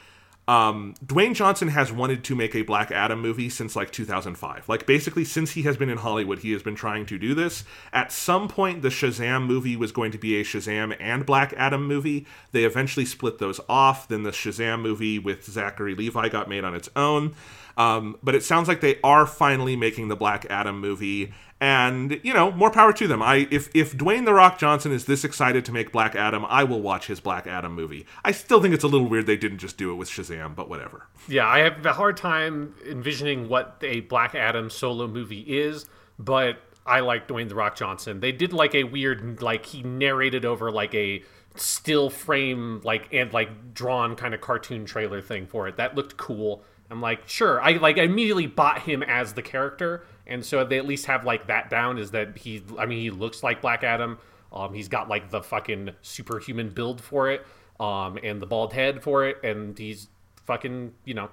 [0.46, 4.68] um, Dwayne Johnson has wanted to make a Black Adam movie since like 2005.
[4.68, 7.64] Like basically since he has been in Hollywood, he has been trying to do this.
[7.92, 11.84] At some point, the Shazam movie was going to be a Shazam and Black Adam
[11.88, 12.28] movie.
[12.52, 14.06] They eventually split those off.
[14.06, 17.34] Then the Shazam movie with Zachary Levi got made on its own.
[17.76, 22.34] Um, but it sounds like they are finally making the Black Adam movie, and you
[22.34, 23.22] know, more power to them.
[23.22, 26.64] I if if Dwayne the Rock Johnson is this excited to make Black Adam, I
[26.64, 28.06] will watch his Black Adam movie.
[28.24, 30.68] I still think it's a little weird they didn't just do it with Shazam, but
[30.68, 31.06] whatever.
[31.28, 35.86] Yeah, I have a hard time envisioning what a Black Adam solo movie is,
[36.18, 38.20] but I like Dwayne the Rock Johnson.
[38.20, 41.22] They did like a weird like he narrated over like a
[41.54, 45.76] still frame like and like drawn kind of cartoon trailer thing for it.
[45.76, 46.64] That looked cool.
[46.92, 47.60] I'm like, sure.
[47.60, 51.24] I like I immediately bought him as the character, and so they at least have
[51.24, 51.96] like that down.
[51.96, 52.62] Is that he?
[52.78, 54.18] I mean, he looks like Black Adam.
[54.52, 57.46] Um, he's got like the fucking superhuman build for it,
[57.80, 60.08] um, and the bald head for it, and he's
[60.44, 61.30] fucking, you know,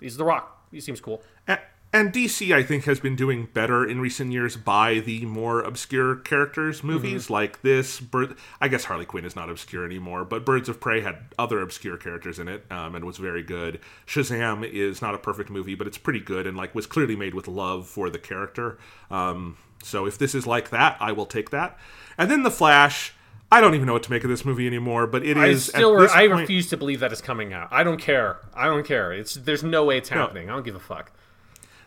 [0.00, 0.66] he's the Rock.
[0.70, 1.22] He seems cool.
[1.90, 6.16] And DC, I think, has been doing better in recent years by the more obscure
[6.16, 7.98] characters movies like this.
[7.98, 11.62] Bird, I guess Harley Quinn is not obscure anymore, but Birds of Prey had other
[11.62, 13.80] obscure characters in it um, and was very good.
[14.06, 17.32] Shazam is not a perfect movie, but it's pretty good and like was clearly made
[17.32, 18.76] with love for the character.
[19.10, 21.78] Um, so if this is like that, I will take that.
[22.18, 23.14] And then the Flash.
[23.50, 25.70] I don't even know what to make of this movie anymore, but it is.
[25.70, 27.68] I still, this I point- refuse to believe that it's coming out.
[27.70, 28.36] I don't care.
[28.52, 29.10] I don't care.
[29.10, 30.50] It's there's no way it's happening.
[30.50, 31.12] I don't give a fuck.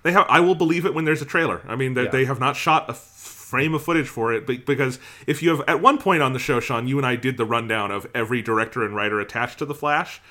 [0.04, 0.26] They have.
[0.30, 1.62] I will believe it when there's a trailer.
[1.68, 2.10] I mean, they, Yeah.
[2.10, 4.98] they have not shot a frame of footage for it, because
[5.28, 7.46] if you have at one point on the show, Sean, you and I did the
[7.46, 10.22] rundown of every director and writer attached to the Flash.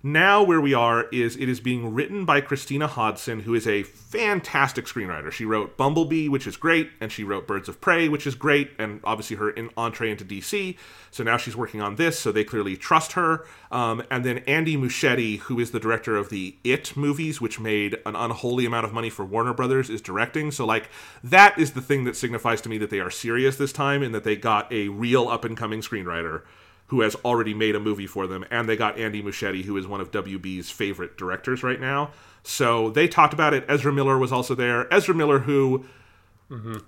[0.00, 3.82] Now, where we are is it is being written by Christina Hodson, who is a
[3.82, 5.32] fantastic screenwriter.
[5.32, 8.70] She wrote Bumblebee, which is great, and she wrote Birds of Prey, which is great,
[8.78, 10.76] and obviously her in entree into DC.
[11.10, 13.44] So now she's working on this, so they clearly trust her.
[13.72, 17.96] Um, and then Andy Muschietti, who is the director of the It movies, which made
[18.06, 20.52] an unholy amount of money for Warner Brothers, is directing.
[20.52, 20.90] So like
[21.24, 24.14] that is the thing that signifies to me that they are serious this time, and
[24.14, 26.42] that they got a real up and coming screenwriter
[26.88, 29.86] who has already made a movie for them, and they got Andy Muschietti, who is
[29.86, 32.10] one of WB's favorite directors right now.
[32.42, 33.64] So they talked about it.
[33.68, 34.92] Ezra Miller was also there.
[34.92, 35.84] Ezra Miller, who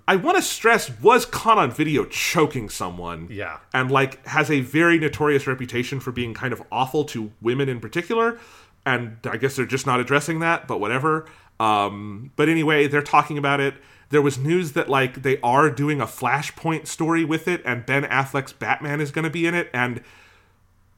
[0.07, 3.27] I want to stress was caught on video choking someone.
[3.29, 3.59] Yeah.
[3.73, 7.79] And like has a very notorious reputation for being kind of awful to women in
[7.79, 8.39] particular.
[8.85, 11.27] And I guess they're just not addressing that, but whatever.
[11.59, 13.75] Um, but anyway, they're talking about it.
[14.11, 18.03] There was news that like they are doing a Flashpoint story with it, and Ben
[18.03, 19.69] Affleck's Batman is going to be in it.
[19.73, 20.01] And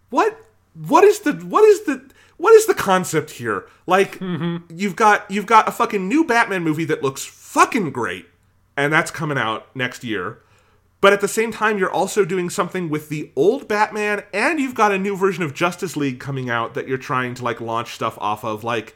[0.10, 0.38] what
[0.74, 3.66] what is the what is the what is the concept here?
[3.88, 4.58] Like mm-hmm.
[4.76, 8.26] you've got you've got a fucking new Batman movie that looks fucking great,
[8.76, 10.40] and that's coming out next year.
[11.04, 14.74] But at the same time, you're also doing something with the old Batman, and you've
[14.74, 17.94] got a new version of Justice League coming out that you're trying to like launch
[17.94, 18.64] stuff off of.
[18.64, 18.96] Like,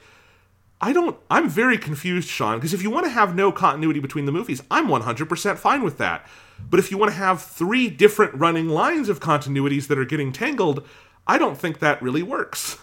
[0.80, 1.18] I don't.
[1.30, 4.62] I'm very confused, Sean, because if you want to have no continuity between the movies,
[4.70, 6.28] I'm 100% fine with that.
[6.70, 10.32] But if you want to have three different running lines of continuities that are getting
[10.32, 10.88] tangled,
[11.26, 12.78] I don't think that really works.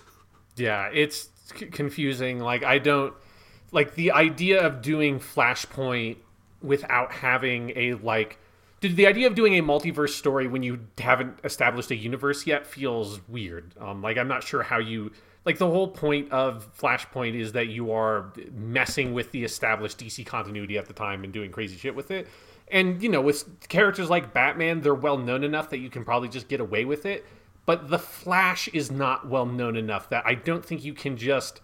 [0.56, 2.40] Yeah, it's c- confusing.
[2.40, 3.14] Like I don't
[3.72, 6.16] like the idea of doing Flashpoint
[6.62, 8.38] without having a like
[8.80, 12.66] dude, the idea of doing a multiverse story when you haven't established a universe yet
[12.66, 13.74] feels weird.
[13.80, 15.12] Um like I'm not sure how you
[15.44, 20.24] like the whole point of Flashpoint is that you are messing with the established DC
[20.24, 22.28] continuity at the time and doing crazy shit with it.
[22.68, 26.28] And you know, with characters like Batman, they're well known enough that you can probably
[26.28, 27.26] just get away with it.
[27.66, 31.60] But the Flash is not well known enough that I don't think you can just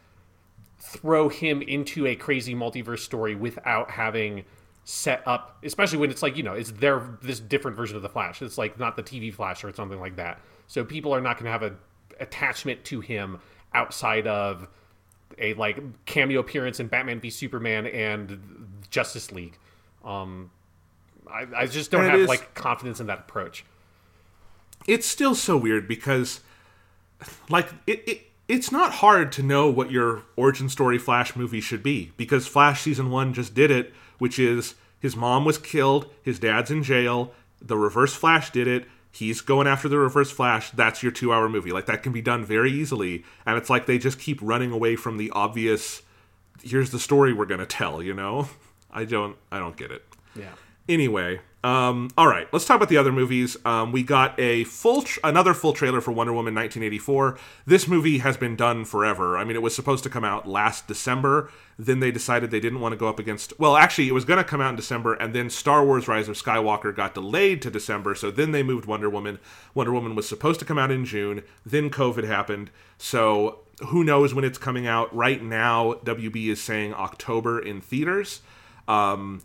[0.78, 4.44] throw him into a crazy multiverse story without having
[4.85, 8.09] set up especially when it's like you know it's their this different version of the
[8.09, 11.36] flash it's like not the tv flash or something like that so people are not
[11.36, 11.73] going to have a
[12.19, 13.39] attachment to him
[13.75, 14.69] outside of
[15.39, 19.57] a like cameo appearance in batman v superman and justice league.
[20.05, 20.51] Um
[21.31, 23.65] i, I just don't And have is- like confidence in that approach.
[24.87, 26.41] It's still so weird because
[27.49, 31.83] like it, it it's not hard to know what your origin story flash movie should
[31.83, 36.39] be because flash season 1 just did it which is his mom was killed his
[36.39, 40.70] dad's in jail the reverse flash did it he's going after the reverse flash.
[40.70, 41.73] That's your 2 hour movie.
[41.73, 43.24] Like that can be done very easily.
[43.47, 46.03] And it's like they just keep running away from the obvious
[46.62, 48.49] here's the story we're going to tell you know?
[48.91, 50.05] I don't i don't get it.
[50.35, 50.53] Yeah.
[50.89, 53.57] Anyway, Um, all right, let's talk about the other movies.
[53.66, 57.39] Um, we got a full, another full trailer for Wonder Woman 1984.
[57.66, 59.37] This movie has been done forever.
[59.37, 61.51] I mean, it was supposed to come out last December.
[61.78, 63.59] Then they decided they didn't want to go up against.
[63.61, 66.28] Well, actually, it was going to come out in December, and then Star Wars: Rise
[66.28, 68.15] of Skywalker got delayed to December.
[68.15, 69.39] So then they moved Wonder Woman.
[69.74, 71.43] Wonder Woman was supposed to come out in June.
[71.66, 72.70] Then COVID happened.
[72.97, 75.15] So who knows when it's coming out?
[75.15, 78.41] Right now, WB is saying October in theaters.
[78.89, 79.43] Um,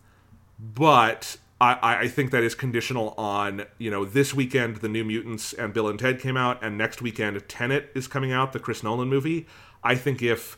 [0.59, 5.53] but I, I think that is conditional on you know this weekend the New Mutants
[5.53, 8.83] and Bill and Ted came out, and next weekend Tenet is coming out, the Chris
[8.83, 9.47] Nolan movie.
[9.83, 10.57] I think if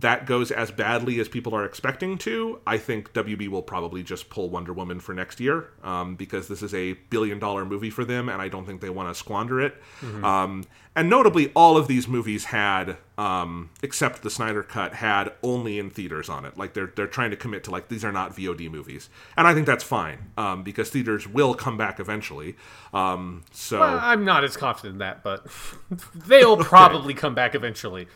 [0.00, 4.28] that goes as badly as people are expecting to, I think WB will probably just
[4.28, 8.04] pull Wonder Woman for next year um, because this is a billion dollar movie for
[8.04, 9.80] them, and I don't think they want to squander it.
[10.00, 10.24] Mm-hmm.
[10.24, 10.64] Um,
[10.96, 15.90] and notably, all of these movies had, um, except the Snyder Cut, had only in
[15.90, 16.56] theaters on it.
[16.58, 19.54] Like they're they're trying to commit to like these are not VOD movies, and I
[19.54, 22.56] think that's fine um, because theaters will come back eventually.
[22.92, 25.46] Um, so well, I'm not as confident in that, but
[26.14, 27.20] they'll probably okay.
[27.20, 28.08] come back eventually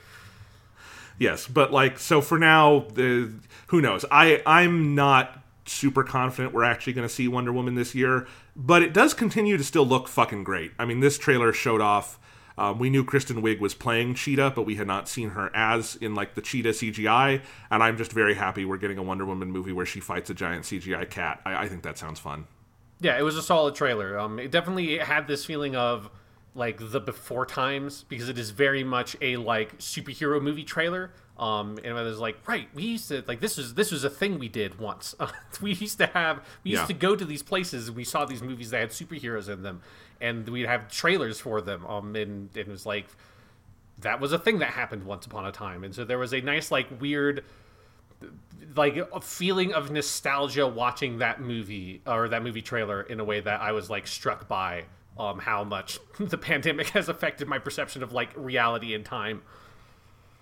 [1.18, 2.86] yes, but like so for now,
[3.68, 4.04] who knows?
[4.10, 8.26] I I'm not super confident we're actually going to see Wonder Woman this year,
[8.56, 10.72] but it does continue to still look fucking great.
[10.78, 12.18] I mean, this trailer showed off.
[12.56, 15.94] Um, we knew Kristen Wiig was playing Cheetah, but we had not seen her as
[15.96, 17.40] in like the Cheetah CGI,
[17.70, 20.34] and I'm just very happy we're getting a Wonder Woman movie where she fights a
[20.34, 21.40] giant CGI cat.
[21.44, 22.46] I, I think that sounds fun.
[23.00, 24.18] Yeah, it was a solid trailer.
[24.18, 26.10] Um, it definitely had this feeling of
[26.58, 31.12] like the before times because it is very much a like superhero movie trailer.
[31.38, 34.10] Um, and it was like, right, we used to like this was this was a
[34.10, 35.14] thing we did once.
[35.62, 36.86] we used to have we used yeah.
[36.88, 39.80] to go to these places and we saw these movies that had superheroes in them,
[40.20, 41.86] and we'd have trailers for them.
[41.86, 43.06] Um, and, and it was like
[44.00, 46.40] that was a thing that happened once upon a time, and so there was a
[46.40, 47.44] nice like weird
[48.74, 53.40] like a feeling of nostalgia watching that movie or that movie trailer in a way
[53.40, 54.84] that I was like struck by
[55.18, 59.42] um, how much the pandemic has affected my perception of like reality and time.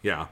[0.02, 0.26] Yeah,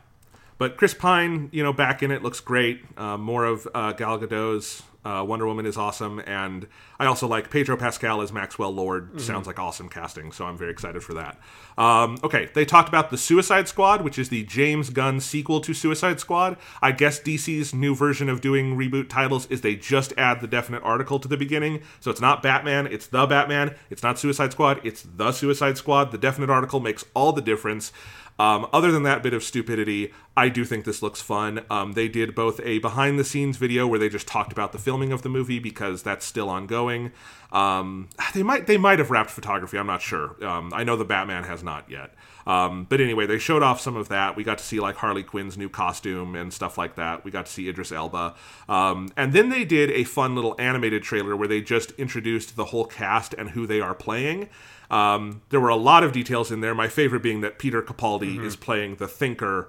[0.58, 2.84] but Chris Pine, you know, back in it looks great.
[2.96, 6.66] Uh, more of uh, Gal Gadot's uh, Wonder Woman is awesome, and
[6.98, 9.08] I also like Pedro Pascal as Maxwell Lord.
[9.08, 9.18] Mm-hmm.
[9.18, 11.38] Sounds like awesome casting, so I'm very excited for that.
[11.76, 15.74] Um, okay, they talked about the Suicide Squad, which is the James Gunn sequel to
[15.74, 16.56] Suicide Squad.
[16.80, 20.82] I guess DC's new version of doing reboot titles is they just add the definite
[20.82, 23.74] article to the beginning, so it's not Batman, it's the Batman.
[23.90, 26.12] It's not Suicide Squad, it's the Suicide Squad.
[26.12, 27.92] The definite article makes all the difference.
[28.38, 31.64] Um, other than that bit of stupidity, I do think this looks fun.
[31.70, 34.78] Um, they did both a behind the scenes video where they just talked about the
[34.78, 37.12] filming of the movie because that's still ongoing.
[37.52, 39.78] Um, they might they might have wrapped photography.
[39.78, 40.44] I'm not sure.
[40.44, 42.14] Um, I know the Batman has not yet.
[42.46, 44.36] Um, but anyway, they showed off some of that.
[44.36, 47.24] We got to see like Harley Quinn's new costume and stuff like that.
[47.24, 48.34] We got to see Idris Elba.
[48.68, 52.66] Um, and then they did a fun little animated trailer where they just introduced the
[52.66, 54.48] whole cast and who they are playing.
[54.90, 56.74] Um, there were a lot of details in there.
[56.74, 58.44] My favorite being that Peter Capaldi mm-hmm.
[58.44, 59.68] is playing the Thinker,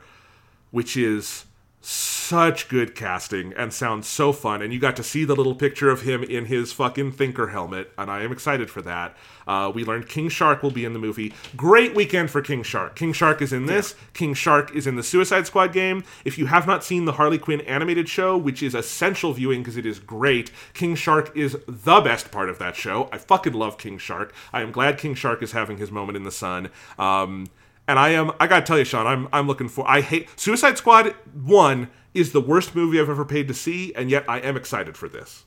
[0.72, 1.46] which is
[1.82, 4.62] such good casting and sounds so fun.
[4.62, 7.92] And you got to see the little picture of him in his fucking Thinker helmet,
[7.98, 9.16] and I am excited for that.
[9.48, 11.34] Uh, we learned King Shark will be in the movie.
[11.56, 12.96] Great weekend for King Shark.
[12.96, 13.94] King Shark is in this.
[13.98, 14.06] Yeah.
[14.14, 16.04] King Shark is in the Suicide Squad game.
[16.24, 19.78] If you have not seen the Harley Quinn animated show, which is essential viewing because
[19.78, 23.10] it is great, King Shark is the best part of that show.
[23.12, 24.34] I fucking love King Shark.
[24.52, 26.70] I am glad King Shark is having his moment in the sun.
[26.98, 27.48] Um,
[27.88, 30.78] and I am I gotta tell you, Sean, I'm I'm looking for I hate Suicide
[30.78, 34.58] Squad one is the worst movie I've ever paid to see, and yet I am
[34.58, 35.44] excited for this.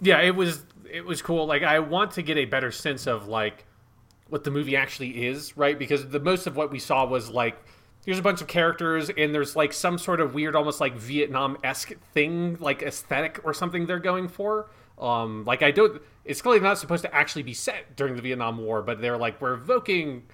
[0.00, 1.46] Yeah, it was it was cool.
[1.46, 3.64] Like I want to get a better sense of like
[4.28, 5.78] what the movie actually is, right?
[5.78, 7.56] Because the most of what we saw was like
[8.04, 11.56] here's a bunch of characters and there's like some sort of weird almost like Vietnam
[11.64, 14.70] esque thing, like aesthetic or something they're going for.
[14.98, 18.58] Um like I don't it's clearly not supposed to actually be set during the Vietnam
[18.58, 20.24] War, but they're like we're evoking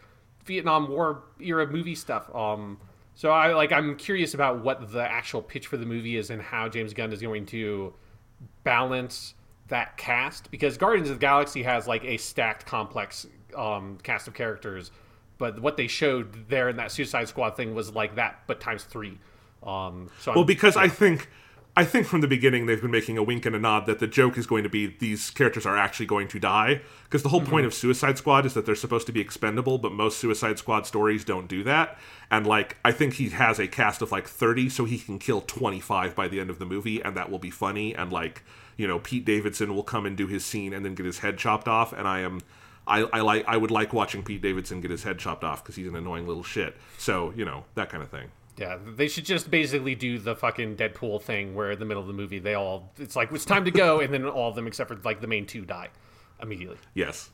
[0.45, 2.35] Vietnam War era movie stuff.
[2.35, 2.79] Um,
[3.15, 6.43] so I like I'm curious about what the actual pitch for the movie is and
[6.43, 7.95] how James Gunn is going to
[8.65, 9.35] balance
[9.69, 13.27] that cast because Guardians of the Galaxy has like a stacked, complex
[13.57, 14.91] um, cast of characters,
[15.39, 18.85] but what they showed there in that Suicide Squad thing was like that, but times
[18.85, 19.19] three.
[19.63, 20.83] Um, so well, I'm, because yeah.
[20.83, 21.29] I think
[21.79, 24.09] I think from the beginning they've been making a wink and a nod that the
[24.09, 27.41] joke is going to be these characters are actually going to die because the whole
[27.41, 27.51] mm-hmm.
[27.51, 30.89] point of Suicide Squad is that they're supposed to be expendable, but most Suicide Squad
[30.89, 31.97] stories don't do that.
[32.33, 35.41] And like I think he has a cast of like 30 so he can kill
[35.43, 38.43] 25 by the end of the movie and that will be funny and like,
[38.77, 41.39] you know, Pete Davidson will come and do his scene and then get his head
[41.39, 42.41] chopped off and I am
[42.89, 45.77] I, I like I would like watching Pete Davidson get his head chopped off because
[45.77, 46.77] he's an annoying little shit.
[46.97, 48.33] So, you know, that kind of thing.
[48.59, 52.09] Yeah, they should just basically do the fucking Deadpool thing where in the middle of
[52.09, 54.67] the movie they all it's like it's time to go and then all of them
[54.67, 55.89] except for like the main two die
[56.43, 56.79] immediately.
[56.95, 57.31] Yes.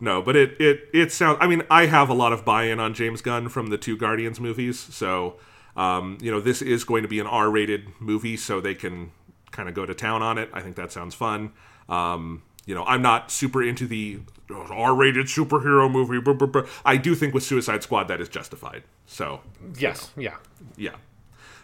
[0.00, 1.38] No, but it it it sounds.
[1.40, 4.38] I mean, I have a lot of buy-in on James Gunn from the two Guardians
[4.38, 5.36] movies, so
[5.76, 9.10] um, you know this is going to be an R-rated movie, so they can
[9.50, 10.50] kind of go to town on it.
[10.52, 11.52] I think that sounds fun.
[11.88, 16.20] Um, you know, I'm not super into the R-rated superhero movie.
[16.20, 16.62] Blah, blah, blah.
[16.84, 18.84] I do think with Suicide Squad that is justified.
[19.06, 19.40] So
[19.78, 20.36] Yes, yeah.
[20.76, 20.96] yeah.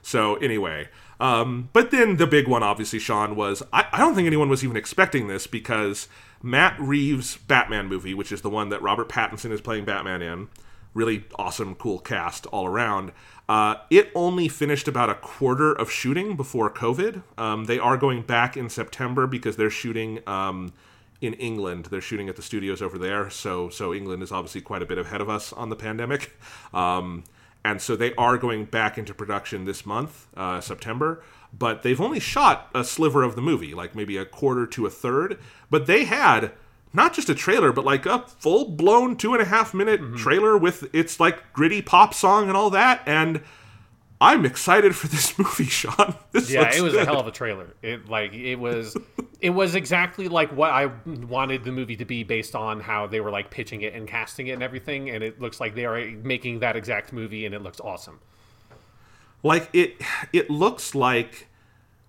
[0.03, 0.89] So anyway,
[1.19, 4.63] um, but then the big one, obviously, Sean was I, I don't think anyone was
[4.63, 6.09] even expecting this because
[6.43, 10.49] Matt Reeves' Batman movie, which is the one that Robert Pattinson is playing Batman in,
[10.93, 13.13] really awesome, cool cast all around.
[13.49, 17.23] Uh, it only finished about a quarter of shooting before COVID.
[17.39, 20.73] Um, they are going back in September because they're shooting um,
[21.27, 21.87] in England.
[21.87, 24.99] They're shooting at the studios over there, so so England is obviously quite a bit
[24.99, 26.37] ahead of us on the pandemic.
[26.73, 27.25] Um,
[27.65, 31.23] and so they are going back into production this month, uh, September.
[31.57, 34.91] But they've only shot a sliver of the movie, like maybe a quarter to a
[34.91, 35.39] third.
[35.71, 36.53] But they had
[36.93, 40.59] not just a trailer, but like a full blown two and a half minute trailer
[40.59, 43.03] with its like gritty pop song and all that.
[43.07, 43.41] And
[44.25, 46.15] I'm excited for this movie, Sean.
[46.33, 47.03] This Yeah, it was good.
[47.03, 47.75] a hell of a trailer.
[47.83, 48.97] It like it was
[49.41, 53.21] it was exactly like what I wanted the movie to be based on how they
[53.21, 56.01] were like pitching it and casting it and everything and it looks like they are
[56.23, 58.21] making that exact movie and it looks awesome.
[59.43, 60.01] like it
[60.33, 61.49] it looks like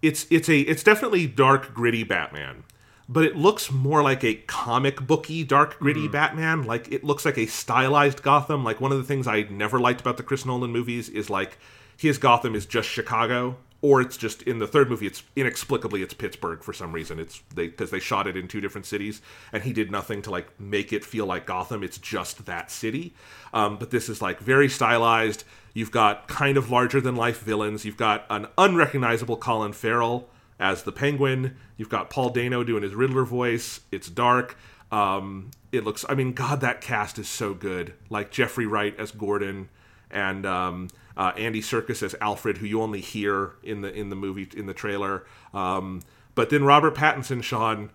[0.02, 2.64] it's it's a it's definitely dark gritty batman
[3.10, 6.12] but it looks more like a comic booky dark gritty mm.
[6.12, 9.80] batman like it looks like a stylized gotham like one of the things i never
[9.80, 11.58] liked about the chris nolan movies is like
[11.98, 16.14] his gotham is just chicago or it's just in the third movie it's inexplicably it's
[16.14, 17.20] pittsburgh for some reason.
[17.20, 19.22] It's they because they shot it in two different cities
[19.54, 21.84] and he did nothing to like make it feel like gotham.
[21.84, 23.14] It's just that city.
[23.54, 25.44] Um, but this is like very stylized.
[25.76, 27.86] You've got kind of larger than life villains.
[27.86, 31.56] You've got an unrecognizable colin farrell as the penguin.
[31.78, 33.82] You've got paul dano doing his riddler voice.
[33.92, 34.58] It's dark.
[34.92, 37.94] Um, it looks i mean god that cast is so good.
[38.10, 39.70] Like jeffrey wright as gordon.
[40.10, 40.88] And um,
[41.18, 44.66] uh, Andy Serkis as Alfred, who you only hear in the in the movie in
[44.66, 45.26] the trailer.
[45.54, 46.02] Um,
[46.36, 47.92] but then Robert Pattinson, Sean.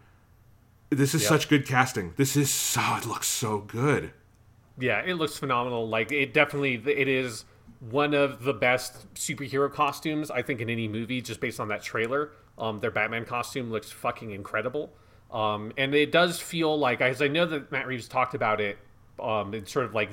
[0.89, 2.15] This is such good casting.
[2.17, 4.13] This is so it looks so good.
[4.81, 5.89] Yeah, it looks phenomenal.
[5.89, 7.45] Like it definitely it is
[7.79, 11.83] one of the best superhero costumes I think in any movie just based on that
[11.83, 12.33] trailer.
[12.59, 14.93] Um their Batman costume looks fucking incredible.
[15.31, 18.79] Um and it does feel like as I know that Matt Reeves talked about it
[19.21, 20.11] um it's sort of like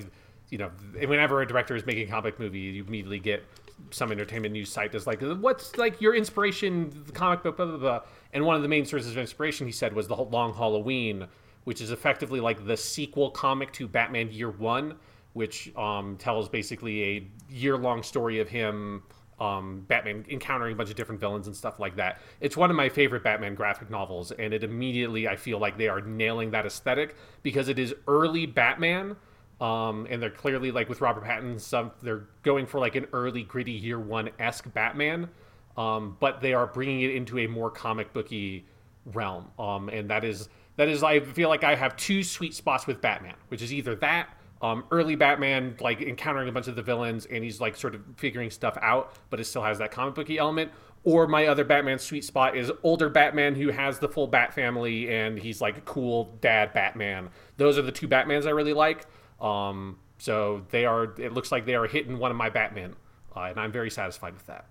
[0.49, 0.69] you know
[1.05, 3.43] whenever a director is making a comic movie you immediately get
[3.91, 7.77] some entertainment news site that's like what's like your inspiration the comic book blah blah
[7.77, 8.01] blah
[8.33, 11.27] and one of the main sources of inspiration he said was the long halloween
[11.67, 14.95] which is effectively like the sequel comic to Batman Year One,
[15.33, 19.03] which um, tells basically a year-long story of him,
[19.41, 22.21] um, Batman encountering a bunch of different villains and stuff like that.
[22.39, 25.89] It's one of my favorite Batman graphic novels, and it immediately I feel like they
[25.89, 29.17] are nailing that aesthetic because it is early Batman.
[29.59, 33.43] Um, and they're clearly like with Robert Pattinson, some they're going for like an early
[33.43, 35.29] gritty Year One esque Batman,
[35.75, 38.65] um, but they are bringing it into a more comic booky
[39.05, 39.47] realm.
[39.57, 43.01] Um, and that is that is I feel like I have two sweet spots with
[43.01, 44.29] Batman, which is either that
[44.61, 48.01] um, early Batman like encountering a bunch of the villains and he's like sort of
[48.15, 50.71] figuring stuff out, but it still has that comic booky element.
[51.03, 55.09] Or my other Batman sweet spot is older Batman who has the full Bat family
[55.13, 57.29] and he's like a cool dad Batman.
[57.57, 59.05] Those are the two Batmans I really like.
[59.39, 61.13] Um, so they are.
[61.19, 62.95] It looks like they are hitting one of my Batman,
[63.35, 64.65] uh, and I'm very satisfied with that.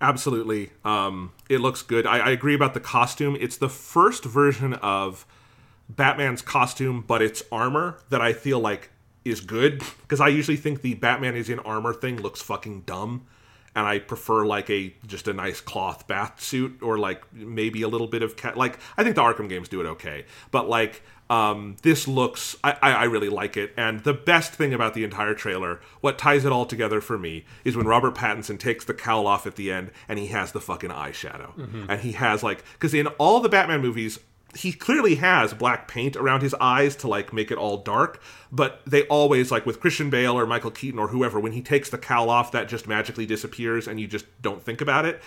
[0.00, 2.06] Absolutely, um, it looks good.
[2.06, 3.36] I, I agree about the costume.
[3.40, 5.26] It's the first version of
[5.88, 8.90] Batman's costume, but it's armor that I feel like
[9.24, 13.26] is good because I usually think the Batman is in armor thing looks fucking dumb,
[13.74, 17.88] and I prefer like a just a nice cloth bath suit or like maybe a
[17.88, 21.02] little bit of ca- like I think the Arkham games do it okay, but like
[21.28, 23.72] um, this looks I, I, I really like it.
[23.76, 27.44] And the best thing about the entire trailer what ties it all together for me
[27.64, 30.60] is when robert pattinson takes the cowl off at the end and he has the
[30.60, 31.56] fucking eyeshadow.
[31.90, 34.20] And he has like because in all the batman movies
[34.54, 38.22] he clearly has black paint around his eyes to like make it all dark.
[38.50, 41.90] But they always like with christian bale or michael keaton or whoever when he takes
[41.90, 45.20] the cowl off that just magically disappears and you just don't think about it.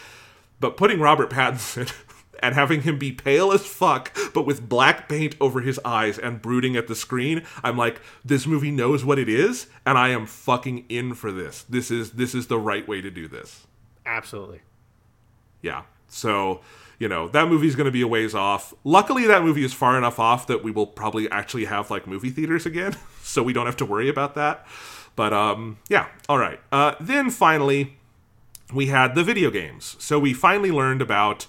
[0.61, 1.91] But putting robert pattinson
[2.41, 6.41] and having him be pale as fuck, but with black paint over his eyes and
[6.41, 10.25] brooding at the screen, I'm like, this movie knows what it is, and I am
[10.25, 11.63] fucking in for this.
[11.63, 13.67] This is this is the right way to do this.
[14.05, 14.61] Absolutely.
[15.61, 15.83] Yeah.
[16.07, 16.61] So,
[16.97, 18.73] you know, that movie's going to be a ways off.
[18.83, 22.29] Luckily, that movie is far enough off that we will probably actually have like movie
[22.29, 24.65] theaters again, so we don't have to worry about that.
[25.15, 26.59] But um, yeah, all right.
[26.71, 27.97] Uh, then finally,
[28.73, 29.95] we had the video games.
[29.99, 31.47] So we finally learned about.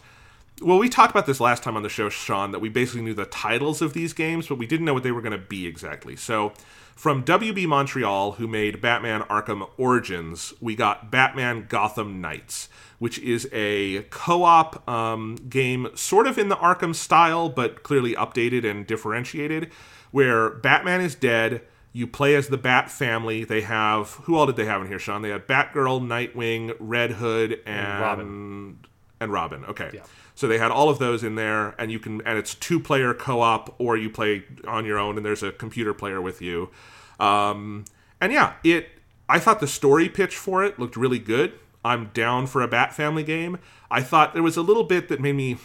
[0.60, 3.14] Well, we talked about this last time on the show, Sean, that we basically knew
[3.14, 5.66] the titles of these games, but we didn't know what they were going to be
[5.66, 6.16] exactly.
[6.16, 6.52] So,
[6.94, 12.68] from WB Montreal, who made Batman Arkham Origins, we got Batman Gotham Knights,
[12.98, 18.14] which is a co op um, game sort of in the Arkham style, but clearly
[18.14, 19.72] updated and differentiated,
[20.10, 21.62] where Batman is dead.
[21.92, 23.44] You play as the Bat family.
[23.44, 25.22] They have who all did they have in here, Sean?
[25.22, 28.78] They had Batgirl, Nightwing, Red Hood, and Robin.
[29.20, 29.64] And Robin.
[29.66, 29.90] Okay.
[29.92, 30.02] Yeah.
[30.34, 33.12] So they had all of those in there, and you can, and it's two player
[33.12, 36.70] co op, or you play on your own, and there's a computer player with you.
[37.18, 37.84] Um,
[38.20, 38.88] and yeah, it.
[39.28, 41.52] I thought the story pitch for it looked really good.
[41.84, 43.58] I'm down for a Bat Family game.
[43.90, 45.58] I thought there was a little bit that made me.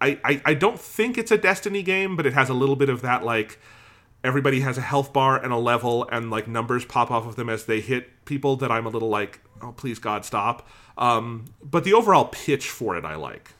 [0.00, 2.88] I, I, I don't think it's a Destiny game, but it has a little bit
[2.88, 3.58] of that like
[4.24, 7.48] everybody has a health bar and a level, and like numbers pop off of them
[7.48, 8.56] as they hit people.
[8.56, 10.68] That I'm a little like, oh please God stop.
[10.98, 13.52] Um, but the overall pitch for it, I like.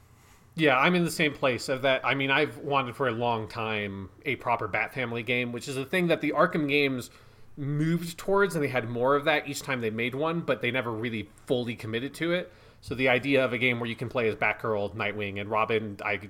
[0.55, 2.05] Yeah, I'm in the same place of that.
[2.05, 5.79] I mean, I've wanted for a long time a proper Bat Family game, which is
[5.79, 7.11] a thing that the Arkham games
[7.57, 10.71] moved towards, and they had more of that each time they made one, but they
[10.71, 12.53] never really fully committed to it.
[12.83, 15.97] So the idea of a game where you can play as Batgirl, Nightwing, and Robin,
[16.05, 16.21] I,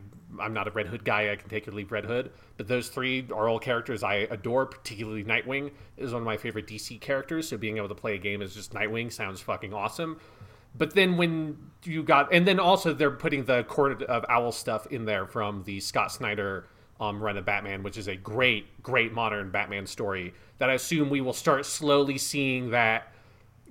[0.43, 1.33] I'm not a Red Hood guy.
[1.33, 4.67] I can take or leave Red Hood, but those three are all characters I adore.
[4.67, 7.49] Particularly Nightwing is one of my favorite DC characters.
[7.49, 10.19] So being able to play a game as just Nightwing sounds fucking awesome.
[10.77, 14.87] But then when you got, and then also they're putting the Court of Owl stuff
[14.87, 16.67] in there from the Scott Snyder
[16.99, 21.11] um, run of Batman, which is a great, great modern Batman story that I assume
[21.11, 23.13] we will start slowly seeing that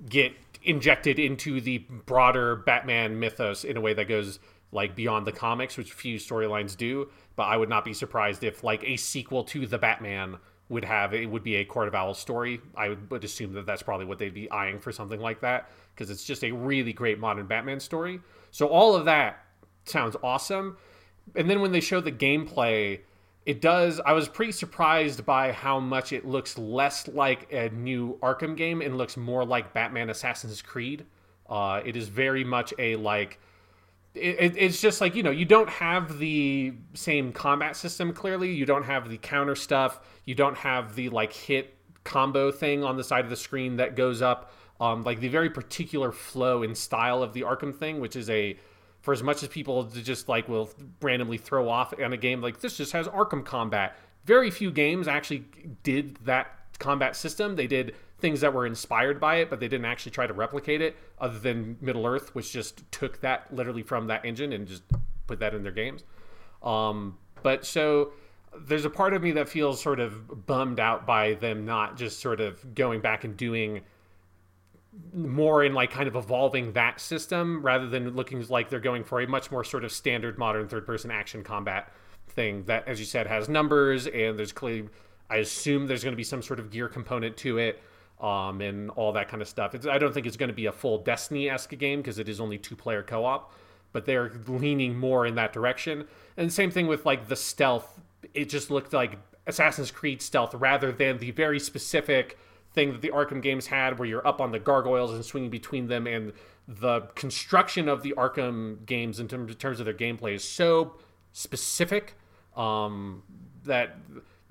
[0.08, 0.32] get
[0.64, 4.38] injected into the broader Batman mythos in a way that goes
[4.72, 7.10] like beyond the comics, which few storylines do.
[7.36, 10.38] But I would not be surprised if like a sequel to the Batman
[10.68, 12.60] would have it would be a Court of Owls story.
[12.74, 16.10] I would, assume that that's probably what they'd be eyeing for something like that because
[16.10, 18.20] it's just a really great modern Batman story.
[18.50, 19.44] So all of that
[19.84, 20.78] sounds awesome.
[21.36, 23.00] And then when they show the gameplay,
[23.44, 24.00] it does.
[24.04, 28.80] I was pretty surprised by how much it looks less like a new Arkham game
[28.80, 31.04] and looks more like Batman Assassin's Creed.
[31.48, 33.38] Uh, it is very much a like.
[34.14, 38.52] It, it's just like you know you don't have the same combat system clearly.
[38.52, 40.00] You don't have the counter stuff.
[40.24, 43.96] You don't have the like hit combo thing on the side of the screen that
[43.96, 48.16] goes up um, like the very particular flow and style of the arkham thing which
[48.16, 48.56] is a
[49.02, 50.70] for as much as people just like will
[51.00, 53.96] randomly throw off on a game like this just has arkham combat.
[54.24, 55.44] Very few games actually
[55.82, 56.46] did that
[56.78, 57.56] combat system.
[57.56, 60.80] They did things that were inspired by it but they didn't actually try to replicate
[60.80, 64.84] it other than middle earth which just took that literally from that engine and just
[65.26, 66.04] put that in their games.
[66.62, 68.12] Um, but so
[68.66, 72.20] there's a part of me that feels sort of bummed out by them not just
[72.20, 73.80] sort of going back and doing
[75.14, 79.20] more in like kind of evolving that system rather than looking like they're going for
[79.20, 81.90] a much more sort of standard modern third person action combat
[82.28, 84.88] thing that as you said has numbers and there's clearly
[85.32, 87.82] i assume there's going to be some sort of gear component to it
[88.20, 89.74] um, and all that kind of stuff.
[89.74, 92.40] It's, i don't think it's going to be a full destiny-esque game because it is
[92.40, 93.52] only two player co-op
[93.92, 96.06] but they're leaning more in that direction.
[96.36, 98.00] And same thing with like the stealth.
[98.34, 102.38] It just looked like assassin's creed stealth rather than the very specific
[102.72, 105.88] thing that the Arkham games had, where you're up on the gargoyles and swinging between
[105.88, 106.32] them, and
[106.66, 110.94] the construction of the Arkham games in terms, of their gameplay is so
[111.32, 112.14] specific
[112.56, 113.22] um,
[113.64, 113.96] that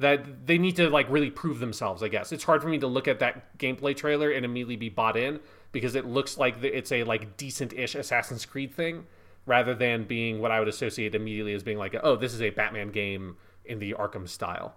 [0.01, 2.03] that they need to like really prove themselves.
[2.03, 4.89] I guess it's hard for me to look at that gameplay trailer and immediately be
[4.89, 5.39] bought in
[5.71, 9.05] because it looks like it's a like decent-ish Assassin's Creed thing,
[9.45, 12.49] rather than being what I would associate immediately as being like, oh, this is a
[12.49, 14.75] Batman game in the Arkham style.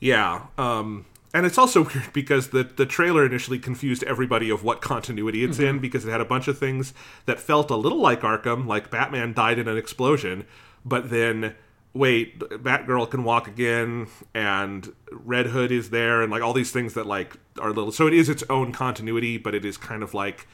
[0.00, 0.46] Yeah.
[0.58, 5.44] Um, and it's also weird because the, the trailer initially confused everybody of what continuity
[5.44, 6.92] it's in because it had a bunch of things
[7.26, 10.44] that felt a little like Arkham, like Batman died in an explosion,
[10.84, 11.54] but then
[11.96, 16.94] wait, Batgirl can walk again, and Red Hood is there, and like all these things
[16.94, 17.92] that like are little.
[17.92, 20.46] So it is its own continuity, but it is kind of like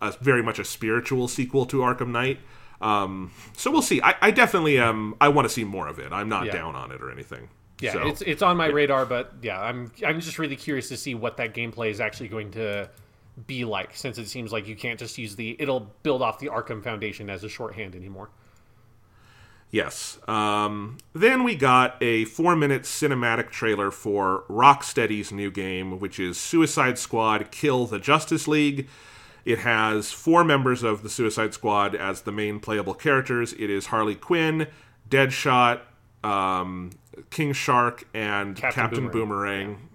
[0.00, 2.38] a, very much a spiritual sequel to Arkham Knight.
[2.80, 4.00] Um, so we'll see.
[4.00, 5.14] I, I definitely am.
[5.20, 6.12] I want to see more of it.
[6.12, 6.52] I'm not Yeah.
[6.52, 7.48] down on it or anything.
[7.80, 10.96] Yeah, So- it's it's on my radar, but yeah, I'm I'm just really curious to
[10.96, 12.88] see what that gameplay is actually going to
[13.46, 16.48] be like, since it seems like you can't just use the it'll build off the
[16.48, 18.28] Arkham Foundation as a shorthand anymore.
[19.70, 20.18] Yes.
[20.26, 26.38] Um, then we got a four minute cinematic trailer for Rocksteady's new game, which is
[26.38, 28.88] Suicide Squad Kill the Justice League.
[29.44, 33.52] It has four members of the Suicide Squad as the main playable characters.
[33.54, 34.66] It is Harley Quinn,
[35.08, 35.80] Deadshot,
[36.24, 36.90] um,
[37.30, 39.66] King Shark, and Captain Captain, Boomerang.
[39.66, 39.88] Boomerang.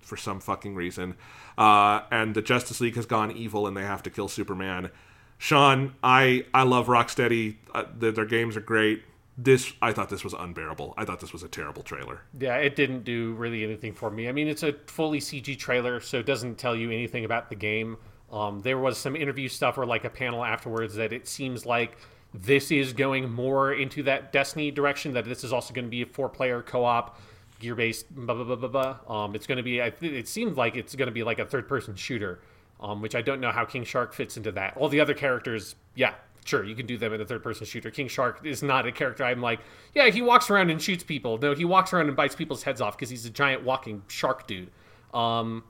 [0.00, 1.14] for some fucking reason.
[1.56, 4.90] Uh, and the Justice League has gone evil and they have to kill Superman.
[5.36, 7.56] Sean, I I love Rocksteady.
[7.74, 9.02] Uh, their, their games are great.
[9.40, 10.94] This I thought this was unbearable.
[10.96, 12.22] I thought this was a terrible trailer.
[12.40, 14.28] Yeah, it didn't do really anything for me.
[14.28, 17.54] I mean, it's a fully CG trailer, so it doesn't tell you anything about the
[17.54, 17.98] game.
[18.32, 21.96] Um, there was some interview stuff or like a panel afterwards that it seems like
[22.34, 25.12] this is going more into that Destiny direction.
[25.14, 27.20] That this is also going to be a four-player co-op,
[27.60, 28.12] gear-based.
[28.12, 29.22] Blah blah blah blah blah.
[29.22, 29.78] Um, it's going to be.
[29.78, 32.40] It seems like it's going to be like a third-person shooter,
[32.80, 34.76] um, which I don't know how King Shark fits into that.
[34.76, 36.14] All the other characters, yeah,
[36.48, 37.90] sure, you can do them in a third-person shooter.
[37.90, 39.24] King Shark is not a character.
[39.24, 39.60] I'm like,
[39.94, 41.38] yeah, he walks around and shoots people.
[41.38, 44.46] No, he walks around and bites people's heads off because he's a giant walking shark
[44.46, 44.70] dude.
[45.14, 45.62] Um,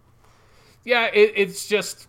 [0.84, 2.06] yeah, it, it's just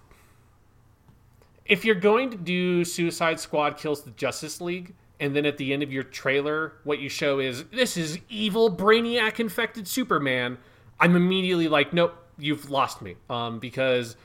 [1.66, 5.74] if you're going to do Suicide Squad kills the Justice League, and then at the
[5.74, 10.58] end of your trailer, what you show is this is evil brainiac infected Superman,
[11.00, 13.16] I'm immediately like, nope, you've lost me.
[13.30, 14.16] Um, because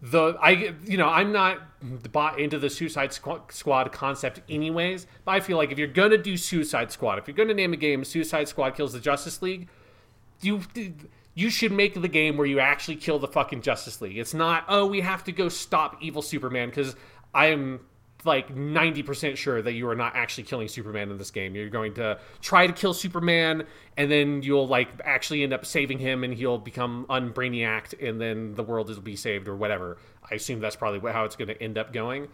[0.00, 1.58] the I you know I'm not
[2.12, 5.06] bought into the Suicide Squad concept anyways.
[5.24, 7.76] But I feel like if you're gonna do Suicide Squad, if you're gonna name a
[7.76, 9.68] game Suicide Squad kills the Justice League,
[10.40, 10.62] you
[11.38, 14.18] you should make the game where you actually kill the fucking Justice League.
[14.18, 16.96] It's not, oh, we have to go stop evil Superman because
[17.32, 17.78] I am
[18.24, 21.54] like 90% sure that you are not actually killing Superman in this game.
[21.54, 23.64] You're going to try to kill Superman
[23.96, 28.54] and then you'll like actually end up saving him and he'll become unbrainiac and then
[28.54, 29.98] the world will be saved or whatever.
[30.30, 32.28] I assume that's probably how it's going to end up going.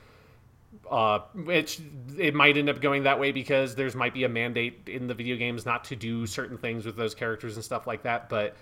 [0.90, 1.81] Uh, which
[2.19, 5.15] it might end up going that way because there's might be a mandate in the
[5.15, 8.28] video games not to do certain things with those characters and stuff like that.
[8.28, 8.56] But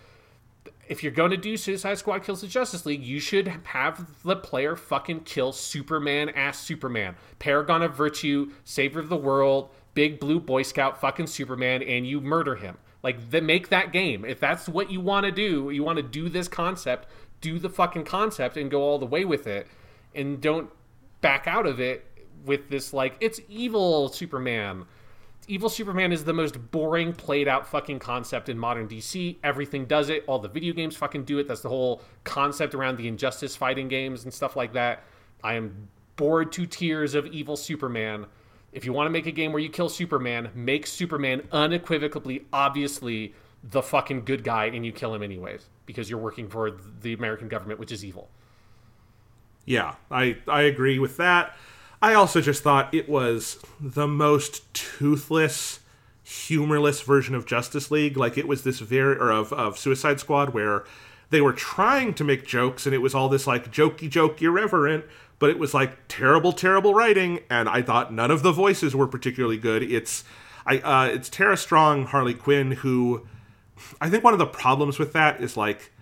[0.88, 4.36] if you're going to do Suicide Squad kills the Justice League, you should have the
[4.36, 10.40] player fucking kill Superman ass Superman, Paragon of Virtue, Savior of the World, Big Blue
[10.40, 12.76] Boy Scout fucking Superman, and you murder him.
[13.02, 14.24] Like, the, make that game.
[14.24, 17.08] If that's what you want to do, you want to do this concept,
[17.40, 19.66] do the fucking concept and go all the way with it,
[20.14, 20.70] and don't
[21.20, 22.04] back out of it
[22.44, 24.84] with this like it's evil Superman
[25.48, 29.36] Evil Superman is the most boring, played out fucking concept in modern DC.
[29.42, 30.24] Everything does it.
[30.26, 31.48] All the video games fucking do it.
[31.48, 35.02] That's the whole concept around the injustice fighting games and stuff like that.
[35.42, 38.26] I am bored to tears of Evil Superman.
[38.72, 43.34] If you want to make a game where you kill Superman, make Superman unequivocally, obviously
[43.64, 47.48] the fucking good guy and you kill him anyways because you're working for the American
[47.48, 48.30] government, which is evil.
[49.64, 51.56] Yeah, I, I agree with that.
[52.02, 55.78] I also just thought it was the most toothless,
[56.24, 58.16] humorless version of Justice League.
[58.16, 60.84] Like it was this very or of, of Suicide Squad where
[61.30, 65.04] they were trying to make jokes and it was all this like jokey joke irreverent,
[65.38, 69.06] but it was like terrible, terrible writing, and I thought none of the voices were
[69.06, 69.84] particularly good.
[69.84, 70.24] It's
[70.66, 73.26] I uh, it's Tara Strong, Harley Quinn, who
[74.00, 75.92] I think one of the problems with that is like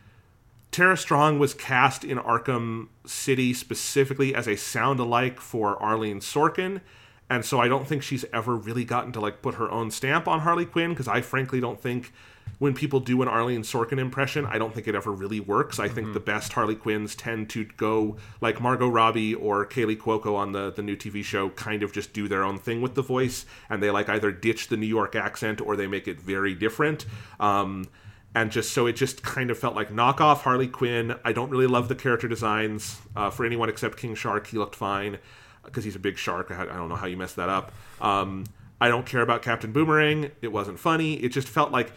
[0.70, 6.80] Tara Strong was cast in Arkham City specifically as a sound alike for Arlene Sorkin,
[7.28, 10.28] and so I don't think she's ever really gotten to like put her own stamp
[10.28, 12.12] on Harley Quinn because I frankly don't think
[12.58, 15.78] when people do an Arlene Sorkin impression, I don't think it ever really works.
[15.78, 15.94] I mm-hmm.
[15.94, 20.52] think the best Harley Quinns tend to go like Margot Robbie or Kaley Cuoco on
[20.52, 23.46] the the new TV show, kind of just do their own thing with the voice,
[23.68, 27.06] and they like either ditch the New York accent or they make it very different.
[27.40, 27.86] Um,
[28.34, 31.16] and just so it just kind of felt like knockoff Harley Quinn.
[31.24, 34.46] I don't really love the character designs uh, for anyone except King Shark.
[34.46, 35.18] He looked fine
[35.64, 36.50] because he's a big shark.
[36.50, 37.72] I, I, don't know how you messed that up.
[38.00, 38.44] Um,
[38.80, 40.30] I don't care about Captain Boomerang.
[40.40, 41.14] It wasn't funny.
[41.14, 41.92] It just felt like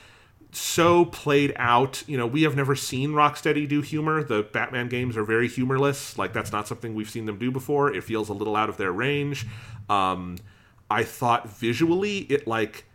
[0.51, 2.03] so played out.
[2.07, 4.23] You know, we have never seen Rocksteady do humor.
[4.23, 6.17] The Batman games are very humorless.
[6.17, 7.93] Like that's not something we've seen them do before.
[7.93, 9.45] It feels a little out of their range.
[9.89, 10.37] Um,
[10.89, 12.85] I thought visually it like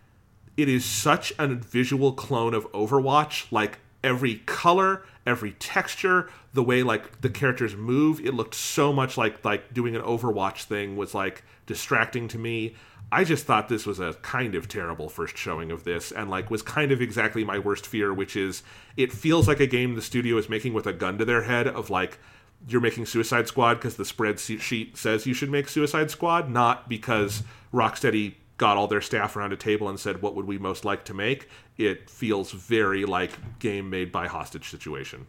[0.58, 3.50] it is such a visual clone of Overwatch.
[3.52, 9.16] Like every color, every texture, the way like the characters move, it looked so much
[9.16, 12.74] like like doing an Overwatch thing was like distracting to me.
[13.10, 16.50] I just thought this was a kind of terrible first showing of this and like
[16.50, 18.64] was kind of exactly my worst fear, which is
[18.96, 21.68] it feels like a game the studio is making with a gun to their head
[21.68, 22.18] of like
[22.66, 27.44] you're making Suicide Squad because the spreadsheet says you should make Suicide Squad, not because
[27.72, 31.04] Rocksteady got all their staff around a table and said, "What would we most like
[31.06, 31.48] to make?"
[31.78, 35.26] It feels very like game made by hostage situation.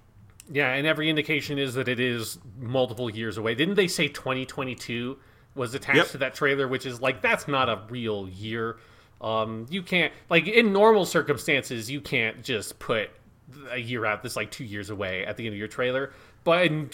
[0.51, 3.53] Yeah, and every indication is that it is multiple years away.
[3.53, 5.17] Didn't they say 2022
[5.55, 6.07] was attached yep.
[6.07, 8.77] to that trailer, which is like that's not a real year.
[9.21, 13.11] Um, you can't like in normal circumstances, you can't just put
[13.71, 16.13] a year out that's like two years away at the end of your trailer.
[16.43, 16.89] But in,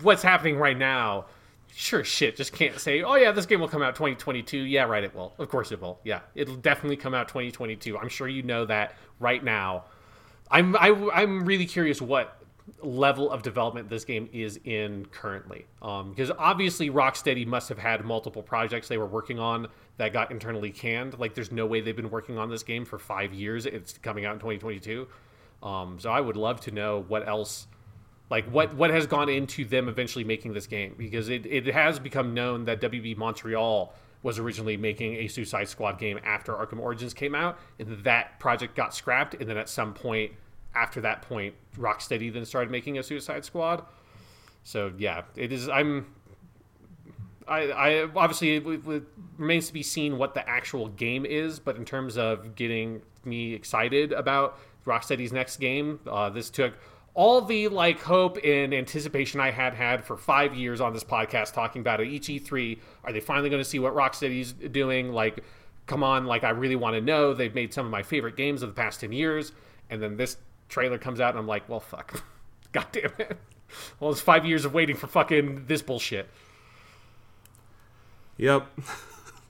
[0.00, 1.26] what's happening right now,
[1.74, 5.04] sure shit just can't say oh yeah this game will come out 2022 yeah right
[5.04, 8.42] it will of course it will yeah it'll definitely come out 2022 i'm sure you
[8.42, 9.84] know that right now
[10.50, 12.40] i'm I, am i am really curious what
[12.82, 15.66] level of development this game is in currently.
[15.82, 19.68] Um, because obviously Rocksteady must have had multiple projects they were working on
[19.98, 21.18] that got internally canned.
[21.18, 23.66] Like there's no way they've been working on this game for five years.
[23.66, 25.06] It's coming out in 2022.
[25.62, 27.66] Um, so I would love to know what else,
[28.30, 31.98] like what what has gone into them eventually making this game because it, it has
[31.98, 33.94] become known that WB Montreal
[34.24, 38.74] was originally making a Suicide Squad game after Arkham Origins came out, and that project
[38.74, 40.32] got scrapped, and then at some point
[40.74, 43.84] after that point, Rocksteady then started making a Suicide Squad.
[44.64, 45.68] So yeah, it is.
[45.68, 46.06] I'm.
[47.46, 49.02] I, I obviously it, it
[49.36, 53.52] remains to be seen what the actual game is, but in terms of getting me
[53.52, 56.72] excited about Rocksteady's next game, uh, this took
[57.14, 61.52] all the like hope and anticipation I had had for five years on this podcast
[61.52, 62.08] talking about it.
[62.08, 65.12] Each E3, are they finally going to see what Rocksteady's doing?
[65.12, 65.44] Like,
[65.86, 67.32] come on, like I really want to know.
[67.32, 69.52] They've made some of my favorite games of the past ten years,
[69.88, 70.36] and then this
[70.68, 72.24] trailer comes out, and I'm like, well, fuck,
[72.72, 73.38] god damn it.
[74.00, 76.28] Well, it's five years of waiting for fucking this bullshit.
[78.36, 78.66] Yep.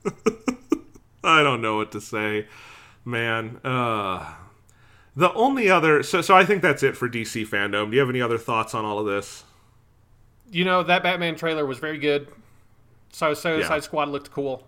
[1.24, 2.46] I don't know what to say,
[3.04, 3.58] man.
[3.64, 4.34] Uh,
[5.16, 7.90] the only other so so I think that's it for DC FanDome.
[7.90, 9.44] Do you have any other thoughts on all of this?
[10.50, 12.28] You know that Batman trailer was very good.
[13.12, 13.80] So Suicide Yeah.
[13.80, 14.66] Squad looked cool.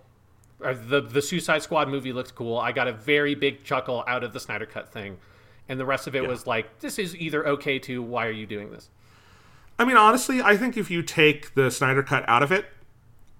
[0.60, 2.58] Or the the Suicide Squad movie looked cool.
[2.58, 5.18] I got a very big chuckle out of the Snyder Cut thing,
[5.68, 6.28] and the rest of it Yeah.
[6.28, 8.88] was like, this is either okay to why are you doing this?
[9.78, 12.66] I mean, honestly, I think if you take the Snyder cut out of it,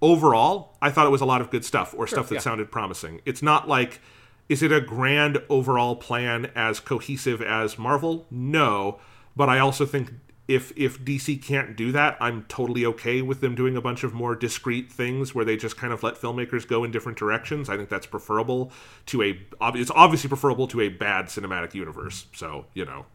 [0.01, 2.41] overall, I thought it was a lot of good stuff or stuff that yeah.
[2.41, 3.21] sounded promising.
[3.25, 3.99] It's not like,
[4.49, 8.25] is it a grand overall plan as cohesive as Marvel?
[8.31, 8.99] No,
[9.35, 10.11] but I also think
[10.47, 14.13] if if DC can't do that, I'm totally okay with them doing a bunch of
[14.13, 17.69] more discrete things where they just kind of let filmmakers go in different directions.
[17.69, 18.71] I think that's preferable
[19.07, 19.39] to a
[19.75, 22.27] it's obviously preferable to a bad cinematic universe.
[22.33, 23.05] So you know,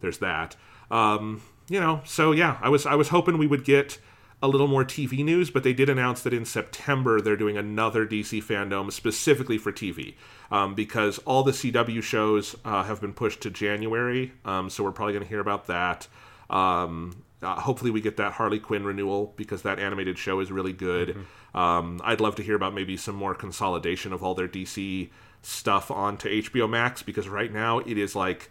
[0.00, 0.56] there's that.
[0.90, 3.98] Um, you know, so yeah, I was I was hoping we would get
[4.42, 8.04] a little more TV news, but they did announce that in September they're doing another
[8.04, 10.14] DC FanDome specifically for TV
[10.50, 14.32] um, because all the CW shows uh, have been pushed to January.
[14.44, 16.08] Um, so we're probably going to hear about that.
[16.50, 20.72] Um, uh, hopefully, we get that Harley Quinn renewal because that animated show is really
[20.72, 21.24] good.
[21.54, 25.10] Um, I'd love to hear about maybe some more consolidation of all their DC
[25.42, 28.50] stuff onto HBO Max because right now it is like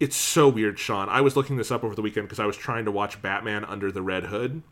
[0.00, 1.08] it's so weird, Sean.
[1.08, 3.64] I was looking this up over the weekend because I was trying to watch Batman
[3.64, 4.62] Under the Red Hood,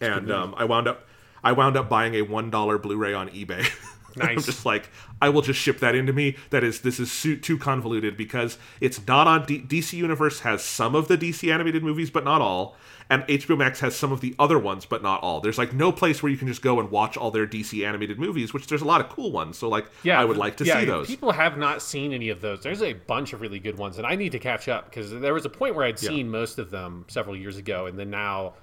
[0.00, 1.06] and um, I wound up
[1.42, 3.68] I wound up buying a one dollar Blu-ray on eBay.
[4.20, 4.46] I'm Nice.
[4.46, 4.88] just like
[5.22, 6.36] I will just ship that into me.
[6.50, 10.64] That is this is su- too convoluted because it's not on D- DC Universe has
[10.64, 12.74] some of the DC animated movies but not all,
[13.08, 15.40] and HBO Max has some of the other ones but not all.
[15.40, 18.18] There's like no place where you can just go and watch all their DC animated
[18.18, 19.56] movies, which there's a lot of cool ones.
[19.56, 21.06] So like Yeah, I would like to yeah, see those.
[21.06, 22.60] People have not seen any of those.
[22.62, 25.34] There's a bunch of really good ones, and I need to catch up because there
[25.34, 26.08] was a point where I'd Yeah.
[26.08, 28.54] seen most of them several years ago, and then now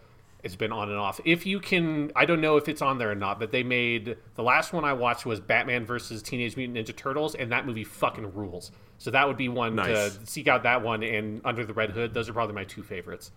[0.46, 1.20] it's been on and off.
[1.26, 4.16] If you can, I don't know if it's on there or not, but they made
[4.36, 7.84] the last one I watched was Batman versus Teenage Mutant Ninja Turtles, and that movie
[7.84, 8.72] fucking rules.
[9.00, 10.16] So that would be one Nice.
[10.18, 10.64] to seek out.
[10.64, 12.14] That one and Under the Red Hood.
[12.14, 13.32] Those are probably my two favorites.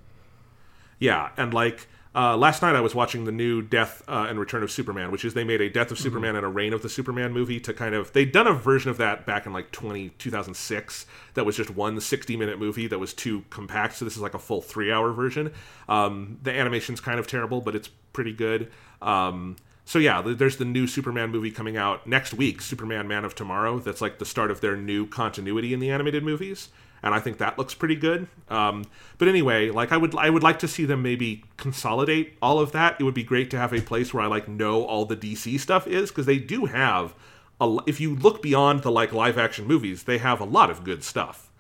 [1.01, 4.65] Yeah, and like uh, last night I was watching the new Death uh, and Return
[4.65, 6.89] of Superman, which is they made a Death of Superman and a Reign of the
[6.89, 10.09] Superman movie to kind of they'd done a version of that back in like 20,
[10.19, 13.95] 2006 that was just one 60 minute movie that was too compact.
[13.95, 15.53] So this is like a full three hour version.
[15.89, 18.69] Um, the animation's kind of terrible, but it's pretty good.
[19.01, 19.55] Um,
[19.85, 23.79] so yeah, there's the new Superman movie coming out next week, Superman Man of Tomorrow.
[23.79, 26.69] That's like the start of their new continuity in the animated movies,
[27.03, 28.27] and I think that looks pretty good.
[28.49, 28.85] Um,
[29.19, 32.73] but anyway, like I would I would like to see them maybe consolidate all of
[32.73, 32.97] that.
[33.01, 35.59] It would be great to have a place where I like know all the DC
[35.61, 37.15] stuff is because they do have
[37.61, 37.79] a.
[37.87, 41.05] If you look beyond the like live action movies, they have a lot of good
[41.05, 41.51] stuff.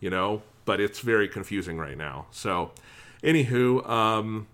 [0.00, 2.26] You know, but it's very confusing right now.
[2.30, 2.72] So,
[3.22, 4.48] anywho, um,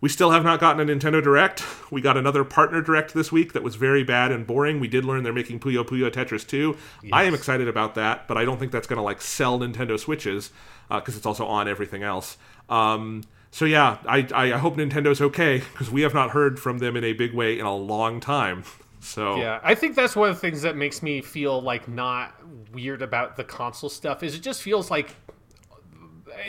[0.00, 1.62] we still have not gotten a Nintendo Direct.
[1.90, 4.78] We got another partner direct this week that was very bad and boring.
[4.80, 6.76] We did learn they're making Puyo Puyo Tetris 2.
[7.12, 9.98] I am excited about that, but I don't think that's going to like sell Nintendo
[9.98, 10.50] Switches
[10.90, 12.36] because it's also on everything else.
[12.68, 16.78] Um, so yeah, I, I I hope Nintendo's okay because we have not heard from
[16.78, 18.64] them in a big way in a long time.
[19.00, 22.34] So Yeah, I think that's one of the things that makes me feel like not
[22.72, 24.22] weird about the console stuff.
[24.22, 25.14] Is it just feels like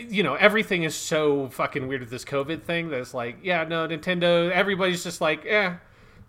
[0.08, 2.90] you know everything is so fucking weird with this COVID thing.
[2.90, 4.52] That's like, yeah, no, Nintendo.
[4.52, 5.74] Everybody's just like, eh.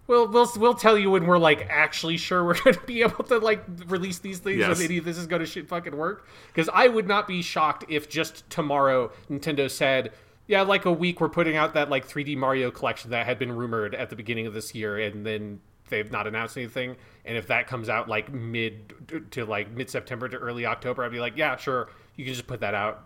[0.07, 3.25] We'll, we'll, we'll tell you when we're like actually sure we're going to be able
[3.25, 4.79] to like release these things Yes.
[4.79, 6.27] when any of this is going to shit fucking work.
[6.47, 10.12] Because I would not be shocked if just tomorrow Nintendo said,
[10.47, 13.53] yeah, like a week we're putting out that like 3D Mario collection that had been
[13.53, 15.61] rumored at the beginning of this year, and then
[15.91, 16.97] they've not announced anything.
[17.27, 21.12] And if that comes out like mid to like mid September to early October, I'd
[21.12, 23.05] be like, yeah, sure, you can just put that out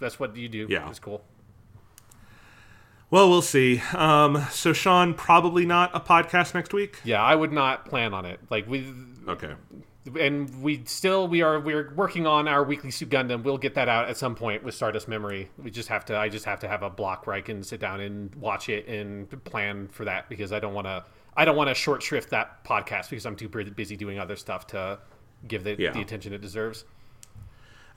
[0.00, 0.66] that's what you do.
[0.68, 0.88] Yeah.
[0.88, 1.22] it's cool.
[3.10, 3.82] Well, we'll see.
[3.92, 7.00] Um, so, Sean, probably not a podcast next week.
[7.02, 8.38] Yeah, I would not plan on it.
[8.50, 8.92] Like we
[9.28, 9.54] Okay.
[10.18, 13.42] and we still we are we're working on our weekly suit Gundam.
[13.42, 15.50] We'll get that out at some point with Stardust Memory.
[15.60, 17.80] We just have to I just have to have a block where I can sit
[17.80, 21.04] down and watch it and plan for that because I don't want to
[21.36, 24.68] I don't want to short shrift that podcast because I'm too busy doing other stuff
[24.68, 25.00] to
[25.48, 25.90] give it Yeah.
[25.90, 26.84] the attention it deserves.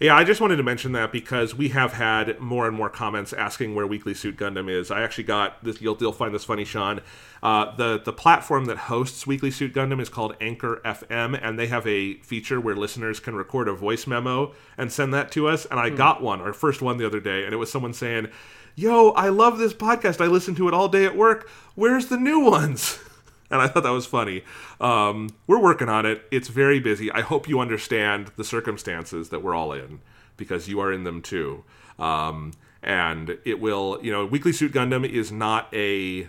[0.03, 3.31] Yeah, I just wanted to mention that because we have had more and more comments
[3.31, 4.91] asking where Weekly Suit Gundam is.
[4.91, 5.79] I actually got this.
[5.79, 6.99] You'll, you'll find this funny, Sean.
[7.41, 11.67] Uh, the the platform that hosts Weekly Suit Gundam is called Anchor FM, and they
[11.67, 15.63] have a feature where listeners can record a voice memo and send that to us.
[15.67, 18.27] And I got one, our first one the other day, and it was someone saying,
[18.75, 20.19] "Yo, I love this podcast.
[20.19, 21.49] I listen to it all day at work.
[21.75, 22.99] Where's the new ones?"
[23.49, 24.43] and I thought that was funny.
[24.81, 26.23] Um, we're working on it.
[26.31, 27.11] It's very busy.
[27.11, 29.99] I hope you understand the circumstances that we're all in
[30.37, 31.63] because you are in them too.
[31.99, 36.27] Um, and it will, you know, Weekly Suit Gundam is not a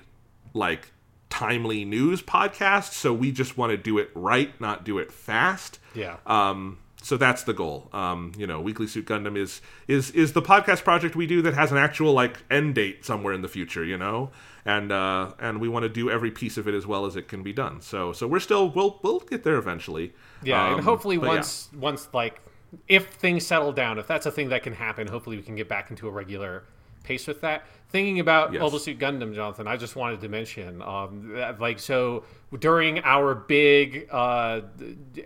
[0.52, 0.92] like
[1.30, 5.80] timely news podcast, so we just want to do it right, not do it fast.
[5.94, 6.18] Yeah.
[6.26, 7.88] Um, so that's the goal.
[7.92, 11.54] Um, you know, Weekly Suit Gundam is is is the podcast project we do that
[11.54, 13.84] has an actual like end date somewhere in the future.
[13.84, 14.30] You know,
[14.64, 17.28] and uh, and we want to do every piece of it as well as it
[17.28, 17.80] can be done.
[17.80, 20.12] So so we're still we'll we'll get there eventually.
[20.42, 21.32] Yeah, Um, and hopefully but yeah.
[21.32, 22.40] once once like
[22.88, 25.68] if things settle down, if that's a thing that can happen, hopefully we can get
[25.68, 26.64] back into a regular
[27.04, 27.64] pace with that.
[27.90, 28.60] Thinking about Yes.
[28.60, 32.24] Mobile Suit Gundam, Jonathan, I just wanted to mention, um, that, like, so
[32.58, 34.62] during our big uh,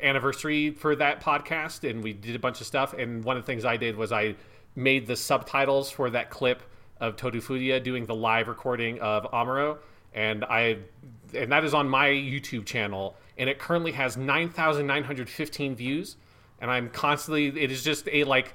[0.02, 3.46] anniversary for that podcast, and we did a bunch of stuff, and one of the
[3.46, 4.34] things I did was I
[4.76, 6.62] made the subtitles for that clip
[7.00, 9.78] of Toru Furuya doing the live recording of Amuro,
[10.14, 10.78] and I
[11.34, 15.28] and that is on my YouTube channel, and it currently has nine thousand nine hundred
[15.28, 16.16] fifteen views,
[16.60, 18.54] and I'm constantly it is just a like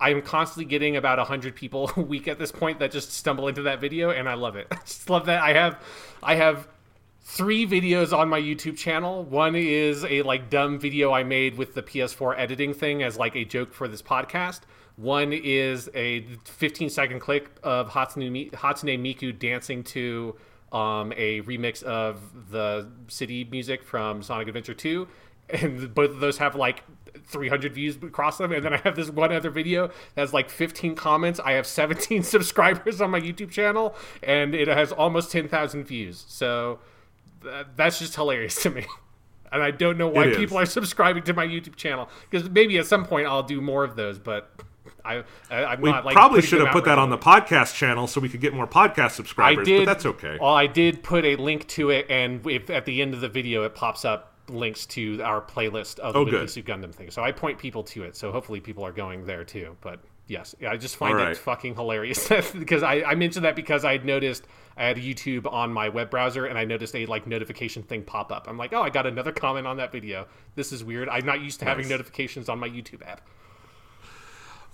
[0.00, 3.62] I'm constantly getting about 100 people a week at this point that just stumble into
[3.62, 4.66] that video and I love it.
[4.72, 5.42] I just love that.
[5.42, 5.82] I have
[6.22, 6.68] I have
[7.22, 9.24] three videos on my YouTube channel.
[9.24, 13.34] One is a like dumb video I made with the PS4 editing thing as like
[13.34, 14.60] a joke for this podcast.
[14.96, 20.36] One is a 15 second clip of Hatsune, Hatsune Miku dancing to
[20.72, 25.08] um, a remix of the city music from Sonic Adventure 2.
[25.50, 26.84] And both of those have like
[27.26, 28.52] 300 views across them.
[28.52, 31.40] And then I have this one other video that has like 15 comments.
[31.40, 36.24] I have 17 subscribers on my YouTube channel, and it has almost 10,000 views.
[36.28, 36.78] So
[37.42, 38.86] th- that's just hilarious to me.
[39.52, 42.86] And I don't know why people are subscribing to my YouTube channel because maybe at
[42.86, 44.50] some point I'll do more of those, but
[45.04, 48.06] I, I I'm We not like probably should have put that on the podcast channel
[48.06, 49.66] so we could get more podcast subscribers.
[49.66, 49.86] I did.
[49.86, 50.38] but that's okay.
[50.40, 53.28] Well, I did put a link to it, and if at the end of the
[53.28, 56.50] video it pops up links to our playlist of oh, the Oh, good.
[56.50, 57.10] Suit Gundam thing.
[57.10, 58.16] So I point people to it.
[58.16, 59.76] So hopefully people are going there too.
[59.80, 62.28] But yes, I just find All it fucking hilarious
[62.58, 64.44] because I, I mentioned that because I had noticed
[64.76, 68.32] I had YouTube on my web browser and I noticed a like notification thing pop
[68.32, 68.46] up.
[68.48, 70.26] I'm like, oh, I got another comment on that video.
[70.54, 71.08] This is weird.
[71.08, 73.20] I'm not used to having notifications on my YouTube app.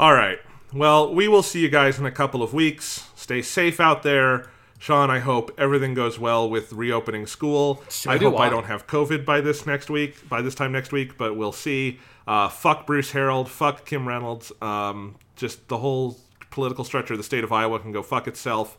[0.00, 0.38] All right.
[0.72, 3.06] Well, we will see you guys in a couple of weeks.
[3.16, 4.48] Stay safe out there.
[4.78, 7.84] Sean, I hope everything goes well with reopening school.
[8.06, 8.48] I hope I I.
[8.48, 11.98] don't have COVID by this next week, by this time next week, but we'll see.
[12.26, 13.48] Uh, fuck Bruce Harreld.
[13.48, 14.50] Fuck Kim Reynolds.
[14.62, 16.16] Um, just the whole
[16.48, 18.78] political structure of the state of Iowa can go fuck itself.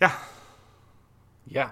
[0.00, 0.16] Yeah.
[1.48, 1.70] Yeah.